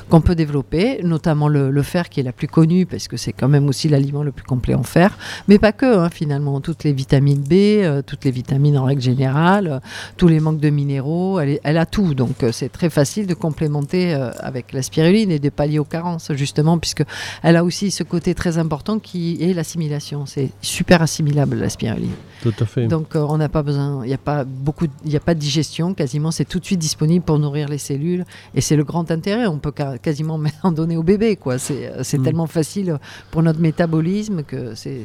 qu'on 0.10 0.20
peut 0.20 0.36
développer, 0.36 1.00
notamment 1.04 1.48
le, 1.48 1.82
fer 1.82 2.10
qui 2.10 2.20
est 2.20 2.24
la 2.24 2.34
plus 2.34 2.50
connue 2.50 2.86
parce 2.86 3.08
que 3.08 3.16
c'est 3.16 3.32
quand 3.32 3.48
même 3.48 3.70
aussi 3.70 3.88
l'aliment 3.88 4.24
le 4.24 4.34
plus 4.34 4.44
complet 4.44 4.74
en 4.74 4.84
fer, 4.84 5.18
mais 5.48 5.58
pas 5.60 5.72
que 5.72 5.86
hein, 5.86 6.10
finalement. 6.10 6.60
Toutes 6.60 6.84
les 6.84 6.92
vitamines 6.92 7.40
B, 7.42 8.04
toutes 8.06 8.26
les 8.26 8.32
vitamines 8.32 8.78
en 8.78 8.84
règle 8.84 9.02
générale, 9.02 9.80
tous 10.18 10.28
les 10.28 10.42
manques 10.42 10.60
de 10.60 10.70
minéraux, 10.70 11.40
elle, 11.40 11.78
a 11.78 11.86
tout. 11.86 12.14
Donc 12.16 12.44
c'est 12.52 12.70
très 12.70 12.90
facile 12.90 13.28
de 13.28 13.34
complémenter 13.34 14.14
avec 14.42 14.74
la 14.74 14.82
spiruline 14.82 15.37
de 15.40 15.50
pallier 15.50 15.80
aux 15.80 15.84
carences 15.86 16.32
justement 16.34 16.78
puisque 16.78 17.04
elle 17.44 17.56
a 17.56 17.64
aussi 17.64 17.92
ce 17.92 18.04
côté 18.04 18.34
très 18.36 18.58
important 18.58 19.00
qui 19.00 19.38
est 19.42 19.54
l'assimilation. 19.54 20.26
C'est 20.26 20.50
super 20.62 21.02
assimilable 21.02 21.58
la 21.58 21.70
spiruline. 21.70 22.12
Tout 22.42 22.54
à 22.60 22.66
fait. 22.66 22.88
Donc 22.88 23.16
euh, 23.16 23.26
on 23.28 23.38
n'a 23.38 23.50
pas 23.50 23.64
besoin, 23.64 24.04
il 24.04 24.08
n'y 24.08 24.14
a 24.14 24.18
pas 24.20 24.44
beaucoup, 24.44 24.88
de- 24.88 24.94
il 25.06 25.10
n'y 25.10 25.16
a 25.16 25.20
pas 25.20 25.34
de 25.34 25.40
digestion 25.40 25.94
quasiment. 25.94 26.32
C'est 26.32 26.46
tout 26.46 26.60
de 26.60 26.66
suite 26.66 26.80
disponible 26.80 27.26
pour 27.26 27.40
nourrir 27.40 27.68
les 27.68 27.78
cellules 27.80 28.26
et 28.56 28.62
c'est 28.62 28.76
le 28.76 28.84
grand 28.84 29.10
intérêt. 29.12 29.48
On 29.48 29.58
peut 29.58 29.74
quasiment 30.02 30.40
en 30.64 30.72
donner 30.72 30.98
au 30.98 31.04
bébé 31.04 31.36
quoi. 31.36 31.58
C'est 31.58 31.88
euh, 31.88 32.04
c'est 32.04 32.18
Mm. 32.20 32.24
tellement 32.24 32.48
facile 32.48 32.98
pour 33.32 33.44
notre 33.44 33.60
métabolisme 33.60 34.44
que 34.44 34.76
c'est 34.76 35.02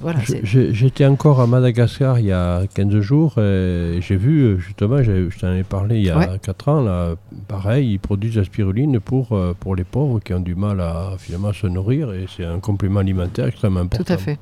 voilà. 0.00 0.18
J'étais 0.42 1.06
encore 1.06 1.40
à 1.40 1.46
Madagascar 1.46 2.18
il 2.18 2.26
y 2.26 2.32
a 2.32 2.62
15 2.74 3.00
jours 3.00 3.38
et 3.38 3.98
j'ai 4.00 4.16
vu, 4.16 4.42
euh, 4.42 4.58
justement, 4.58 5.02
je 5.02 5.28
t'en 5.38 5.52
ai 5.54 5.62
parlé 5.64 5.98
il 5.98 6.06
y 6.06 6.10
a 6.10 6.18
Ouais. 6.18 6.38
4 6.42 6.68
ans, 6.68 6.80
là, 6.80 7.14
pareil, 7.48 7.92
ils 7.92 7.98
produisent 7.98 8.36
la 8.36 8.44
spiruline 8.44 8.98
pour, 9.00 9.36
pour 9.68 9.76
les 9.76 9.84
pauvres 9.84 10.18
qui 10.20 10.32
ont 10.32 10.40
du 10.40 10.54
mal 10.54 10.80
à 10.80 11.16
finalement 11.18 11.52
se 11.52 11.66
nourrir 11.66 12.10
et 12.14 12.24
c'est 12.34 12.46
un 12.46 12.58
complément 12.58 13.00
alimentaire 13.00 13.44
extrêmement 13.48 13.80
important. 13.80 14.02
tout 14.02 14.10
à 14.14 14.16
fait. 14.16 14.38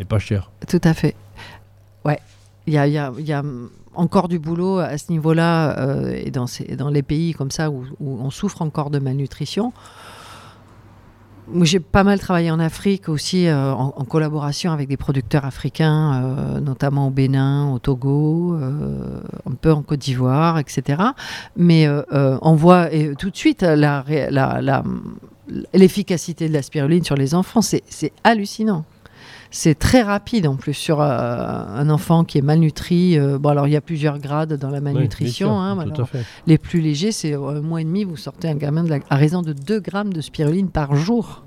Et 0.00 0.06
pas 0.06 0.18
cher. 0.18 0.50
Tout 0.66 0.80
à 0.82 0.94
fait. 0.94 1.14
Ouais. 2.06 2.18
Il 2.66 2.72
y 2.72 2.78
a, 2.78 2.86
il 2.86 2.94
y 2.94 2.96
a- 2.98 3.12
il 3.18 3.26
y 3.26 3.32
a, 3.34 3.42
encore 3.94 4.26
du 4.28 4.38
boulot 4.38 4.78
à 4.78 4.96
ce 4.96 5.12
niveau-là 5.12 5.78
euh, 5.78 6.14
et 6.24 6.30
dans, 6.30 6.46
ces- 6.46 6.76
dans 6.76 6.88
les 6.88 7.02
pays 7.02 7.34
comme 7.34 7.50
ça 7.50 7.70
où, 7.70 7.84
où 8.00 8.18
on 8.22 8.30
souffre 8.30 8.62
encore 8.62 8.88
de 8.88 8.98
malnutrition. 8.98 9.74
J'ai 11.62 11.80
pas 11.80 12.04
mal 12.04 12.18
travaillé 12.18 12.50
en 12.50 12.58
Afrique 12.58 13.08
aussi 13.08 13.46
euh, 13.46 13.72
en, 13.72 14.04
collaboration 14.04 14.72
avec 14.72 14.88
des 14.88 14.96
producteurs 14.96 15.44
africains, 15.44 16.22
euh, 16.24 16.60
notamment 16.60 17.08
au 17.08 17.10
Bénin, 17.10 17.70
au 17.70 17.78
Togo, 17.78 18.54
euh, 18.54 19.20
un 19.46 19.52
peu 19.52 19.70
en 19.70 19.82
Côte 19.82 20.00
d'Ivoire, 20.00 20.58
etc. 20.58 21.02
Mais 21.56 21.86
on 22.10 22.54
voit 22.54 22.88
tout 23.18 23.30
de 23.30 23.36
suite 23.36 23.64
l'efficacité 25.74 26.48
de 26.48 26.52
la 26.52 26.62
spiruline 26.62 27.04
sur 27.04 27.16
les 27.16 27.34
enfants. 27.34 27.60
C'est 27.62 28.12
hallucinant. 28.24 28.84
C'est 29.56 29.78
très 29.78 30.02
rapide 30.02 30.48
en 30.48 30.56
plus 30.56 30.74
sur 30.74 31.00
euh, 31.00 31.06
un 31.08 31.88
enfant 31.88 32.24
qui 32.24 32.38
est 32.38 32.42
malnutri. 32.42 33.16
euh, 33.18 33.38
bon, 33.38 33.50
alors 33.50 33.68
il 33.68 33.72
y 33.72 33.76
a 33.76 33.80
plusieurs 33.80 34.18
grades 34.18 34.54
dans 34.54 34.68
la 34.70 34.80
malnutrition. 34.80 35.50
Oui, 35.50 35.56
hein, 35.56 35.78
alors, 35.78 36.08
les 36.48 36.58
plus 36.58 36.80
légers, 36.80 37.12
c'est 37.12 37.34
euh, 37.34 37.48
un 37.58 37.60
mois 37.60 37.80
et 37.80 37.84
demi, 37.84 38.02
vous 38.02 38.16
sortez 38.16 38.48
un 38.48 38.56
gamin 38.56 38.82
de 38.82 38.90
la- 38.90 38.98
à 39.10 39.16
raison 39.16 39.42
de 39.42 39.52
2 39.52 39.78
grammes 39.78 40.12
de 40.12 40.20
spiruline 40.20 40.70
par 40.70 40.96
jour. 40.96 41.44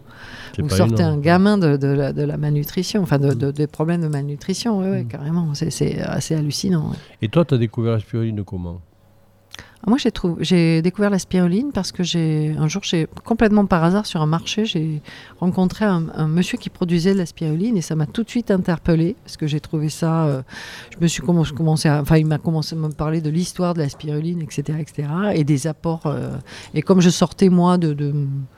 Vous 0.58 0.70
sortez 0.70 1.02
énorme. 1.04 1.20
un 1.20 1.22
gamin 1.22 1.58
de, 1.58 1.76
de 1.78 1.88
la, 1.88 2.14
de 2.14 2.24
la 2.24 2.38
malnutrition, 2.38 3.04
enfin 3.04 3.20
de, 3.20 3.34
de- 3.34 3.52
des 3.52 3.68
problèmes 3.68 4.02
de 4.02 4.08
malnutrition, 4.08 4.80
ouais, 4.80 4.90
ouais, 4.90 5.04
Mm. 5.04 5.08
carrément. 5.10 5.54
C'est- 5.54 5.70
C'est 5.70 6.00
assez 6.00 6.34
hallucinant. 6.34 6.90
ouais. 6.92 6.96
Et 7.22 7.28
toi, 7.28 7.44
tu 7.46 7.54
as 7.54 7.58
découvert 7.58 7.94
la 7.94 8.00
spiruline 8.00 8.44
comment? 8.46 8.80
Moi, 9.88 9.98
j'ai 10.42 10.82
découvert 10.82 11.10
la 11.10 11.18
spiruline 11.18 11.72
parce 11.74 11.94
que 11.94 12.04
j'ai 12.04 12.54
un 12.60 12.68
jour, 12.68 12.84
j'ai 12.84 13.08
complètement 13.24 13.66
par 13.66 13.86
hasard 13.86 14.06
sur 14.06 14.22
un 14.22 14.26
marché, 14.26 14.66
j'ai 14.66 15.02
rencontré 15.40 15.86
un, 15.86 16.04
un 16.14 16.28
monsieur 16.28 16.58
qui 16.58 16.70
produisait 16.70 17.14
de 17.14 17.18
la 17.18 17.26
spiruline 17.26 17.78
et 17.78 17.82
ça 17.82 17.96
m'a 17.96 18.06
tout 18.06 18.24
de 18.24 18.30
suite 18.30 18.52
interpellé 18.52 19.16
parce 19.24 19.38
que 19.38 19.48
j'ai 19.48 19.62
trouvé 19.62 19.88
ça. 19.88 20.26
euh, 20.26 20.42
je 20.94 21.02
me 21.02 21.08
suis 21.08 21.22
comm- 21.24 21.50
commencé, 21.54 21.88
à- 21.88 22.02
enfin, 22.02 22.18
il 22.18 22.26
m'a 22.26 22.38
commencé 22.38 22.76
à 22.76 22.78
me 22.78 22.90
parler 22.90 23.22
de 23.22 23.30
l'histoire 23.30 23.74
de 23.76 23.80
la 23.80 23.88
spiruline, 23.88 24.42
etc., 24.42 24.78
etc., 24.80 25.08
et 25.36 25.46
des 25.46 25.68
apports. 25.68 26.06
euh, 26.06 26.32
et 26.74 26.82
comme 26.82 27.00
je 27.00 27.10
sortais 27.10 27.48
moi 27.48 27.78
de, 27.78 27.94
de, 27.94 28.14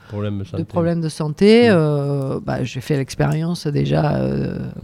Problème 0.08 0.38
de 0.40 0.44
santé. 0.44 0.58
de 0.58 0.66
problèmes 0.66 1.00
de 1.00 1.08
santé, 1.08 1.68
euh, 1.70 2.40
bah, 2.44 2.64
j'ai 2.64 2.80
fait 2.80 2.96
l'expérience 2.96 3.68
déjà. 3.68 4.20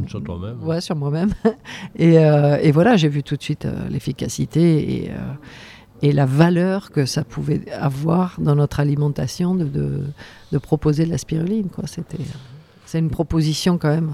Sur 0.06 0.22
toi-même. 0.22 0.62
Ouais, 0.62 0.80
sur 0.80 0.94
moi-même. 0.94 1.32
et, 1.98 2.14
et 2.14 2.70
voilà, 2.70 2.96
j'ai 2.96 3.08
vu 3.08 3.24
tout 3.24 3.34
de 3.36 3.42
suite 3.42 3.66
l'efficacité 3.90 5.04
et, 5.06 5.10
et 6.02 6.12
la 6.12 6.26
valeur 6.26 6.90
que 6.90 7.06
ça 7.06 7.24
pouvait 7.24 7.70
avoir 7.72 8.36
dans 8.38 8.54
notre 8.54 8.80
alimentation 8.80 9.54
de, 9.54 9.64
de, 9.64 10.02
de 10.52 10.58
proposer 10.58 11.06
de 11.06 11.10
la 11.10 11.18
spiruline. 11.18 11.68
Quoi. 11.68 11.86
C'était, 11.86 12.18
c'est 12.84 12.98
une 12.98 13.10
proposition 13.10 13.78
quand 13.78 13.88
même 13.88 14.10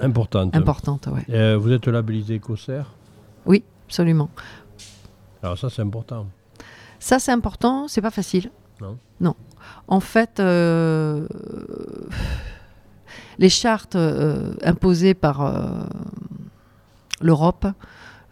euh, 0.00 0.04
Importante. 0.06 0.54
importante. 0.54 1.08
Ouais. 1.08 1.24
Euh, 1.30 1.56
vous 1.58 1.72
êtes 1.72 1.88
labellisé 1.88 2.34
Écossaire. 2.34 2.92
Oui, 3.46 3.64
absolument. 3.86 4.30
Alors 5.42 5.56
ça, 5.58 5.70
c'est 5.70 5.82
important. 5.82 6.26
Ça, 7.00 7.18
c'est 7.18 7.32
important, 7.32 7.88
c'est 7.88 8.02
pas 8.02 8.10
facile. 8.10 8.50
Non. 8.80 8.98
Non. 9.20 9.34
En 9.88 10.00
fait, 10.00 10.38
euh, 10.40 11.26
les 13.38 13.48
chartes 13.48 13.96
euh, 13.96 14.54
imposées 14.62 15.14
par 15.14 15.40
euh, 15.42 15.66
l'Europe, 17.20 17.66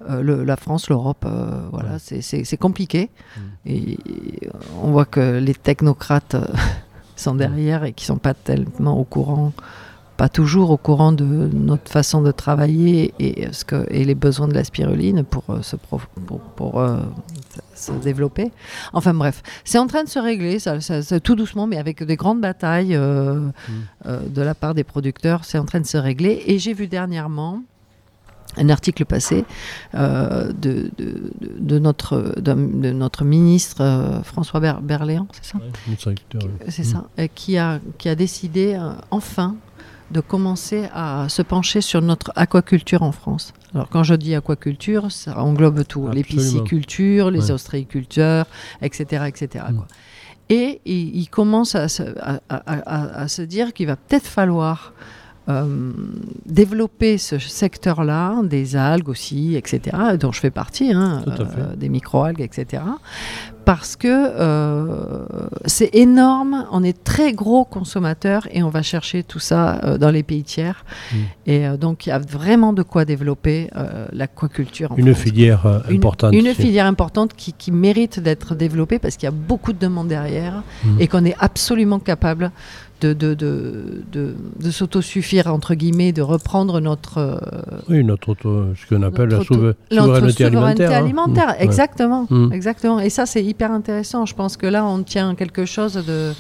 euh, 0.09 0.23
le- 0.23 0.45
la 0.45 0.57
France, 0.57 0.89
l'Europe, 0.91 1.25
euh, 1.27 1.69
voilà, 1.73 1.93
Ouais. 1.95 2.21
c'est- 2.21 2.57
compliqué. 2.57 3.11
Mm. 3.37 3.41
Et 3.67 3.99
on 4.83 4.91
voit 4.91 5.07
que 5.07 5.39
les 5.39 5.55
technocrates 5.55 6.35
euh, 6.35 6.45
sont 7.17 7.35
derrière 7.35 7.85
et 7.85 7.93
qui 7.93 8.05
sont 8.05 8.19
pas 8.19 8.35
tellement 8.35 8.99
au 8.99 9.05
courant, 9.05 9.53
pas 10.19 10.29
toujours 10.31 10.71
au 10.71 10.77
courant 10.79 11.13
de 11.13 11.25
notre 11.53 11.91
façon 11.91 12.23
de 12.23 12.31
travailler 12.31 13.13
et, 13.19 13.53
ce 13.53 13.65
que, 13.65 13.87
et 13.91 14.05
les 14.05 14.15
besoins 14.15 14.49
de 14.49 14.55
la 14.55 14.65
spiruline 14.65 15.25
pour 15.25 15.45
euh, 15.51 15.63
se, 15.63 15.77
pro- 15.77 16.01
pour, 16.27 16.41
pour, 16.41 16.81
euh, 16.81 16.99
se 17.75 17.93
développer. 17.93 18.51
Enfin 18.95 19.13
bref, 19.13 19.43
c'est 19.65 19.79
en 19.79 19.87
train 19.87 20.05
de 20.05 20.09
se 20.09 20.19
régler, 20.19 20.59
ça, 20.59 20.81
ça- 20.81 21.03
ça- 21.03 21.21
tout 21.21 21.35
doucement, 21.37 21.67
mais 21.67 21.77
avec 21.79 22.03
des 22.03 22.17
grandes 22.17 22.41
batailles 22.41 22.95
euh, 22.97 23.49
euh, 24.07 24.21
de 24.29 24.41
la 24.43 24.55
part 24.55 24.75
des 24.75 24.85
producteurs, 24.85 25.45
c'est 25.45 25.59
en 25.59 25.65
train 25.67 25.81
de 25.81 25.87
se 25.87 25.99
régler. 25.99 26.43
Et 26.47 26.59
j'ai 26.59 26.73
vu 26.73 26.87
dernièrement 26.87 27.63
un 28.57 28.69
article 28.69 29.05
passé 29.05 29.45
euh, 29.95 30.53
de, 30.53 30.91
de, 30.99 31.31
de- 31.41 31.57
de 31.59 31.79
notre, 31.79 32.35
d'un- 32.41 32.57
de 32.57 32.91
notre 32.93 33.25
ministre 33.25 33.83
euh, 33.83 34.23
François 34.23 34.61
Ber- 34.61 34.81
Berléand, 34.83 35.27
c'est 35.33 35.45
ça? 35.53 35.59
Ouais, 35.59 35.97
c'est 36.69 36.83
Mm. 36.83 36.85
ça, 36.85 37.05
euh, 37.19 37.27
qui, 37.35 37.59
a, 37.59 37.81
qui 37.99 38.09
a 38.09 38.15
décidé 38.15 38.75
euh, 38.75 38.91
enfin 39.11 39.57
de 40.13 40.21
commencer 40.21 40.89
à 40.95 41.27
se 41.29 41.43
pencher 41.43 41.81
sur 41.81 42.01
notre 42.01 42.31
aquaculture 42.37 43.03
en 43.03 43.11
France. 43.11 43.53
Alors 43.75 43.89
quand 43.89 44.05
je 44.05 44.15
dis 44.15 44.35
aquaculture, 44.37 45.11
ça 45.11 45.39
englobe 45.41 45.83
tout, 45.85 46.09
les 46.09 46.21
Absolument. 46.21 46.43
piscicultures, 46.45 47.31
les 47.33 47.47
Ouais. 47.47 47.51
ostréiculteurs, 47.51 48.47
etc. 48.83 49.25
etc. 49.27 49.65
Mm. 49.71 49.75
quoi. 49.77 49.87
Et 50.49 50.81
il, 50.85 51.17
il 51.17 51.29
commence 51.29 51.75
à 51.75 51.89
se, 51.89 52.05
à- 52.21 52.41
à- 52.49 52.57
à- 52.67 53.23
à 53.23 53.29
se 53.29 53.43
dire 53.43 53.73
qu'il 53.73 53.89
va 53.89 53.97
peut-être 53.97 54.29
falloir 54.29 54.93
euh, 55.49 55.93
développer 56.47 57.19
ce 57.19 57.39
secteur-là, 57.39 58.41
des 58.43 58.77
algues 58.77 59.09
aussi, 59.09 59.55
etc., 59.57 59.97
dont 60.19 60.33
je 60.33 60.41
fais 60.41 60.51
partie, 60.51 60.93
hein, 60.93 61.23
euh, 61.27 61.77
des 61.77 61.89
microalgues, 61.89 62.41
etc., 62.41 62.83
parce 63.65 63.97
que 63.97 64.07
euh, 64.07 65.27
c'est 65.65 65.93
énorme, 65.93 66.67
on 66.71 66.85
est 66.85 67.03
très 67.03 67.33
gros 67.33 67.65
consommateurs 67.65 68.47
et 68.53 68.63
on 68.63 68.69
va 68.69 68.83
chercher 68.83 69.25
tout 69.25 69.41
ça 69.41 69.81
euh, 69.83 69.99
dans 69.99 70.13
les 70.13 70.23
pays 70.23 70.45
tiers. 70.45 70.85
Mm. 71.13 71.17
Et 71.47 71.69
donc 71.77 72.07
il 72.07 72.11
y 72.11 72.13
a 72.13 72.21
vraiment 72.21 72.73
de 72.73 72.85
quoi 72.85 73.05
développer 73.05 73.69
l'aquaculture 74.13 74.95
Une 74.97 75.13
France. 75.13 75.25
filière 75.25 75.83
Une- 75.89 75.97
importante. 75.97 76.33
Une, 76.33 76.55
filière 76.55 76.87
importante 76.87 77.35
qui, 77.35 77.53
qui 77.53 77.73
mérite 77.73 78.21
d'être 78.21 78.55
développée 78.55 79.01
parce 79.01 79.17
qu'il 79.17 79.27
y 79.27 79.29
a 79.29 79.33
beaucoup 79.33 79.73
de 79.73 79.79
demandes 79.79 80.09
derrière 80.09 80.63
Mm. 80.85 81.01
et 81.01 81.09
qu'on 81.09 81.25
est 81.25 81.37
absolument 81.39 81.99
capable 81.99 82.51
de, 83.01 83.13
de, 83.13 83.35
de, 83.35 84.35
de, 84.59 84.71
s'autosuffire, 84.71 85.47
entre 85.49 85.75
guillemets, 85.75 86.13
de 86.13 86.23
reprendre 86.23 86.81
notre, 86.81 87.19
euh, 87.19 87.37
Oui, 87.89 88.03
notre 88.05 88.31
auto- 88.31 88.75
ce 88.75 88.87
qu'on 88.95 89.03
appelle 89.03 89.29
la 89.29 89.39
notre 89.39 89.53
auto- 89.53 89.55
souve- 89.55 89.75
notre 89.93 90.29
souveraineté 90.31 90.45
alimentaire. 90.45 90.91
hein. 90.91 90.95
alimentaire, 91.05 91.49
Mm. 91.59 91.63
Exactement, 91.63 92.27
Mm. 92.31 92.53
exactement. 92.53 93.01
Et 93.01 93.11
ça, 93.11 93.27
c'est 93.27 93.45
hyper 93.45 93.71
intéressant. 93.73 94.25
Je 94.27 94.35
pense 94.35 94.57
que 94.57 94.67
là, 94.67 94.85
on 94.85 95.03
tient 95.03 95.35
quelque 95.35 95.65
chose 95.67 95.95
de, 95.95 96.33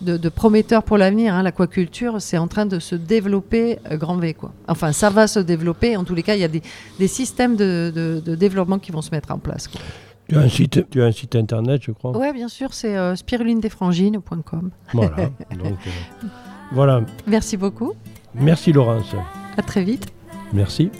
de, 0.00 0.16
de 0.16 0.28
prometteur 0.28 0.82
pour 0.82 0.98
l'avenir. 0.98 1.34
hein. 1.34 1.42
L'aquaculture, 1.42 2.16
c'est 2.20 2.38
en 2.38 2.46
train 2.48 2.66
de 2.66 2.78
se 2.78 2.94
développer 2.94 3.78
euh, 3.90 3.96
grand 3.96 4.16
V. 4.16 4.34
Quoi. 4.34 4.52
Enfin, 4.68 4.92
ça 4.92 5.10
va 5.10 5.26
se 5.26 5.40
développer. 5.40 5.96
En 5.96 6.04
tous 6.04 6.14
les 6.14 6.22
cas, 6.22 6.34
il 6.34 6.40
y 6.40 6.44
a 6.44 6.48
des, 6.48 6.62
des 6.98 7.08
systèmes 7.08 7.56
de, 7.56 7.92
de, 7.94 8.20
de 8.24 8.34
développement 8.34 8.78
qui 8.78 8.92
vont 8.92 9.02
se 9.02 9.10
mettre 9.10 9.32
en 9.32 9.38
place. 9.38 9.68
quoi. 9.68 9.80
Tu 10.28 10.36
as 10.36 10.40
un 10.40 10.48
site, 10.48 10.90
tu 10.90 11.02
as 11.02 11.06
un 11.06 11.12
site 11.12 11.36
internet, 11.36 11.82
je 11.84 11.92
crois. 11.92 12.16
Ouais, 12.16 12.32
bien 12.32 12.48
sûr, 12.48 12.74
c'est 12.74 12.96
euh, 12.96 13.14
spirulinedesfrangines.com. 13.14 14.70
Voilà. 14.92 15.16
Donc, 15.56 15.78
euh, 15.86 16.26
voilà. 16.72 17.02
Merci 17.26 17.56
beaucoup. 17.56 17.92
Merci 18.34 18.72
Laurence. 18.72 19.14
À 19.56 19.62
très 19.62 19.84
vite. 19.84 20.06
Merci. 20.52 20.90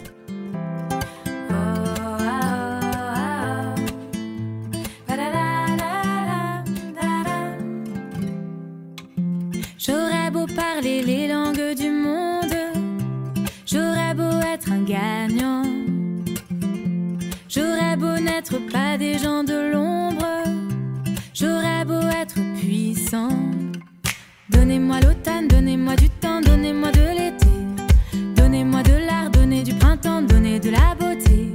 N'être 18.37 18.59
pas 18.71 18.99
des 18.99 19.17
gens 19.17 19.43
de 19.43 19.71
l'ombre, 19.73 20.43
j'aurais 21.33 21.83
beau 21.85 22.01
être 22.21 22.35
puissant. 22.59 23.29
Donnez-moi 24.51 24.99
l'automne, 24.99 25.47
donnez-moi 25.47 25.95
du 25.95 26.07
temps, 26.09 26.39
donnez-moi 26.41 26.91
de 26.91 27.07
l'été. 27.17 27.47
Donnez-moi 28.35 28.83
de 28.83 28.93
l'art, 29.07 29.31
donnez 29.31 29.63
du 29.63 29.73
printemps, 29.73 30.21
donnez 30.21 30.59
de 30.59 30.69
la 30.69 30.93
beauté. 30.93 31.51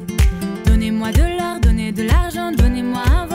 Donnez-moi 0.66 1.12
de 1.12 1.22
l'or, 1.38 1.60
donnez 1.60 1.92
de 1.92 2.02
l'argent, 2.02 2.50
donnez-moi 2.50 3.02
un 3.16 3.26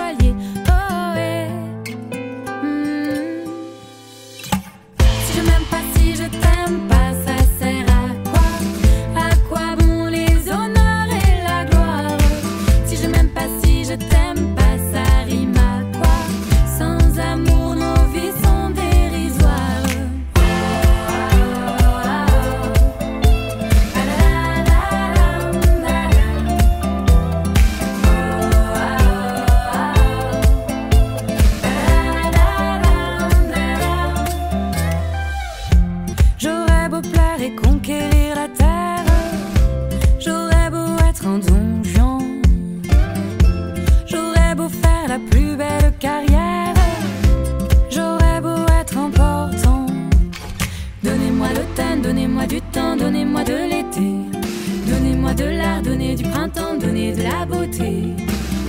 donnez 56.98 57.12
de 57.16 57.22
la 57.22 57.46
beauté, 57.46 57.94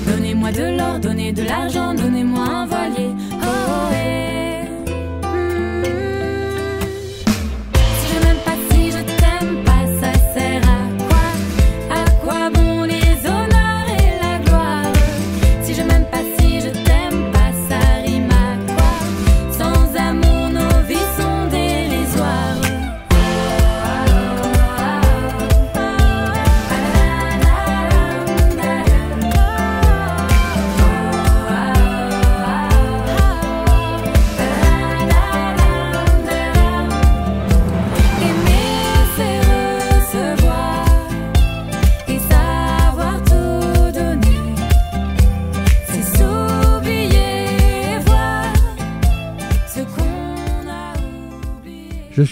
donnez-moi 0.06 0.52
de 0.52 0.76
l'or, 0.76 0.98
donnez 0.98 1.32
de 1.32 1.42
l'argent, 1.44 1.94
donnez-moi 1.94 2.44
un 2.44 2.66
voilier. 2.66 2.77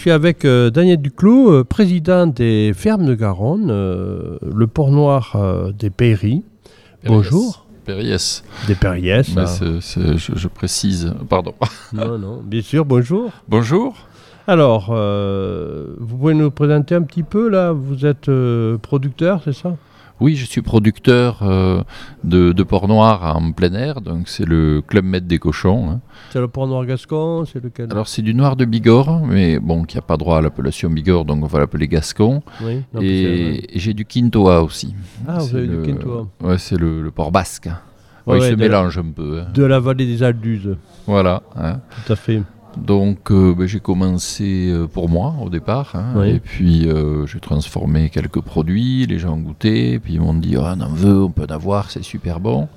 Suis 0.07 0.13
avec 0.13 0.45
euh, 0.45 0.69
Daniel 0.69 1.01
Duclos, 1.01 1.51
euh, 1.51 1.63
président 1.65 2.27
des 2.27 2.71
fermes 2.73 3.05
de 3.05 3.13
Garonne, 3.13 3.67
euh, 3.69 4.37
le 4.41 4.65
port 4.65 4.89
noir 4.89 5.35
des 5.77 5.89
Pairies. 5.89 6.45
Bonjour. 7.05 7.65
Périès. 7.83 8.45
Des 8.67 8.75
Périès. 8.75 9.27
Je, 9.29 10.33
je 10.33 10.47
précise. 10.47 11.13
Pardon. 11.27 11.53
Non, 11.91 12.17
non, 12.17 12.41
bien 12.41 12.61
sûr, 12.61 12.85
bonjour. 12.85 13.31
Bonjour. 13.49 13.97
Alors, 14.47 14.95
vous 15.99 16.17
pouvez 16.17 16.33
nous 16.33 16.51
présenter 16.51 16.95
un 16.95 17.01
petit 17.01 17.23
peu 17.23 17.49
là 17.49 17.73
Vous 17.73 18.05
êtes 18.05 18.31
producteur, 18.81 19.41
c'est 19.43 19.51
ça? 19.51 19.75
Oui, 20.19 20.35
je 20.35 20.45
suis 20.45 20.61
producteur 20.63 21.39
euh, 21.43 21.83
de, 22.23 22.51
de 22.51 22.63
porc 22.63 22.87
noir 22.87 23.35
en 23.35 23.51
plein 23.51 23.73
air. 23.73 24.01
Donc, 24.01 24.27
c'est 24.29 24.45
le 24.45 24.81
Club 24.81 25.05
Maître 25.05 25.27
des 25.27 25.37
cochons. 25.39 25.89
hein. 25.91 25.99
C'est 26.31 26.39
le 26.39 26.47
port 26.47 26.67
noir 26.67 26.85
gascon 26.85 27.45
C'est 27.45 27.63
lequel? 27.63 27.87
Alors, 27.91 28.07
c'est 28.07 28.21
du 28.23 28.33
noir 28.33 28.55
de 28.55 28.65
Bigorre, 28.65 29.21
mais 29.25 29.59
bon, 29.59 29.83
qui 29.83 29.95
n'a 29.95 30.01
pas 30.01 30.17
droit 30.17 30.39
à 30.39 30.41
l'appellation 30.41 30.89
Bigorre, 30.89 31.25
donc 31.25 31.43
on 31.43 31.47
va 31.47 31.59
l'appeler 31.59 31.87
Gascon. 31.87 32.41
Oui, 32.63 32.81
non, 32.93 33.01
Et, 33.01 33.75
et 33.75 33.79
j'ai 33.79 33.93
du 33.93 34.05
Quintoa 34.05 34.63
aussi. 34.63 34.95
Ah, 35.27 35.37
vous 35.39 35.55
avez 35.55 35.67
du 35.67 35.81
Quintoa. 35.83 36.27
Ouais, 36.41 36.57
c'est 36.57 36.77
le, 36.77 37.01
le 37.03 37.11
porc 37.11 37.31
basque. 37.31 37.67
Ouais, 38.25 38.39
Ouais, 38.39 38.47
il 38.49 38.51
se 38.51 38.55
mélange 38.55 38.97
un 38.97 39.11
peu. 39.15 39.41
hein. 39.41 39.47
De 39.53 39.63
la 39.63 39.79
vallée 39.79 40.05
des 40.05 40.21
Alduzes, 40.23 40.75
Voilà. 41.05 41.43
hein. 41.55 41.79
tout 42.05 42.11
à 42.11 42.15
fait. 42.15 42.41
Donc 42.85 43.31
euh, 43.31 43.53
ben, 43.53 43.65
j'ai 43.67 43.79
commencé 43.79 44.69
euh, 44.69 44.87
pour 44.87 45.09
moi 45.09 45.35
au 45.41 45.49
départ, 45.49 45.91
hein, 45.95 46.13
Oui. 46.15 46.29
et 46.29 46.39
puis 46.39 46.87
euh, 46.87 47.25
j'ai 47.27 47.39
transformé 47.39 48.09
quelques 48.09 48.41
produits, 48.41 49.05
les 49.07 49.19
gens 49.19 49.33
ont 49.33 49.39
goûté, 49.41 49.99
puis 49.99 50.13
ils 50.13 50.21
m'ont 50.21 50.33
dit 50.33 50.55
Ah, 50.57 50.75
on 50.77 50.81
en 50.81 50.89
veut, 50.93 51.23
on 51.23 51.31
peut 51.31 51.45
en 51.49 51.53
avoir, 51.53 51.89
c'est 51.91 52.03
super 52.03 52.39
bon. 52.39 52.67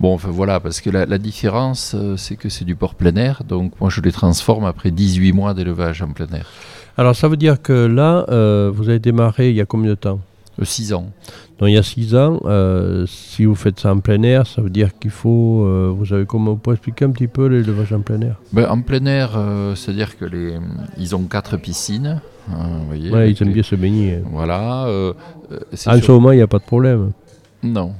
Bon, 0.00 0.14
enfin 0.14 0.30
voilà, 0.30 0.60
parce 0.60 0.80
que 0.80 0.88
la, 0.88 1.04
la 1.04 1.18
différence, 1.18 1.94
c'est 2.16 2.36
que 2.36 2.48
c'est 2.48 2.64
du 2.64 2.74
porc 2.74 2.94
plein 2.94 3.14
air, 3.16 3.42
donc 3.46 3.72
moi 3.80 3.90
je 3.90 4.00
les 4.00 4.12
transforme 4.12 4.64
après 4.64 4.90
18 4.90 5.32
mois 5.32 5.52
d'élevage 5.52 6.00
en 6.02 6.08
plein 6.08 6.26
air. 6.28 6.46
Alors, 6.96 7.14
ça 7.14 7.28
veut 7.28 7.36
dire 7.36 7.62
que 7.62 7.72
là, 7.86 8.26
euh, 8.30 8.70
vous 8.74 8.88
avez 8.88 8.98
démarré 8.98 9.50
il 9.50 9.56
y 9.56 9.60
a 9.60 9.64
combien 9.66 9.90
de 9.90 9.94
temps? 9.94 10.20
6 10.64 10.92
ans. 10.92 11.06
Donc, 11.58 11.68
il 11.68 11.74
y 11.74 11.78
a 11.78 11.82
6 11.82 12.14
ans, 12.14 12.40
euh, 12.44 13.04
si 13.06 13.44
vous 13.44 13.54
faites 13.54 13.78
ça 13.80 13.92
en 13.92 13.98
plein 14.00 14.22
air, 14.22 14.46
ça 14.46 14.62
veut 14.62 14.70
dire 14.70 14.98
qu'il 14.98 15.10
faut. 15.10 15.64
euh, 15.64 15.92
vous 15.94 16.12
avez 16.12 16.26
comment 16.26 16.52
Vous 16.52 16.56
pouvez 16.58 16.74
expliquer 16.74 17.04
un 17.04 17.10
petit 17.10 17.28
peu 17.28 17.46
l'élevage 17.46 17.92
en 17.92 18.00
plein 18.00 18.20
air 18.20 18.36
Ben, 18.52 18.66
en 18.68 18.80
plein 18.82 19.04
air, 19.06 19.32
euh, 19.36 19.74
c'est-à-dire 19.74 20.16
que 20.18 20.24
les, 20.24 20.56
ils 20.98 21.14
ont 21.16 21.22
quatre 21.24 21.56
piscines. 21.56 22.20
hein, 22.50 22.68
vous 22.80 22.86
voyez, 22.86 23.10
Ouais, 23.10 23.30
ils 23.30 23.42
aiment 23.42 23.48
les- 23.48 23.54
bien 23.54 23.62
se 23.62 23.74
baigner. 23.74 24.22
Voilà. 24.32 24.84
euh, 24.86 25.12
euh, 25.52 25.58
En 25.86 26.00
ce 26.00 26.10
moment, 26.12 26.32
il 26.32 26.36
n'y 26.36 26.42
a 26.42 26.46
pas 26.48 26.58
de 26.58 26.64
problème. 26.64 27.12
Non, 27.62 27.92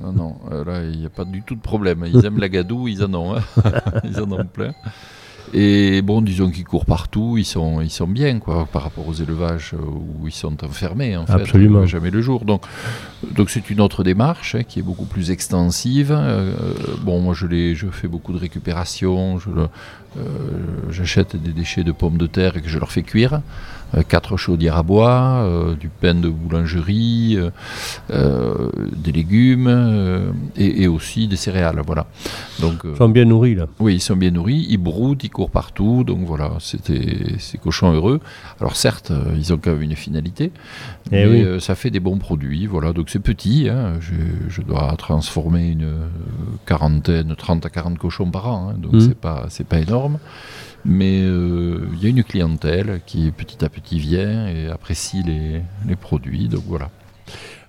non, 0.00 0.12
non. 0.12 0.34
euh, 0.52 0.64
là, 0.64 0.82
il 0.84 1.00
n'y 1.00 1.06
a 1.06 1.10
pas 1.10 1.24
du 1.24 1.42
tout 1.42 1.56
de 1.56 1.60
problème. 1.60 2.04
Ils 2.12 2.24
aiment 2.24 2.38
la 2.38 2.48
gadoue, 2.48 2.86
ils 2.88 3.02
en 3.04 3.12
ont. 3.14 3.34
hein. 3.36 3.40
ils 4.04 4.20
en 4.20 4.30
ont 4.30 4.44
plein. 4.44 4.72
Et 5.52 6.00
bon, 6.02 6.22
disons 6.22 6.50
qu'ils 6.50 6.64
courent 6.64 6.86
partout, 6.86 7.36
ils 7.36 7.44
sont, 7.44 7.80
ils 7.80 7.90
sont 7.90 8.06
bien 8.06 8.38
quoi, 8.38 8.66
par 8.70 8.82
rapport 8.82 9.08
aux 9.08 9.14
élevages 9.14 9.72
euh, 9.74 9.78
où 9.78 10.28
ils 10.28 10.32
sont 10.32 10.62
enfermés. 10.64 11.16
En 11.16 11.26
fait, 11.26 11.32
Absolument. 11.32 11.78
Ils 11.78 11.78
voient 11.78 11.86
jamais 11.86 12.10
le 12.10 12.20
jour. 12.20 12.44
Donc, 12.44 12.62
donc 13.32 13.50
c'est 13.50 13.68
une 13.70 13.80
autre 13.80 14.04
démarche 14.04 14.54
hein, 14.54 14.62
qui 14.62 14.78
est 14.78 14.82
beaucoup 14.82 15.06
plus 15.06 15.30
extensive. 15.30 16.12
Euh, 16.16 16.52
bon, 17.02 17.20
moi, 17.20 17.34
je, 17.34 17.46
je 17.74 17.86
fais 17.88 18.08
beaucoup 18.08 18.32
de 18.32 18.38
récupération. 18.38 19.38
Euh, 20.16 20.20
J'achète 20.90 21.36
des 21.36 21.52
déchets 21.52 21.84
de 21.84 21.92
pommes 21.92 22.18
de 22.18 22.26
terre 22.26 22.56
et 22.56 22.60
que 22.60 22.68
je 22.68 22.78
leur 22.78 22.92
fais 22.92 23.02
cuire. 23.02 23.40
Euh, 23.96 24.02
quatre 24.06 24.36
chaudières 24.36 24.76
à 24.76 24.82
bois, 24.84 25.42
euh, 25.42 25.74
du 25.74 25.88
pain 25.88 26.14
de 26.14 26.28
boulangerie, 26.28 27.36
euh, 28.10 28.68
des 28.96 29.12
légumes 29.12 30.32
et, 30.56 30.82
et 30.82 30.88
aussi 30.88 31.26
des 31.26 31.36
céréales. 31.36 31.80
Voilà. 31.84 32.06
Donc, 32.60 32.82
Ils 32.84 32.96
sont 32.96 33.08
bien 33.08 33.24
nourris, 33.24 33.54
là. 33.56 33.66
oui, 33.80 33.94
ils 33.96 34.00
sont 34.00 34.16
bien 34.16 34.30
nourris, 34.30 34.66
ils 34.68 34.78
broutent, 34.78 35.24
ils 35.24 35.30
courent 35.30 35.50
partout, 35.50 36.04
donc 36.04 36.20
voilà, 36.24 36.52
c'était 36.60 37.34
ces 37.38 37.58
cochons 37.58 37.92
heureux. 37.92 38.20
Alors 38.60 38.76
certes, 38.76 39.12
ils 39.36 39.52
ont 39.52 39.58
quand 39.58 39.72
même 39.72 39.82
une 39.82 39.96
finalité, 39.96 40.52
Eh 41.10 41.26
mais 41.26 41.26
oui. 41.54 41.60
ça 41.60 41.74
fait 41.74 41.90
des 41.90 42.00
bons 42.00 42.18
produits, 42.18 42.66
voilà. 42.66 42.92
Donc 42.92 43.10
c'est 43.10 43.18
petit, 43.18 43.68
hein, 43.68 43.94
je, 44.00 44.14
je 44.48 44.62
dois 44.62 44.94
transformer 44.98 45.70
une 45.70 45.88
quarantaine, 46.66 47.34
30 47.36 47.66
à 47.66 47.70
40 47.70 47.98
cochons 47.98 48.30
par 48.30 48.46
an, 48.48 48.70
hein, 48.70 48.76
donc 48.78 48.92
Mhm. 48.94 49.00
c'est 49.00 49.16
pas 49.18 49.46
c'est 49.48 49.66
pas 49.66 49.78
énorme. 49.80 50.18
Mais 50.84 51.20
euh, 51.22 51.86
il 51.94 52.02
y 52.02 52.06
a 52.06 52.08
une 52.08 52.24
clientèle 52.24 53.00
qui 53.06 53.30
petit 53.30 53.64
à 53.64 53.68
petit 53.68 53.98
vient 53.98 54.48
et 54.48 54.68
apprécie 54.68 55.22
les, 55.22 55.60
les 55.88 55.96
produits, 55.96 56.48
donc 56.48 56.62
voilà. 56.66 56.88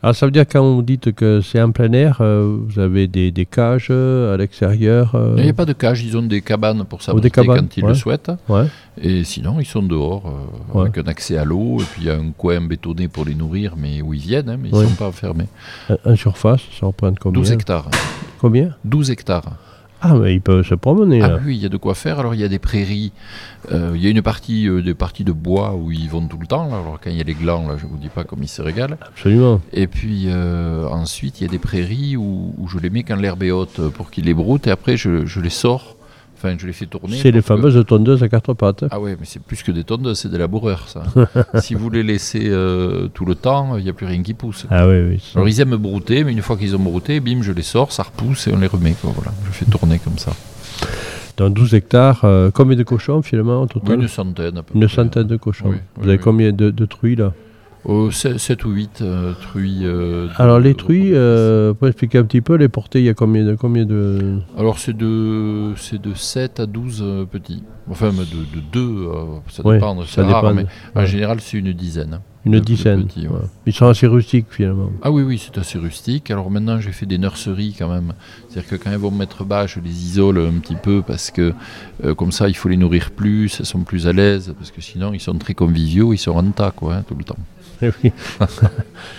Alors, 0.04 0.16
ça 0.16 0.26
veut 0.26 0.32
dire 0.32 0.46
quand 0.52 0.64
vous 0.74 0.82
dites 0.82 1.12
que 1.12 1.42
c'est 1.42 1.62
en 1.62 1.70
plein 1.72 1.92
air, 1.94 2.18
euh, 2.22 2.58
vous 2.68 2.80
avez 2.80 3.08
des, 3.08 3.30
des 3.30 3.46
cages 3.46 3.90
euh, 3.92 4.34
à 4.34 4.38
l'extérieur 4.38 5.12
euh, 5.14 5.36
Il 5.38 5.44
n'y 5.44 5.50
a 5.50 5.54
pas 5.54 5.66
de 5.66 5.74
cage, 5.74 6.04
ils 6.04 6.18
ont 6.18 6.24
des 6.24 6.42
cabanes 6.42 6.86
pour 6.86 7.04
s'abriter 7.04 7.30
quand 7.30 7.78
ils 7.78 7.84
ouais. 7.84 7.90
le 7.90 7.94
souhaitent. 7.94 8.32
Ouais. 8.50 8.66
Et 9.00 9.24
sinon, 9.24 9.60
ils 9.60 9.66
sont 9.66 9.84
dehors, 9.84 10.24
euh, 10.26 10.78
Ouais. 10.80 10.82
avec 10.90 10.98
un 10.98 11.08
accès 11.08 11.38
à 11.38 11.46
l'eau, 11.46 11.78
et 11.80 11.84
puis 11.84 12.02
il 12.02 12.08
y 12.08 12.10
a 12.10 12.16
un 12.16 12.32
coin 12.32 12.60
bétonné 12.62 13.10
pour 13.10 13.26
les 13.26 13.36
nourrir, 13.36 13.76
mais 13.78 14.02
où 14.02 14.16
ils 14.16 14.22
viennent, 14.22 14.50
hein, 14.50 14.58
mais 14.60 14.70
ils 14.70 14.76
ne 14.76 14.86
sont 14.86 14.96
pas 14.96 15.08
enfermés. 15.10 15.46
En- 15.90 16.14
En 16.14 16.16
surface, 16.16 16.62
ça 16.80 16.88
représente 16.88 17.20
combien? 17.20 17.40
12 17.40 17.52
hectares. 17.52 17.90
Combien? 18.40 18.70
12 18.84 19.12
hectares. 19.12 19.52
Ah, 20.04 20.16
mais 20.16 20.34
ils 20.34 20.42
peuvent 20.42 20.66
se 20.66 20.74
promener, 20.74 21.22
Ah 21.22 21.38
oui, 21.46 21.56
il 21.58 21.62
y 21.62 21.66
a 21.66 21.70
de 21.70 21.78
quoi 21.78 21.94
faire. 21.94 22.20
Alors 22.20 22.34
il 22.34 22.42
y 22.42 22.44
a 22.44 22.48
des 22.48 22.58
prairies, 22.60 23.12
euh, 23.72 23.92
il 23.96 24.02
y 24.04 24.08
a 24.08 24.10
une 24.10 24.22
partie, 24.24 24.68
euh, 24.68 24.82
des 24.82 24.96
parties 24.96 25.24
de 25.24 25.32
bois 25.32 25.76
où 25.76 25.92
ils 25.92 26.10
vont 26.10 26.26
tout 26.28 26.40
le 26.40 26.48
temps. 26.48 26.66
là. 26.70 26.78
Alors 26.80 27.00
quand 27.02 27.12
il 27.12 27.18
y 27.18 27.22
a 27.22 27.24
les 27.24 27.36
glands, 27.36 27.68
là, 27.68 27.76
je 27.78 27.86
vous 27.86 27.98
dis 27.98 28.10
pas 28.10 28.24
comme 28.24 28.42
ils 28.42 28.48
se 28.48 28.62
régalent. 28.64 28.98
Absolument. 29.02 29.62
Et 29.74 29.86
puis 29.88 30.26
euh, 30.28 30.88
ensuite, 30.88 31.40
il 31.40 31.44
y 31.44 31.48
a 31.48 31.52
des 31.52 31.60
prairies 31.60 32.18
où, 32.18 32.54
où 32.58 32.68
je 32.68 32.80
les 32.80 32.90
mets 32.90 33.04
quand 33.04 33.16
l'herbe 33.16 33.44
est 33.44 33.52
haute 33.52 33.80
pour 33.90 34.10
qu'ils 34.10 34.26
les 34.26 34.34
broutent, 34.34 34.66
et 34.68 34.72
après 34.72 34.98
je, 34.98 35.26
je 35.28 35.40
les 35.40 35.50
sors, 35.52 35.96
enfin 36.44 36.56
je 36.58 36.86
tourner. 36.86 37.18
C'est 37.18 37.32
les 37.32 37.40
que- 37.40 37.46
fameuses 37.46 37.84
tondeuses 37.86 38.24
à 38.24 38.30
quatre 38.30 38.54
pattes. 38.54 38.86
Ah 38.92 39.00
ouais, 39.00 39.16
mais 39.20 39.26
c'est 39.26 39.42
plus 39.42 39.62
que 39.64 39.72
des 39.72 39.84
tondeuses, 39.84 40.20
c'est 40.20 40.30
des 40.32 40.38
laboureurs, 40.38 40.88
ça. 40.88 41.04
si 41.62 41.76
vous 41.76 41.90
les 41.90 42.04
laissez 42.04 42.48
euh, 42.50 43.08
tout 43.14 43.26
le 43.26 43.36
temps, 43.36 43.78
il 43.78 43.84
n'y 43.84 43.90
a 43.90 43.94
plus 43.94 44.06
rien 44.06 44.22
qui 44.24 44.34
pousse. 44.34 44.66
Ah 44.70 44.88
oui, 44.88 44.96
oui. 45.10 45.20
ça. 45.20 45.40
Alors 45.40 45.48
ils 45.50 45.60
aiment 45.60 45.76
brouter, 45.78 46.24
mais 46.24 46.32
une 46.32 46.42
fois 46.42 46.58
qu'ils 46.58 46.76
ont 46.76 46.80
brouté, 46.80 47.20
bim, 47.20 47.42
je 47.42 47.52
les 47.52 47.62
sors, 47.62 47.92
ça 47.92 48.04
repousse 48.04 48.48
et 48.48 48.54
on 48.54 48.58
les 48.60 48.68
remet. 48.68 48.94
Quoi, 49.02 49.12
voilà. 49.16 49.32
Je 49.46 49.52
fais 49.52 49.66
tourner 49.66 50.00
comme 50.00 50.18
ça. 50.18 50.32
Dans 51.38 51.50
12 51.50 51.74
hectares, 51.76 52.22
euh, 52.26 52.52
combien 52.54 52.76
de 52.76 52.84
cochons 52.84 53.22
finalement 53.22 53.62
au 53.62 53.66
total? 53.68 54.02
Une 54.02 54.08
centaine 54.08 54.58
à 54.58 54.64
peu 54.64 54.74
Une 54.76 54.86
près. 54.86 54.96
centaine 54.96 55.28
de 55.28 55.38
cochons. 55.38 55.70
Oui, 55.70 55.78
Vous 55.98 56.10
avez 56.10 56.18
combien 56.18 56.52
de, 56.52 56.70
de 56.72 56.86
truies 56.86 57.16
là? 57.16 57.34
7 58.12 58.66
ou 58.66 58.70
8 58.72 59.04
truies. 59.42 59.80
euh, 59.84 60.28
Alors 60.38 60.60
les 60.60 60.76
truies, 60.76 61.12
euh, 61.14 61.74
pour 61.74 61.88
expliquer 61.88 62.20
un 62.20 62.24
petit 62.24 62.42
peu, 62.42 62.56
les 62.56 62.70
portées, 62.70 63.00
il 63.00 63.06
y 63.06 63.10
a 63.10 63.14
combien 63.14 63.44
de... 63.44 63.56
Combien 63.56 63.86
de... 63.86 64.40
Alors 64.58 64.78
c'est 64.80 64.96
de, 64.96 65.74
de 65.74 66.14
7 66.14 66.60
à 66.60 66.66
12 66.66 67.02
euh, 67.04 67.26
petits. 67.26 67.64
Enfin, 67.90 68.10
de, 68.10 68.22
de 68.22 68.62
2, 68.72 69.08
ça 69.50 69.66
Ouais, 69.66 69.76
dépend, 69.76 70.00
ça 70.02 70.08
c'est 70.08 70.22
rare, 70.22 70.44
dépend. 70.54 70.54
mais 70.54 70.66
en 71.02 71.06
général 71.06 71.42
c'est 71.42 71.58
une 71.58 71.74
dizaine. 71.74 72.20
Une 72.46 72.54
de- 72.54 72.60
de 72.60 72.64
dizaine. 72.64 73.06
petits, 73.06 73.28
ouais. 73.28 73.40
Ils 73.68 73.74
sont 73.74 73.88
assez 73.88 74.08
rustiques 74.08 74.48
finalement. 74.50 74.92
Ah 75.04 75.12
oui, 75.12 75.22
oui, 75.24 75.38
c'est 75.44 75.60
assez 75.60 75.78
rustique. 75.78 76.32
Alors 76.32 76.50
maintenant, 76.50 76.80
j'ai 76.80 76.92
fait 76.92 77.06
des 77.06 77.18
nurseries 77.20 77.76
quand 77.78 77.88
même. 77.90 78.14
C'est-à-dire 78.50 78.70
que 78.70 78.76
quand 78.78 78.90
elles 78.92 78.98
vont 78.98 79.12
mettre 79.12 79.44
bas, 79.44 79.68
je 79.68 79.80
les 79.80 79.92
isole 79.92 80.40
un 80.40 80.60
petit 80.60 80.76
peu 80.76 81.04
parce 81.06 81.30
que 81.30 81.54
euh, 82.04 82.16
comme 82.16 82.32
ça, 82.32 82.48
il 82.50 82.56
faut 82.56 82.70
les 82.70 82.78
nourrir 82.78 83.12
plus, 83.12 83.60
elles 83.60 83.66
sont 83.68 83.82
plus 83.82 84.08
à 84.08 84.14
l'aise, 84.14 84.54
parce 84.58 84.72
que 84.72 84.82
sinon, 84.82 85.14
ils 85.14 85.20
sont 85.20 85.38
très 85.38 85.54
conviviaux, 85.54 86.14
ils 86.14 86.18
sont 86.18 86.32
en 86.32 86.44
tas, 86.52 86.72
quoi, 86.72 86.96
hein, 86.96 87.04
tout 87.08 87.16
le 87.16 87.24
temps. 87.24 87.38
Eh 87.82 87.90
oui. 88.04 88.12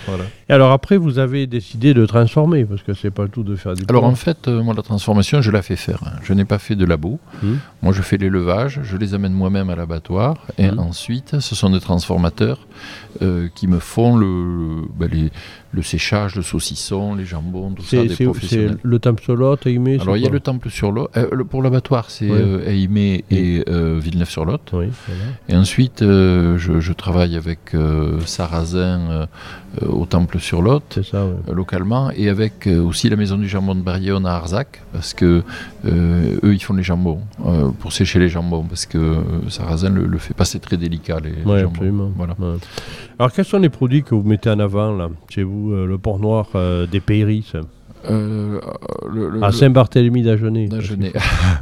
Voilà. 0.07 0.25
Et 0.49 0.53
alors 0.53 0.71
après, 0.73 0.97
vous 0.97 1.19
avez 1.19 1.47
décidé 1.47 1.95
de 1.95 2.05
transformer, 2.07 2.65
parce 2.65 2.83
que 2.83 2.93
c'est 2.95 3.11
pas 3.11 3.27
tout 3.29 3.43
de 3.43 3.57
faire 3.57 3.75
du 3.75 3.83
Alors 3.89 4.05
en 4.05 4.15
fait, 4.15 4.47
euh, 4.49 4.63
moi, 4.63 4.75
la 4.75 4.83
transformation, 4.83 5.41
je 5.43 5.51
la 5.51 5.63
fais 5.63 5.77
faire. 5.77 6.01
hein. 6.07 6.19
Je 6.23 6.33
n'ai 6.35 6.45
pas 6.45 6.59
fait 6.59 6.77
de 6.77 6.85
labo. 6.85 7.19
Mhm. 7.43 7.59
Moi, 7.83 7.93
je 7.93 8.03
fais 8.03 8.17
l'élevage, 8.19 8.81
je 8.83 8.97
les 8.97 9.15
amène 9.15 9.33
moi-même 9.33 9.71
à 9.71 9.77
l'abattoir, 9.77 10.47
et 10.59 10.71
Mhm. 10.71 10.79
ensuite, 10.79 11.41
ce 11.41 11.55
sont 11.55 11.71
des 11.71 11.81
transformateurs 11.81 12.67
euh, 13.21 13.49
qui 13.55 13.67
me 13.67 13.79
font 13.79 14.17
le, 14.17 14.83
ben, 14.99 15.09
les- 15.13 15.31
le 15.75 15.83
séchage, 15.83 16.37
le 16.37 16.43
saucisson, 16.43 17.15
les 17.15 17.25
jambons, 17.25 17.71
tout 17.73 17.83
ça, 17.83 17.97
c'est 18.09 18.27
des 18.27 18.71
le 18.83 18.99
temple 18.99 19.23
sur 19.23 19.37
l'autre, 19.37 19.67
Aimé 19.69 19.99
Alors 20.01 20.17
il 20.19 20.23
y 20.23 20.27
a 20.27 20.31
le 20.31 20.41
temple 20.41 20.69
sur 20.71 20.93
lot. 20.93 21.09
euh, 21.17 21.45
pour 21.45 21.63
l'abattoir, 21.63 22.11
c'est 22.11 22.29
euh, 22.31 22.63
Aimé 22.69 23.25
et 23.31 23.65
Villeneuve-sur-Lot. 23.67 24.61
Oui, 24.75 24.87
voilà. 25.09 25.23
Et 25.49 25.57
ensuite, 25.57 26.01
je, 26.01 26.57
je 26.81 26.93
travaille 26.93 27.37
avec 27.37 27.75
Sarrazin 28.27 29.29
au 29.87 30.05
temple 30.07 30.39
sur 30.39 30.61
Lot. 30.63 30.99
localement 31.51 32.11
et 32.11 32.29
avec 32.29 32.67
aussi 32.67 33.09
la 33.09 33.17
maison 33.17 33.39
du 33.39 33.49
jambon 33.49 33.75
de 33.75 33.81
Barillon 33.81 34.25
à 34.25 34.33
Arzac 34.33 34.83
parce 34.93 35.15
que 35.15 35.43
eux 35.87 36.53
ils 36.53 36.63
font 36.63 36.75
les 36.75 36.83
jambons 36.83 37.21
pour 37.81 37.93
sécher 37.93 38.19
les 38.19 38.29
jambons 38.29 38.65
parce 38.65 38.87
que 38.87 39.17
Sarrazin 39.49 39.91
le, 39.91 40.07
le 40.07 40.19
fait 40.19 40.35
pas 40.35 40.45
c'est 40.45 40.59
très 40.59 40.77
délicat 40.77 41.19
les, 41.21 41.31
les 41.31 41.43
Ouais, 41.45 41.61
jambons. 41.61 41.71
absolument. 41.75 42.13
voilà 42.17 42.35
Ouais. 42.39 42.57
Alors, 43.19 43.33
quels 43.33 43.45
sont 43.45 43.59
les 43.59 43.69
produits 43.69 44.03
que 44.03 44.15
vous 44.15 44.23
mettez 44.29 44.51
en 44.51 44.59
avant 44.59 44.95
là, 44.97 45.09
chez 45.29 45.43
vous 45.43 45.73
euh, 45.73 45.87
Le 45.87 45.99
port 45.99 46.19
noir 46.19 46.49
euh, 46.55 46.87
des 46.87 47.01
Payris 47.01 47.53
Euh, 48.11 48.59
le- 49.09 49.29
le- 49.31 49.45
à 49.45 49.49
le- 49.49 49.53
Saint-Barthélemy 49.53 50.23
d'Agenais. 50.25 50.67
Déjeuner. 50.67 51.13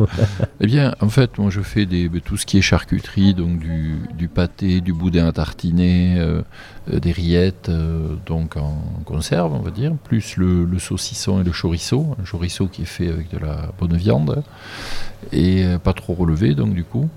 eh 0.60 0.66
bien, 0.66 0.94
en 1.00 1.10
fait, 1.10 1.36
moi, 1.38 1.50
je 1.50 1.60
fais 1.60 1.84
des, 1.84 2.08
tout 2.24 2.38
ce 2.38 2.46
qui 2.46 2.56
est 2.56 2.62
charcuterie, 2.62 3.34
donc 3.34 3.58
du, 3.58 3.96
du 4.16 4.28
pâté, 4.28 4.80
du 4.80 4.94
boudin 4.94 5.26
à 5.26 5.32
tartiner, 5.32 6.16
euh, 6.18 6.40
des 6.90 7.12
rillettes, 7.12 7.68
euh, 7.68 8.14
donc 8.24 8.56
en 8.56 8.74
conserve, 9.04 9.52
on 9.52 9.58
va 9.60 9.70
dire, 9.70 9.92
plus 10.04 10.38
le, 10.38 10.64
le 10.64 10.78
saucisson 10.78 11.42
et 11.42 11.44
le 11.44 11.52
chorizo, 11.52 12.16
un 12.18 12.24
chorizo 12.24 12.68
qui 12.68 12.82
est 12.82 12.86
fait 12.86 13.08
avec 13.08 13.30
de 13.30 13.38
la 13.38 13.70
bonne 13.78 13.96
viande 13.96 14.42
et 15.32 15.64
pas 15.84 15.92
trop 15.92 16.14
relevé, 16.14 16.54
donc 16.54 16.72
du 16.72 16.84
coup, 16.84 17.10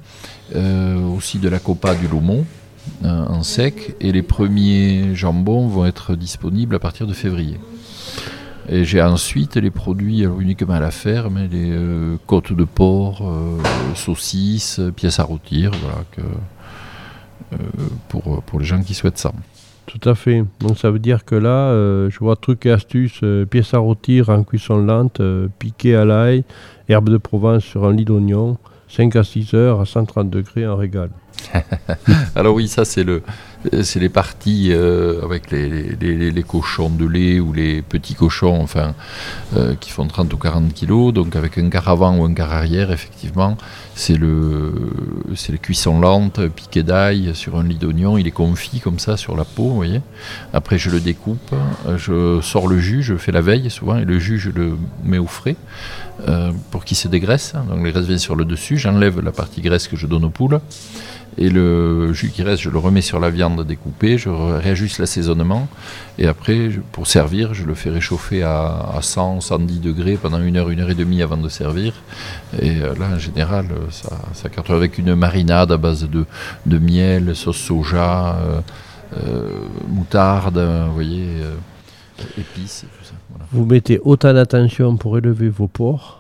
aussi 1.16 1.40
de 1.40 1.48
la 1.48 1.60
copa, 1.60 1.96
du 1.96 2.08
lomo. 2.10 2.44
Euh, 3.04 3.26
en 3.26 3.44
sec 3.44 3.96
et 4.00 4.12
les 4.12 4.22
premiers 4.22 5.14
jambons 5.16 5.68
vont 5.68 5.86
être 5.86 6.16
disponibles 6.16 6.76
à 6.76 6.80
partir 6.80 7.08
de 7.08 7.14
février. 7.14 7.60
Et 8.70 8.86
j'ai 8.86 9.02
ensuite 9.02 9.58
les 9.58 9.72
produits 9.72 10.26
uniquement 10.40 10.76
à 10.76 10.80
la 10.80 10.92
ferme, 10.92 11.48
les 11.52 11.72
euh, 11.72 12.16
côtes 12.28 12.54
de 12.54 12.64
porc, 12.64 13.22
euh, 13.22 13.58
saucisses, 13.94 14.80
pièces 14.96 15.20
à 15.20 15.24
rôtir, 15.24 15.72
voilà, 15.82 16.04
que, 16.12 16.22
pour, 18.08 18.42
pour 18.44 18.60
les 18.60 18.66
gens 18.66 18.82
qui 18.82 18.94
souhaitent 18.94 19.18
ça. 19.18 19.34
Tout 19.86 20.10
à 20.10 20.16
fait. 20.16 20.46
Donc 20.62 20.78
ça 20.78 20.90
veut 20.90 21.00
dire 21.00 21.26
que 21.26 21.36
là, 21.36 21.74
je 22.10 22.18
vois 22.20 22.38
trucs 22.38 22.66
et 22.66 22.72
astuces, 22.72 23.22
pièces 23.50 23.74
à 23.74 23.80
rôtir 23.80 24.30
en 24.30 24.44
cuisson 24.44 24.78
lente, 24.78 25.22
piqué 25.60 25.96
à 25.96 26.06
l'ail, 26.06 26.46
herbe 26.88 27.10
de 27.10 27.18
Provence 27.18 27.64
sur 27.64 27.86
un 27.86 27.94
lit 27.94 28.06
d'oignon, 28.06 28.58
5 28.88 29.16
à 29.18 29.24
6 29.24 29.54
heures 29.54 29.82
à 29.82 29.86
130 29.86 30.30
degrés 30.30 30.66
en 30.66 30.78
régal. 30.78 31.10
Alors 32.36 32.56
oui, 32.56 32.68
ça 32.68 32.86
c'est 32.86 33.04
le, 33.04 33.22
c'est 33.82 34.00
les 34.00 34.10
parties 34.10 34.70
euh, 34.72 35.24
avec 35.24 35.52
les, 35.52 36.44
cochons 36.48 36.90
de 36.90 37.06
lait 37.06 37.40
ou 37.40 37.54
les 37.54 37.82
petits 37.82 38.16
cochons, 38.16 38.62
enfin, 38.62 38.94
euh, 39.56 39.76
qui 39.80 39.90
font 39.90 40.06
30 40.08 40.34
ou 40.34 40.38
40 40.38 40.74
kilos. 40.74 41.14
Donc 41.14 41.36
avec 41.36 41.58
un 41.58 41.70
quart 41.70 41.88
avant 41.88 42.18
ou 42.18 42.26
un 42.26 42.34
quart 42.34 42.52
arrière, 42.52 42.92
effectivement, 42.92 43.58
c'est 43.96 44.18
le, 44.18 44.74
c'est 45.36 45.52
les 45.52 45.60
cuissons 45.60 46.00
lentes, 46.00 46.46
piqué 46.48 46.84
d'ail 46.84 47.32
sur 47.34 47.58
un 47.58 47.64
lit 47.64 47.78
d'oignon. 47.78 48.18
Il 48.18 48.28
est 48.28 48.32
confit 48.32 48.80
comme 48.80 49.00
ça 49.00 49.18
sur 49.18 49.36
la 49.36 49.46
peau, 49.46 49.64
vous 49.64 49.76
voyez. 49.76 50.02
Après, 50.54 50.78
je 50.78 50.90
le 50.90 51.00
découpe, 51.00 51.54
je 51.98 52.40
sors 52.42 52.68
le 52.68 52.80
jus, 52.80 53.04
je 53.04 53.16
fais 53.16 53.32
la 53.32 53.42
veille 53.42 53.70
souvent, 53.70 53.98
et 53.98 54.06
le 54.06 54.20
jus, 54.20 54.40
je 54.40 54.50
le 54.50 54.78
mets 55.04 55.20
au 55.20 55.28
frais 55.28 55.56
euh, 56.28 56.52
pour 56.70 56.86
qu'il 56.86 56.96
se 56.96 57.08
dégraisse. 57.08 57.54
Donc 57.70 57.84
les 57.84 57.92
graisses 57.92 58.06
viennent 58.06 58.20
sur 58.20 58.36
le 58.36 58.46
dessus. 58.46 58.78
J'enlève 58.78 59.20
la 59.20 59.32
partie 59.32 59.62
graisse 59.62 59.88
que 59.88 59.98
je 59.98 60.06
donne 60.06 60.24
aux 60.24 60.30
poules. 60.30 60.60
Et 61.38 61.50
le 61.50 62.14
jus 62.14 62.30
qui 62.30 62.44
reste, 62.44 62.62
je 62.62 62.70
le 62.70 62.78
remets 62.78 63.02
sur 63.02 63.20
la 63.20 63.30
viande 63.32 63.66
découpée, 63.66 64.18
je 64.20 64.30
ré- 64.30 64.60
réajuste 64.60 65.00
l'assaisonnement. 65.00 65.68
Et 66.20 66.28
après, 66.28 66.70
pour 66.92 67.08
servir, 67.08 67.54
je 67.56 67.66
le 67.66 67.74
fais 67.74 67.90
réchauffer 67.90 68.44
à, 68.44 68.90
à 68.96 69.02
100, 69.02 69.42
110 69.42 69.80
degrés 69.80 70.16
pendant 70.16 70.40
une 70.42 70.58
heure, 70.58 70.70
une 70.70 70.80
heure 70.82 70.92
et 70.92 70.96
demie 70.96 71.22
avant 71.24 71.38
de 71.38 71.50
servir. 71.50 71.94
Et 72.62 72.82
euh, 72.82 72.94
là, 73.00 73.10
en 73.16 73.20
général, 73.20 73.66
euh, 73.72 73.86
ça, 73.90 74.10
ça 74.34 74.50
cartonne 74.50 74.76
avec 74.76 74.98
une 75.00 75.16
marinade 75.16 75.72
à 75.72 75.78
base 75.78 76.08
de, 76.08 76.26
de 76.68 76.78
miel, 76.78 77.36
sauce 77.36 77.58
soja, 77.58 78.36
euh, 78.36 78.60
euh, 79.18 79.50
moutarde, 79.88 80.58
vous 80.88 80.94
voyez, 80.94 81.26
euh, 81.42 81.56
épices, 82.38 82.86
tout 83.00 83.06
ça. 83.06 83.14
Voilà. 83.32 83.46
Vous 83.52 83.66
mettez 83.66 84.00
autant 84.04 84.34
d'attention 84.34 84.98
pour 84.98 85.18
élever 85.18 85.50
vos 85.50 85.68
porcs 85.68 86.20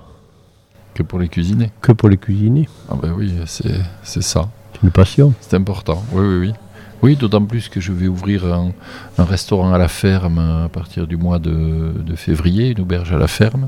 Que 0.96 1.04
pour 1.04 1.20
les 1.20 1.28
cuisiner. 1.28 1.72
que 1.82 1.92
pour 1.92 2.10
les 2.10 2.18
cuisiner. 2.18 2.68
Ah 2.90 2.96
ben 3.00 3.14
oui, 3.16 3.32
c'est 3.46 4.24
ça. 4.24 4.50
Une 4.84 4.92
passion. 4.92 5.34
C'est 5.42 5.56
important, 5.56 6.04
oui, 6.12 6.26
oui, 6.26 6.38
oui. 6.48 6.54
Oui, 7.02 7.16
d'autant 7.18 7.44
plus 7.44 7.68
que 7.68 7.82
je 7.82 7.92
vais 7.92 8.08
ouvrir 8.08 8.46
un, 8.46 8.72
un 9.18 9.24
restaurant 9.26 9.74
à 9.74 9.78
la 9.78 9.90
ferme 9.90 10.40
à 10.40 10.70
partir 10.70 11.06
du 11.06 11.18
mois 11.18 11.38
de, 11.38 11.92
de 12.00 12.16
février, 12.16 12.70
une 12.70 12.80
auberge 12.82 13.12
à 13.12 13.18
la 13.18 13.28
ferme, 13.28 13.68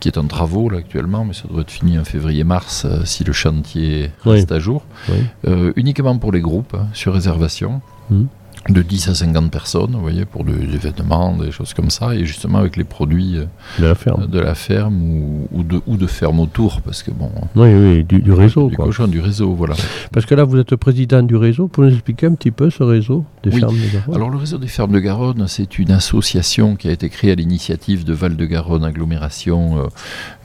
qui 0.00 0.08
est 0.08 0.16
en 0.16 0.26
travaux 0.26 0.70
là 0.70 0.78
actuellement, 0.78 1.26
mais 1.26 1.34
ça 1.34 1.44
doit 1.48 1.60
être 1.60 1.70
fini 1.70 1.98
en 1.98 2.04
février-mars 2.04 2.86
euh, 2.86 3.04
si 3.04 3.22
le 3.22 3.34
chantier 3.34 4.10
Oui. 4.24 4.32
reste 4.32 4.50
à 4.52 4.60
jour. 4.60 4.84
Oui. 5.10 5.16
Euh, 5.46 5.72
uniquement 5.76 6.16
pour 6.18 6.32
les 6.32 6.40
groupes, 6.40 6.74
hein, 6.74 6.86
sur 6.94 7.12
réservation. 7.12 7.82
Mhm. 8.10 8.28
De 8.70 8.80
10 8.80 9.08
à 9.08 9.14
50 9.14 9.50
personnes, 9.50 9.90
vous 9.92 10.00
voyez, 10.00 10.24
pour 10.24 10.42
des 10.42 10.52
événements, 10.54 11.36
des 11.36 11.50
choses 11.50 11.74
comme 11.74 11.90
ça, 11.90 12.14
et 12.14 12.24
justement 12.24 12.58
avec 12.58 12.76
les 12.78 12.84
produits 12.84 13.36
euh, 13.36 13.44
De 13.78 13.84
la 13.86 13.94
ferme. 13.94 14.26
de 14.26 14.38
la 14.40 14.54
ferme 14.54 15.02
ou, 15.02 15.48
ou 15.52 15.62
de, 15.62 15.82
ou 15.86 15.98
de 15.98 16.06
ferme 16.06 16.40
autour, 16.40 16.80
parce 16.80 17.02
que 17.02 17.10
bon, 17.10 17.30
Oui, 17.56 17.74
oui, 17.74 18.04
du, 18.04 18.20
du 18.22 18.32
réseau. 18.32 18.70
du 18.70 18.76
quoi. 18.76 18.86
cochon, 18.86 19.06
du 19.06 19.20
réseau, 19.20 19.52
voilà. 19.52 19.74
Parce 20.12 20.24
que 20.24 20.34
là, 20.34 20.44
vous 20.44 20.56
êtes 20.58 20.74
président 20.76 21.22
du 21.22 21.36
réseau. 21.36 21.68
Pour 21.68 21.84
nous 21.84 21.92
expliquer 21.92 22.26
un 22.26 22.34
petit 22.34 22.50
peu 22.52 22.70
ce 22.70 22.82
réseau 22.82 23.24
des 23.42 23.50
Oui. 23.50 23.60
fermes 23.60 23.76
de 23.76 23.92
Garonne? 23.92 24.14
Alors 24.14 24.30
le 24.30 24.38
réseau 24.38 24.56
des 24.56 24.66
fermes 24.68 24.92
de 24.92 24.98
Garonne, 25.00 25.44
c'est 25.46 25.78
une 25.78 25.90
association 25.90 26.76
qui 26.76 26.88
a 26.88 26.92
été 26.92 27.10
créée 27.10 27.32
à 27.32 27.34
l'initiative 27.34 28.04
de 28.04 28.14
Val-de-Garonne 28.14 28.84
Agglomération 28.84 29.78
euh, 29.78 29.86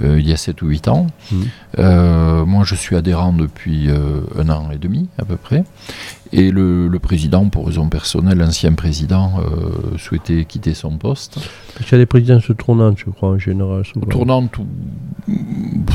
euh, 0.04 0.20
il 0.20 0.28
y 0.28 0.34
a 0.34 0.38
7 0.38 0.62
ou 0.62 0.68
8 0.68 0.90
ans. 0.90 1.08
Euh, 1.78 2.46
moi 2.46 2.64
je 2.66 2.76
suis 2.76 2.96
adhérent 2.96 3.32
depuis 3.34 3.90
un 4.38 4.50
an 4.50 4.72
et 4.72 4.78
demi 4.78 5.08
à 5.18 5.26
peu 5.26 5.38
près. 5.38 5.64
Et 6.32 6.52
le, 6.52 6.88
le 6.88 7.00
président, 7.00 7.50
pour 7.50 7.66
raison 7.66 7.90
personnelle, 7.90 8.38
l'ancien 8.38 8.74
président, 8.74 9.40
euh, 9.40 9.98
souhaitait 9.98 10.46
quitter 10.46 10.76
son 10.76 10.92
poste. 10.98 11.40
Parce 11.74 11.86
qu'il 11.86 11.94
y 11.94 11.96
a 11.96 12.04
des 12.04 12.06
présidences 12.06 12.52
tournantes, 12.58 12.98
je 13.00 13.10
crois, 13.10 13.30
en 13.30 13.40
général. 13.40 13.84
Souvent. 13.84 14.06
Tournant 14.06 14.48
tout. 14.48 14.68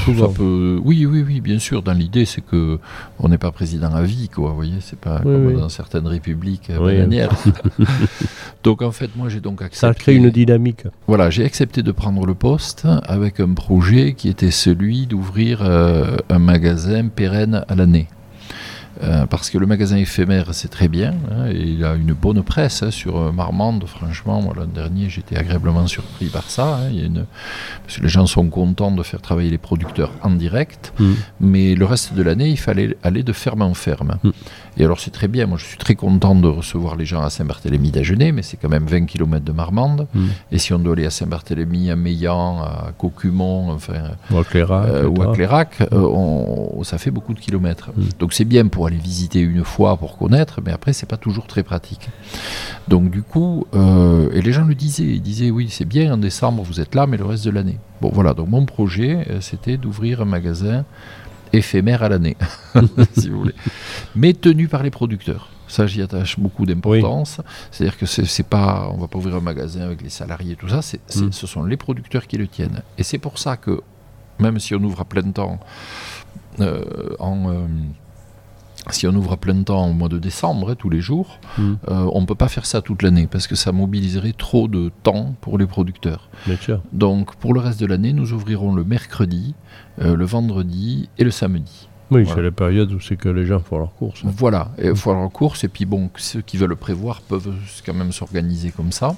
Souvent. 0.04 0.28
Ça 0.28 0.34
peut... 0.36 0.80
Oui, 0.84 1.06
oui, 1.06 1.22
oui, 1.24 1.40
bien 1.40 1.60
sûr. 1.60 1.82
Dans 1.82 1.92
l'idée, 1.92 2.24
c'est 2.24 2.40
que 2.40 2.80
on 3.20 3.28
n'est 3.28 3.38
pas 3.38 3.52
président 3.52 3.94
à 3.94 4.02
vie, 4.02 4.28
quoi. 4.28 4.50
Vous 4.50 4.56
voyez, 4.56 4.78
c'est 4.80 4.98
pas 4.98 5.18
Oui, 5.18 5.32
comme 5.32 5.46
oui. 5.46 5.54
dans 5.54 5.68
certaines 5.68 6.06
républiques 6.06 6.70
euh, 6.70 7.06
Oui. 7.06 7.20
donc 8.64 8.82
en 8.82 8.90
fait, 8.90 9.10
moi, 9.16 9.28
j'ai 9.28 9.40
donc 9.40 9.62
accepté. 9.62 9.86
Ça 9.86 9.94
crée 9.94 10.16
une 10.16 10.30
dynamique. 10.30 10.84
Voilà, 11.06 11.30
j'ai 11.30 11.44
accepté 11.44 11.82
de 11.82 11.92
prendre 11.92 12.26
le 12.26 12.34
poste 12.34 12.86
avec 13.04 13.38
un 13.38 13.52
projet 13.54 14.14
qui 14.14 14.28
était 14.28 14.50
celui 14.50 15.06
d'ouvrir 15.06 15.60
euh, 15.62 16.16
un 16.28 16.38
magasin 16.38 17.08
pérenne 17.08 17.64
à 17.68 17.74
l'année. 17.74 18.08
Euh, 19.02 19.26
parce 19.26 19.50
que 19.50 19.58
le 19.58 19.66
magasin 19.66 19.96
éphémère, 19.96 20.46
c'est 20.52 20.68
très 20.68 20.86
bien, 20.88 21.14
hein, 21.30 21.46
et 21.50 21.58
il 21.62 21.84
a 21.84 21.94
une 21.94 22.12
bonne 22.12 22.42
presse 22.44 22.82
hein, 22.84 22.90
sur 22.92 23.18
euh, 23.18 23.32
Marmande. 23.32 23.84
Franchement, 23.86 24.40
moi, 24.40 24.54
l'an 24.56 24.66
dernier, 24.66 25.08
j'étais 25.10 25.36
agréablement 25.36 25.86
surpris 25.88 26.26
par 26.26 26.48
ça. 26.48 26.76
hein. 26.76 26.88
Il 26.92 27.00
y 27.00 27.02
a 27.02 27.06
une... 27.06 27.24
Parce 27.84 27.96
que 27.98 28.02
les 28.02 28.08
gens 28.08 28.26
sont 28.26 28.48
contents 28.48 28.92
de 28.92 29.02
faire 29.02 29.20
travailler 29.20 29.50
les 29.50 29.58
producteurs 29.58 30.12
en 30.22 30.30
direct, 30.30 30.92
Mhm. 31.00 31.16
mais 31.40 31.74
le 31.74 31.84
reste 31.84 32.14
de 32.14 32.22
l'année, 32.22 32.48
il 32.50 32.56
fallait 32.58 32.96
aller 33.02 33.22
de 33.24 33.32
ferme 33.32 33.62
en 33.62 33.74
ferme. 33.74 34.18
Mhm. 34.22 34.32
Et 34.76 34.84
alors, 34.84 34.98
c'est 35.00 35.10
très 35.10 35.28
bien. 35.28 35.46
Moi, 35.46 35.58
je 35.58 35.64
suis 35.64 35.76
très 35.78 35.94
content 35.94 36.34
de 36.34 36.48
recevoir 36.48 36.96
les 36.96 37.04
gens 37.06 37.22
à 37.22 37.30
Saint-Barthélemy 37.30 37.90
d'Agenais, 37.90 38.32
mais 38.32 38.42
c'est 38.42 38.56
quand 38.56 38.68
même 38.68 38.86
20 38.86 39.06
km 39.06 39.44
de 39.44 39.52
Marmande. 39.52 40.06
Mhm. 40.14 40.28
Et 40.52 40.58
si 40.58 40.72
on 40.72 40.78
doit 40.78 40.94
aller 40.94 41.06
à 41.06 41.10
Saint-Barthélemy, 41.10 41.90
à 41.90 41.96
Meillan, 41.96 42.62
à 42.62 42.92
Cocumont, 42.98 43.70
enfin, 43.70 44.10
Ou 44.30 44.38
à 44.38 44.44
Clérac, 44.44 44.88
euh, 44.88 45.06
ou 45.08 45.22
à. 45.22 45.32
Clérac, 45.34 45.80
euh, 45.80 45.86
on- 46.00 46.82
ça 46.82 46.98
fait 46.98 47.10
beaucoup 47.10 47.34
de 47.34 47.40
kilomètres. 47.40 47.90
Mm. 47.96 48.02
Donc 48.18 48.32
c'est 48.32 48.44
bien 48.44 48.66
pour 48.66 48.86
aller 48.86 48.96
visiter 48.96 49.40
une 49.40 49.64
fois 49.64 49.96
pour 49.96 50.18
connaître, 50.18 50.60
mais 50.64 50.72
après 50.72 50.92
c'est 50.92 51.06
pas 51.08 51.16
toujours 51.16 51.46
très 51.46 51.62
pratique. 51.62 52.08
Donc 52.88 53.10
du 53.10 53.22
coup, 53.22 53.66
euh, 53.74 54.28
et 54.32 54.42
les 54.42 54.52
gens 54.52 54.64
le 54.64 54.74
disaient, 54.74 55.04
ils 55.04 55.22
disaient 55.22 55.50
oui 55.50 55.68
c'est 55.70 55.84
bien 55.86 56.12
en 56.12 56.16
décembre 56.18 56.62
vous 56.62 56.80
êtes 56.80 56.94
là, 56.94 57.06
mais 57.06 57.16
le 57.16 57.24
reste 57.24 57.44
de 57.44 57.50
l'année. 57.50 57.78
Bon 58.00 58.10
voilà, 58.12 58.34
donc 58.34 58.48
mon 58.48 58.64
projet 58.66 59.26
euh, 59.30 59.40
c'était 59.40 59.76
d'ouvrir 59.76 60.20
un 60.20 60.24
magasin 60.26 60.84
éphémère 61.56 62.02
à 62.02 62.08
l'année, 62.08 62.36
si 63.18 63.28
vous 63.30 63.38
voulez, 63.40 63.54
mais 64.14 64.32
tenu 64.32 64.68
par 64.68 64.82
les 64.82 64.90
producteurs. 64.90 65.50
Ça, 65.66 65.86
j'y 65.86 66.02
attache 66.02 66.38
beaucoup 66.38 66.66
d'importance. 66.66 67.40
C'est-à-dire 67.70 67.96
que 67.98 68.04
c'est 68.06 68.42
pas, 68.46 68.88
on 68.92 68.98
va 68.98 69.08
pas 69.08 69.18
ouvrir 69.18 69.36
un 69.36 69.40
magasin 69.40 69.80
avec 69.80 70.02
les 70.02 70.10
salariés 70.10 70.52
et 70.52 70.56
tout 70.56 70.68
ça. 70.68 70.82
c'est 70.82 71.00
c'est- 71.06 71.22
Mm. 71.24 71.32
Ce 71.32 71.46
sont 71.46 71.64
les 71.64 71.76
producteurs 71.78 72.26
qui 72.26 72.36
le 72.36 72.46
tiennent. 72.46 72.82
Et 72.98 73.02
c'est 73.02 73.18
pour 73.18 73.38
ça 73.38 73.56
que 73.56 73.80
même 74.38 74.58
si 74.60 74.74
on 74.74 74.82
ouvre 74.84 75.00
à 75.00 75.04
plein 75.04 75.22
temps 75.32 75.58
euh, 76.60 76.84
en 77.18 77.50
euh, 77.50 77.66
si 78.90 79.06
on 79.06 79.14
ouvre 79.14 79.32
à 79.32 79.36
plein 79.36 79.62
temps 79.62 79.88
au 79.88 79.92
mois 79.92 80.08
de 80.08 80.18
décembre, 80.18 80.70
hein, 80.70 80.74
tous 80.78 80.90
les 80.90 81.00
jours, 81.00 81.38
Mhm. 81.58 81.78
euh, 81.88 82.08
on 82.12 82.20
ne 82.20 82.26
peut 82.26 82.34
pas 82.34 82.48
faire 82.48 82.66
ça 82.66 82.82
toute 82.82 83.02
l'année 83.02 83.26
parce 83.26 83.46
que 83.46 83.54
ça 83.56 83.72
mobiliserait 83.72 84.34
trop 84.36 84.68
de 84.68 84.90
temps 85.02 85.34
pour 85.40 85.58
les 85.58 85.66
producteurs. 85.66 86.28
Bien 86.46 86.56
sûr. 86.56 86.80
Donc 86.92 87.34
pour 87.36 87.54
le 87.54 87.60
reste 87.60 87.80
de 87.80 87.86
l'année, 87.86 88.12
nous 88.12 88.32
ouvrirons 88.32 88.74
le 88.74 88.84
mercredi, 88.84 89.54
euh, 90.02 90.14
le 90.16 90.24
vendredi 90.24 91.08
et 91.18 91.24
le 91.24 91.30
samedi. 91.30 91.88
Oui, 92.10 92.22
Voilà. 92.22 92.36
c'est 92.36 92.42
la 92.42 92.50
période 92.50 92.92
où 92.92 93.00
c'est 93.00 93.16
que 93.16 93.30
les 93.30 93.46
gens 93.46 93.60
font 93.60 93.78
leurs 93.78 93.94
courses. 93.94 94.20
Voilà, 94.24 94.68
il 94.80 94.94
faut 94.94 95.10
aller 95.10 95.20
en 95.20 95.30
course 95.30 95.64
et 95.64 95.68
puis 95.68 95.86
bon, 95.86 96.10
ceux 96.16 96.42
qui 96.42 96.58
veulent 96.58 96.68
le 96.68 96.76
prévoir 96.76 97.22
peuvent 97.22 97.50
quand 97.84 97.94
même 97.94 98.12
s'organiser 98.12 98.70
comme 98.70 98.92
ça. 98.92 99.16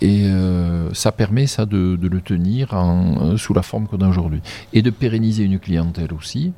Et 0.00 0.24
euh, 0.24 0.92
ça 0.92 1.12
permet 1.12 1.46
ça 1.46 1.66
de, 1.66 1.94
de 1.94 2.08
le 2.08 2.20
tenir 2.20 2.74
en- 2.74 3.36
sous 3.36 3.54
la 3.54 3.62
forme 3.62 3.86
qu'on 3.86 3.98
a 3.98 4.08
aujourd'hui. 4.08 4.40
Et 4.72 4.82
de 4.82 4.90
pérenniser 4.90 5.44
une 5.44 5.60
clientèle 5.60 6.12
aussi. 6.12 6.52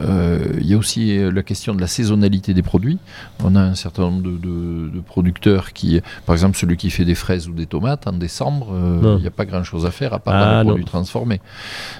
Euh, 0.00 0.38
il 0.60 0.66
y 0.66 0.74
a 0.74 0.76
aussi 0.78 1.18
la 1.18 1.42
question 1.42 1.74
de 1.74 1.80
la 1.80 1.86
saisonnalité 1.86 2.54
des 2.54 2.62
produits. 2.62 2.98
On 3.44 3.56
a 3.56 3.60
un 3.60 3.74
certain 3.74 4.02
nombre 4.02 4.22
de, 4.22 4.30
de- 4.36 4.88
de 4.94 5.00
producteurs 5.00 5.72
qui, 5.72 6.00
par 6.26 6.34
exemple 6.34 6.56
celui 6.56 6.76
qui 6.76 6.90
fait 6.90 7.04
des 7.04 7.14
fraises 7.14 7.48
ou 7.48 7.52
des 7.52 7.66
tomates, 7.66 8.06
en 8.06 8.12
décembre, 8.12 8.68
euh, 8.72 9.14
il 9.18 9.22
n'y 9.22 9.26
a 9.26 9.30
pas 9.32 9.44
grand-chose 9.44 9.86
à 9.86 9.90
faire 9.90 10.14
à 10.14 10.18
part 10.18 10.34
Ah, 10.34 10.62
non. 10.62 10.70
produits 10.70 10.84
transformés. 10.84 11.40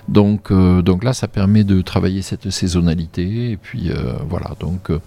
Donc, 0.09 0.51
euh, 0.51 0.83
donc 0.83 1.05
là, 1.05 1.13
ça 1.13 1.29
permet 1.29 1.65
de 1.65 1.81
travailler 1.81 2.23
cette 2.23 2.51
saisonnalité. 2.51 3.51
Et 3.53 3.57
puis 3.57 3.91
euh, 3.91 4.13
voilà, 4.29 4.53
donc 4.61 4.91
euh, 4.91 5.01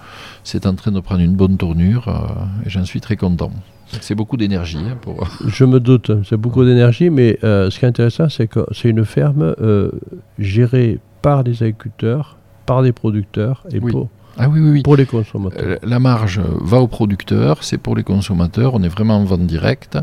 c'est 0.43 0.65
en 0.65 0.75
train 0.75 0.91
de 0.91 0.99
prendre 0.99 1.21
une 1.21 1.35
bonne 1.35 1.57
tournure 1.57 2.07
euh, 2.07 2.65
et 2.65 2.69
j'en 2.69 2.85
suis 2.85 3.01
très 3.01 3.15
content. 3.15 3.51
C'est 3.99 4.15
beaucoup 4.15 4.37
d'énergie 4.37 4.77
hein, 4.79 4.97
pour. 5.01 5.27
Je 5.47 5.65
me 5.65 5.79
doute, 5.79 6.11
c'est 6.27 6.37
beaucoup 6.37 6.63
d'énergie, 6.63 7.09
mais 7.09 7.37
euh, 7.43 7.69
ce 7.69 7.79
qui 7.79 7.85
est 7.85 7.89
intéressant, 7.89 8.29
c'est 8.29 8.47
que 8.47 8.65
c'est 8.71 8.89
une 8.89 9.03
ferme 9.05 9.53
euh, 9.61 9.91
gérée 10.39 10.99
par 11.21 11.43
des 11.43 11.61
agriculteurs, 11.61 12.37
par 12.71 12.81
des 12.83 12.93
producteurs 12.93 13.57
et 13.73 13.79
Oui. 13.79 13.91
pour, 13.91 14.07
Ah 14.37 14.47
oui, 14.47 14.59
oui, 14.63 14.69
oui. 14.75 14.81
pour 14.87 14.95
les 14.95 15.05
consommateurs. 15.15 15.61
Euh, 15.61 15.75
La 15.95 15.99
marge 15.99 16.39
va 16.73 16.77
au 16.85 16.87
producteur, 16.87 17.51
c'est 17.67 17.77
pour 17.85 17.93
les 17.99 18.05
consommateurs, 18.13 18.69
on 18.77 18.81
est 18.87 18.93
vraiment 18.97 19.17
en 19.21 19.25
vente 19.31 19.45
directe 19.55 19.97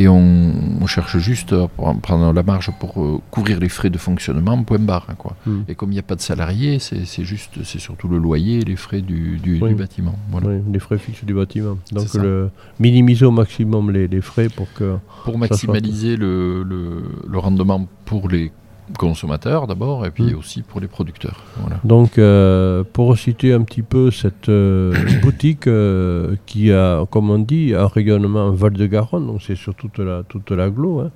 et 0.00 0.06
on, 0.06 0.52
on 0.82 0.86
cherche 0.94 1.16
juste 1.30 1.52
à 1.54 1.64
pre- 1.78 1.98
prendre 2.06 2.30
la 2.38 2.42
marge 2.52 2.70
pour 2.78 2.92
euh, 3.02 3.18
couvrir 3.34 3.56
les 3.64 3.70
frais 3.78 3.88
de 3.88 3.96
fonctionnement, 4.08 4.62
point 4.68 4.78
barre. 4.90 5.06
Quoi. 5.22 5.34
Hmm. 5.46 5.60
Et 5.68 5.74
comme 5.74 5.90
il 5.92 5.96
n'y 5.98 6.04
a 6.06 6.08
pas 6.12 6.18
de 6.22 6.26
salariés, 6.32 6.78
c'est 6.78 7.24
juste, 7.32 7.54
c'est 7.68 7.80
surtout 7.88 8.08
le 8.14 8.18
loyer 8.18 8.54
et 8.62 8.64
les 8.72 8.76
frais 8.86 9.00
du, 9.12 9.38
du- 9.46 9.58
Oui. 9.62 9.70
du 9.70 9.76
bâtiment. 9.84 10.16
Voilà. 10.30 10.48
Oui, 10.48 10.56
les 10.74 10.78
frais 10.86 10.98
fixes 10.98 11.24
du 11.24 11.32
bâtiment. 11.40 11.76
Donc 11.96 12.12
le, 12.24 12.50
minimiser 12.86 13.24
au 13.24 13.34
maximum 13.42 13.84
les, 13.96 14.06
les 14.14 14.20
frais 14.30 14.50
pour 14.58 14.68
que... 14.74 14.88
Pour 15.24 15.38
maximaliser 15.38 16.14
le, 16.24 16.62
le- 16.72 17.02
le 17.34 17.38
rendement 17.46 17.80
pour 18.04 18.28
les 18.28 18.52
consommateurs 18.98 19.66
d'abord 19.66 20.04
et 20.06 20.10
puis 20.10 20.32
Hmm. 20.34 20.38
aussi 20.38 20.62
pour 20.62 20.80
les 20.80 20.86
producteurs. 20.88 21.42
Voilà. 21.60 21.78
Donc 21.84 22.18
euh, 22.18 22.84
pour 22.92 23.08
resituer 23.08 23.52
un 23.52 23.62
petit 23.62 23.82
peu 23.82 24.10
cette 24.10 24.48
euh, 24.48 24.92
boutique 25.22 25.66
euh, 25.66 26.34
qui 26.46 26.72
a, 26.72 27.04
comme 27.10 27.30
on 27.30 27.38
dit, 27.38 27.74
un 27.74 27.86
rayonnement 27.86 28.50
Val-de-Garonne, 28.50 29.26
donc 29.26 29.40
c'est 29.46 29.56
sur 29.56 29.74
toute 29.74 29.98
la, 29.98 30.22
toute 30.28 30.50
l'agglo, 30.50 31.00
hein, 31.00 31.10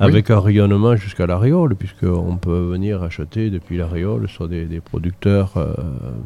avec 0.00 0.30
un 0.30 0.40
rayonnement 0.40 0.96
jusqu'à 0.96 1.26
l'Ariole, 1.26 1.74
puisqu'on 1.76 2.36
peut 2.36 2.68
venir 2.70 3.02
acheter 3.02 3.50
depuis 3.50 3.76
l'Ariole 3.76 4.28
sur 4.28 4.48
des, 4.48 4.64
des 4.66 4.80
producteurs, 4.80 5.54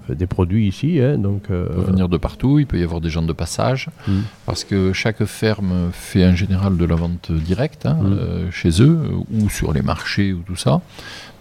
des 0.08 0.26
produits 0.26 0.68
ici. 0.68 1.00
hein, 1.00 1.18
donc, 1.18 1.44
On 1.48 1.74
peut 1.82 1.90
venir 1.92 2.08
de 2.08 2.16
partout, 2.16 2.58
il 2.58 2.66
peut 2.66 2.78
y 2.78 2.82
avoir 2.82 3.00
des 3.00 3.10
gens 3.10 3.22
de 3.22 3.32
passage, 3.32 3.88
Mm. 4.08 4.12
parce 4.46 4.64
que 4.64 4.92
chaque 4.92 5.24
ferme 5.24 5.90
fait 5.92 6.26
en 6.26 6.34
général 6.34 6.76
de 6.76 6.84
la 6.84 6.94
vente 6.96 7.30
directe 7.32 7.86
hein, 7.86 7.98
Mm. 8.00 8.12
euh, 8.12 8.50
chez 8.50 8.82
eux, 8.82 8.98
ou 9.32 9.48
sur 9.50 9.72
les 9.72 9.82
marchés, 9.82 10.32
ou 10.32 10.40
tout 10.40 10.56
ça. 10.56 10.79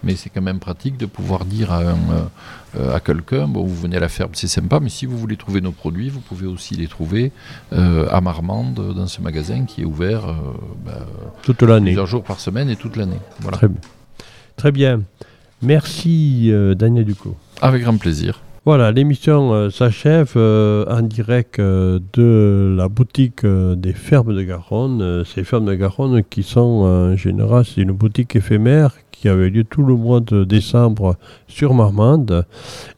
Mais 0.03 0.15
c'est 0.15 0.29
quand 0.29 0.41
même 0.41 0.59
pratique 0.59 0.97
de 0.97 1.05
pouvoir 1.05 1.43
dire 1.43 1.73
à, 1.73 1.79
un, 1.79 1.97
euh, 2.77 2.95
à 2.95 2.99
quelqu'un, 3.01 3.47
bon, 3.47 3.65
vous 3.65 3.75
venez 3.75 3.97
à 3.97 3.99
la 3.99 4.07
ferme, 4.07 4.31
c'est 4.33 4.47
sympa, 4.47 4.79
mais 4.79 4.89
si 4.89 5.05
vous 5.05 5.17
voulez 5.17 5.35
trouver 5.35 5.59
nos 5.59 5.73
produits, 5.73 6.09
vous 6.09 6.21
pouvez 6.21 6.47
aussi 6.47 6.75
les 6.75 6.87
trouver 6.87 7.33
euh, 7.73 8.07
à 8.09 8.21
Marmande, 8.21 8.93
dans 8.95 9.07
ce 9.07 9.21
magasin 9.21 9.65
qui 9.65 9.81
est 9.81 9.85
ouvert 9.85 10.29
euh, 10.29 10.35
bah, 10.85 11.05
toute 11.41 11.61
l'année. 11.63 11.87
plusieurs 11.87 12.07
jours 12.07 12.23
par 12.23 12.39
semaine 12.39 12.69
et 12.69 12.77
toute 12.77 12.95
l'année. 12.95 13.19
Voilà. 13.41 13.57
Très 13.57 13.67
bien. 13.67 13.81
Très 14.55 14.71
bien. 14.71 15.01
Merci 15.61 16.49
euh, 16.51 16.75
Daniel 16.75 17.05
Duclos. 17.05 17.35
Avec 17.61 17.83
grand 17.83 17.97
plaisir. 17.97 18.39
Voilà, 18.65 18.91
l'émission 18.91 19.53
euh, 19.53 19.69
s'achève 19.69 20.33
euh, 20.35 20.83
en 20.89 21.01
direct 21.01 21.59
euh, 21.59 21.99
de 22.11 22.75
la 22.77 22.89
boutique 22.89 23.45
des 23.45 23.93
fermes 23.93 24.35
de 24.35 24.43
Garonne. 24.43 25.23
Ces 25.23 25.45
fermes 25.45 25.65
de 25.65 25.75
Garonne 25.75 26.23
qui 26.29 26.43
sont 26.43 26.59
en 26.59 27.15
général, 27.15 27.63
c'est 27.63 27.81
une 27.81 27.93
boutique 27.93 28.35
éphémère 28.35 28.91
qui 29.11 29.29
avait 29.29 29.49
lieu 29.49 29.63
tout 29.63 29.83
le 29.83 29.95
mois 29.95 30.19
de 30.19 30.43
décembre 30.43 31.15
sur 31.47 31.73
Marmande. 31.73 32.45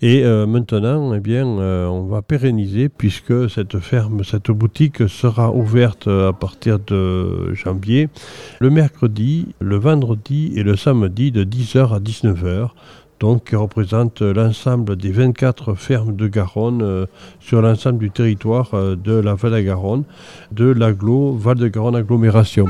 Et 0.03 0.23
maintenant, 0.23 1.15
eh 1.15 1.19
bien, 1.19 1.47
on 1.47 2.03
va 2.03 2.21
pérenniser 2.21 2.89
puisque 2.89 3.49
cette 3.49 3.79
ferme, 3.79 4.23
cette 4.23 4.51
boutique 4.51 5.09
sera 5.09 5.51
ouverte 5.51 6.07
à 6.07 6.31
partir 6.31 6.77
de 6.77 7.55
janvier, 7.55 8.07
le 8.59 8.69
mercredi, 8.69 9.47
le 9.59 9.77
vendredi 9.77 10.53
et 10.55 10.61
le 10.61 10.75
samedi 10.75 11.31
de 11.31 11.43
10h 11.43 11.95
à 11.95 11.99
19h 11.99 12.69
donc 13.21 13.49
qui 13.49 13.55
représente 13.55 14.21
l'ensemble 14.21 14.95
des 14.95 15.11
24 15.11 15.75
fermes 15.75 16.15
de 16.15 16.27
Garonne 16.27 16.81
euh, 16.81 17.05
sur 17.39 17.61
l'ensemble 17.61 17.99
du 17.99 18.09
territoire 18.09 18.73
euh, 18.73 18.95
de 18.95 19.13
la 19.13 19.35
Val 19.35 19.51
de 19.51 19.61
Garonne, 19.61 20.03
de 20.51 20.65
l'agglo 20.65 21.33
Val-de-Garonne 21.37 21.95
agglomération. 21.95 22.65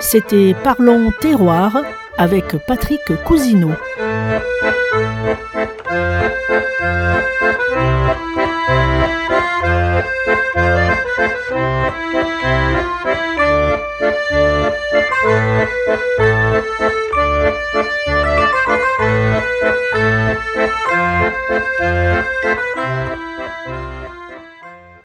C'était 0.00 0.54
Parlons 0.64 1.10
Terroir 1.20 1.76
avec 2.16 2.56
Patrick 2.66 3.02
Cousineau. 3.26 3.72
Thank 17.58 17.90
you. 22.30 22.35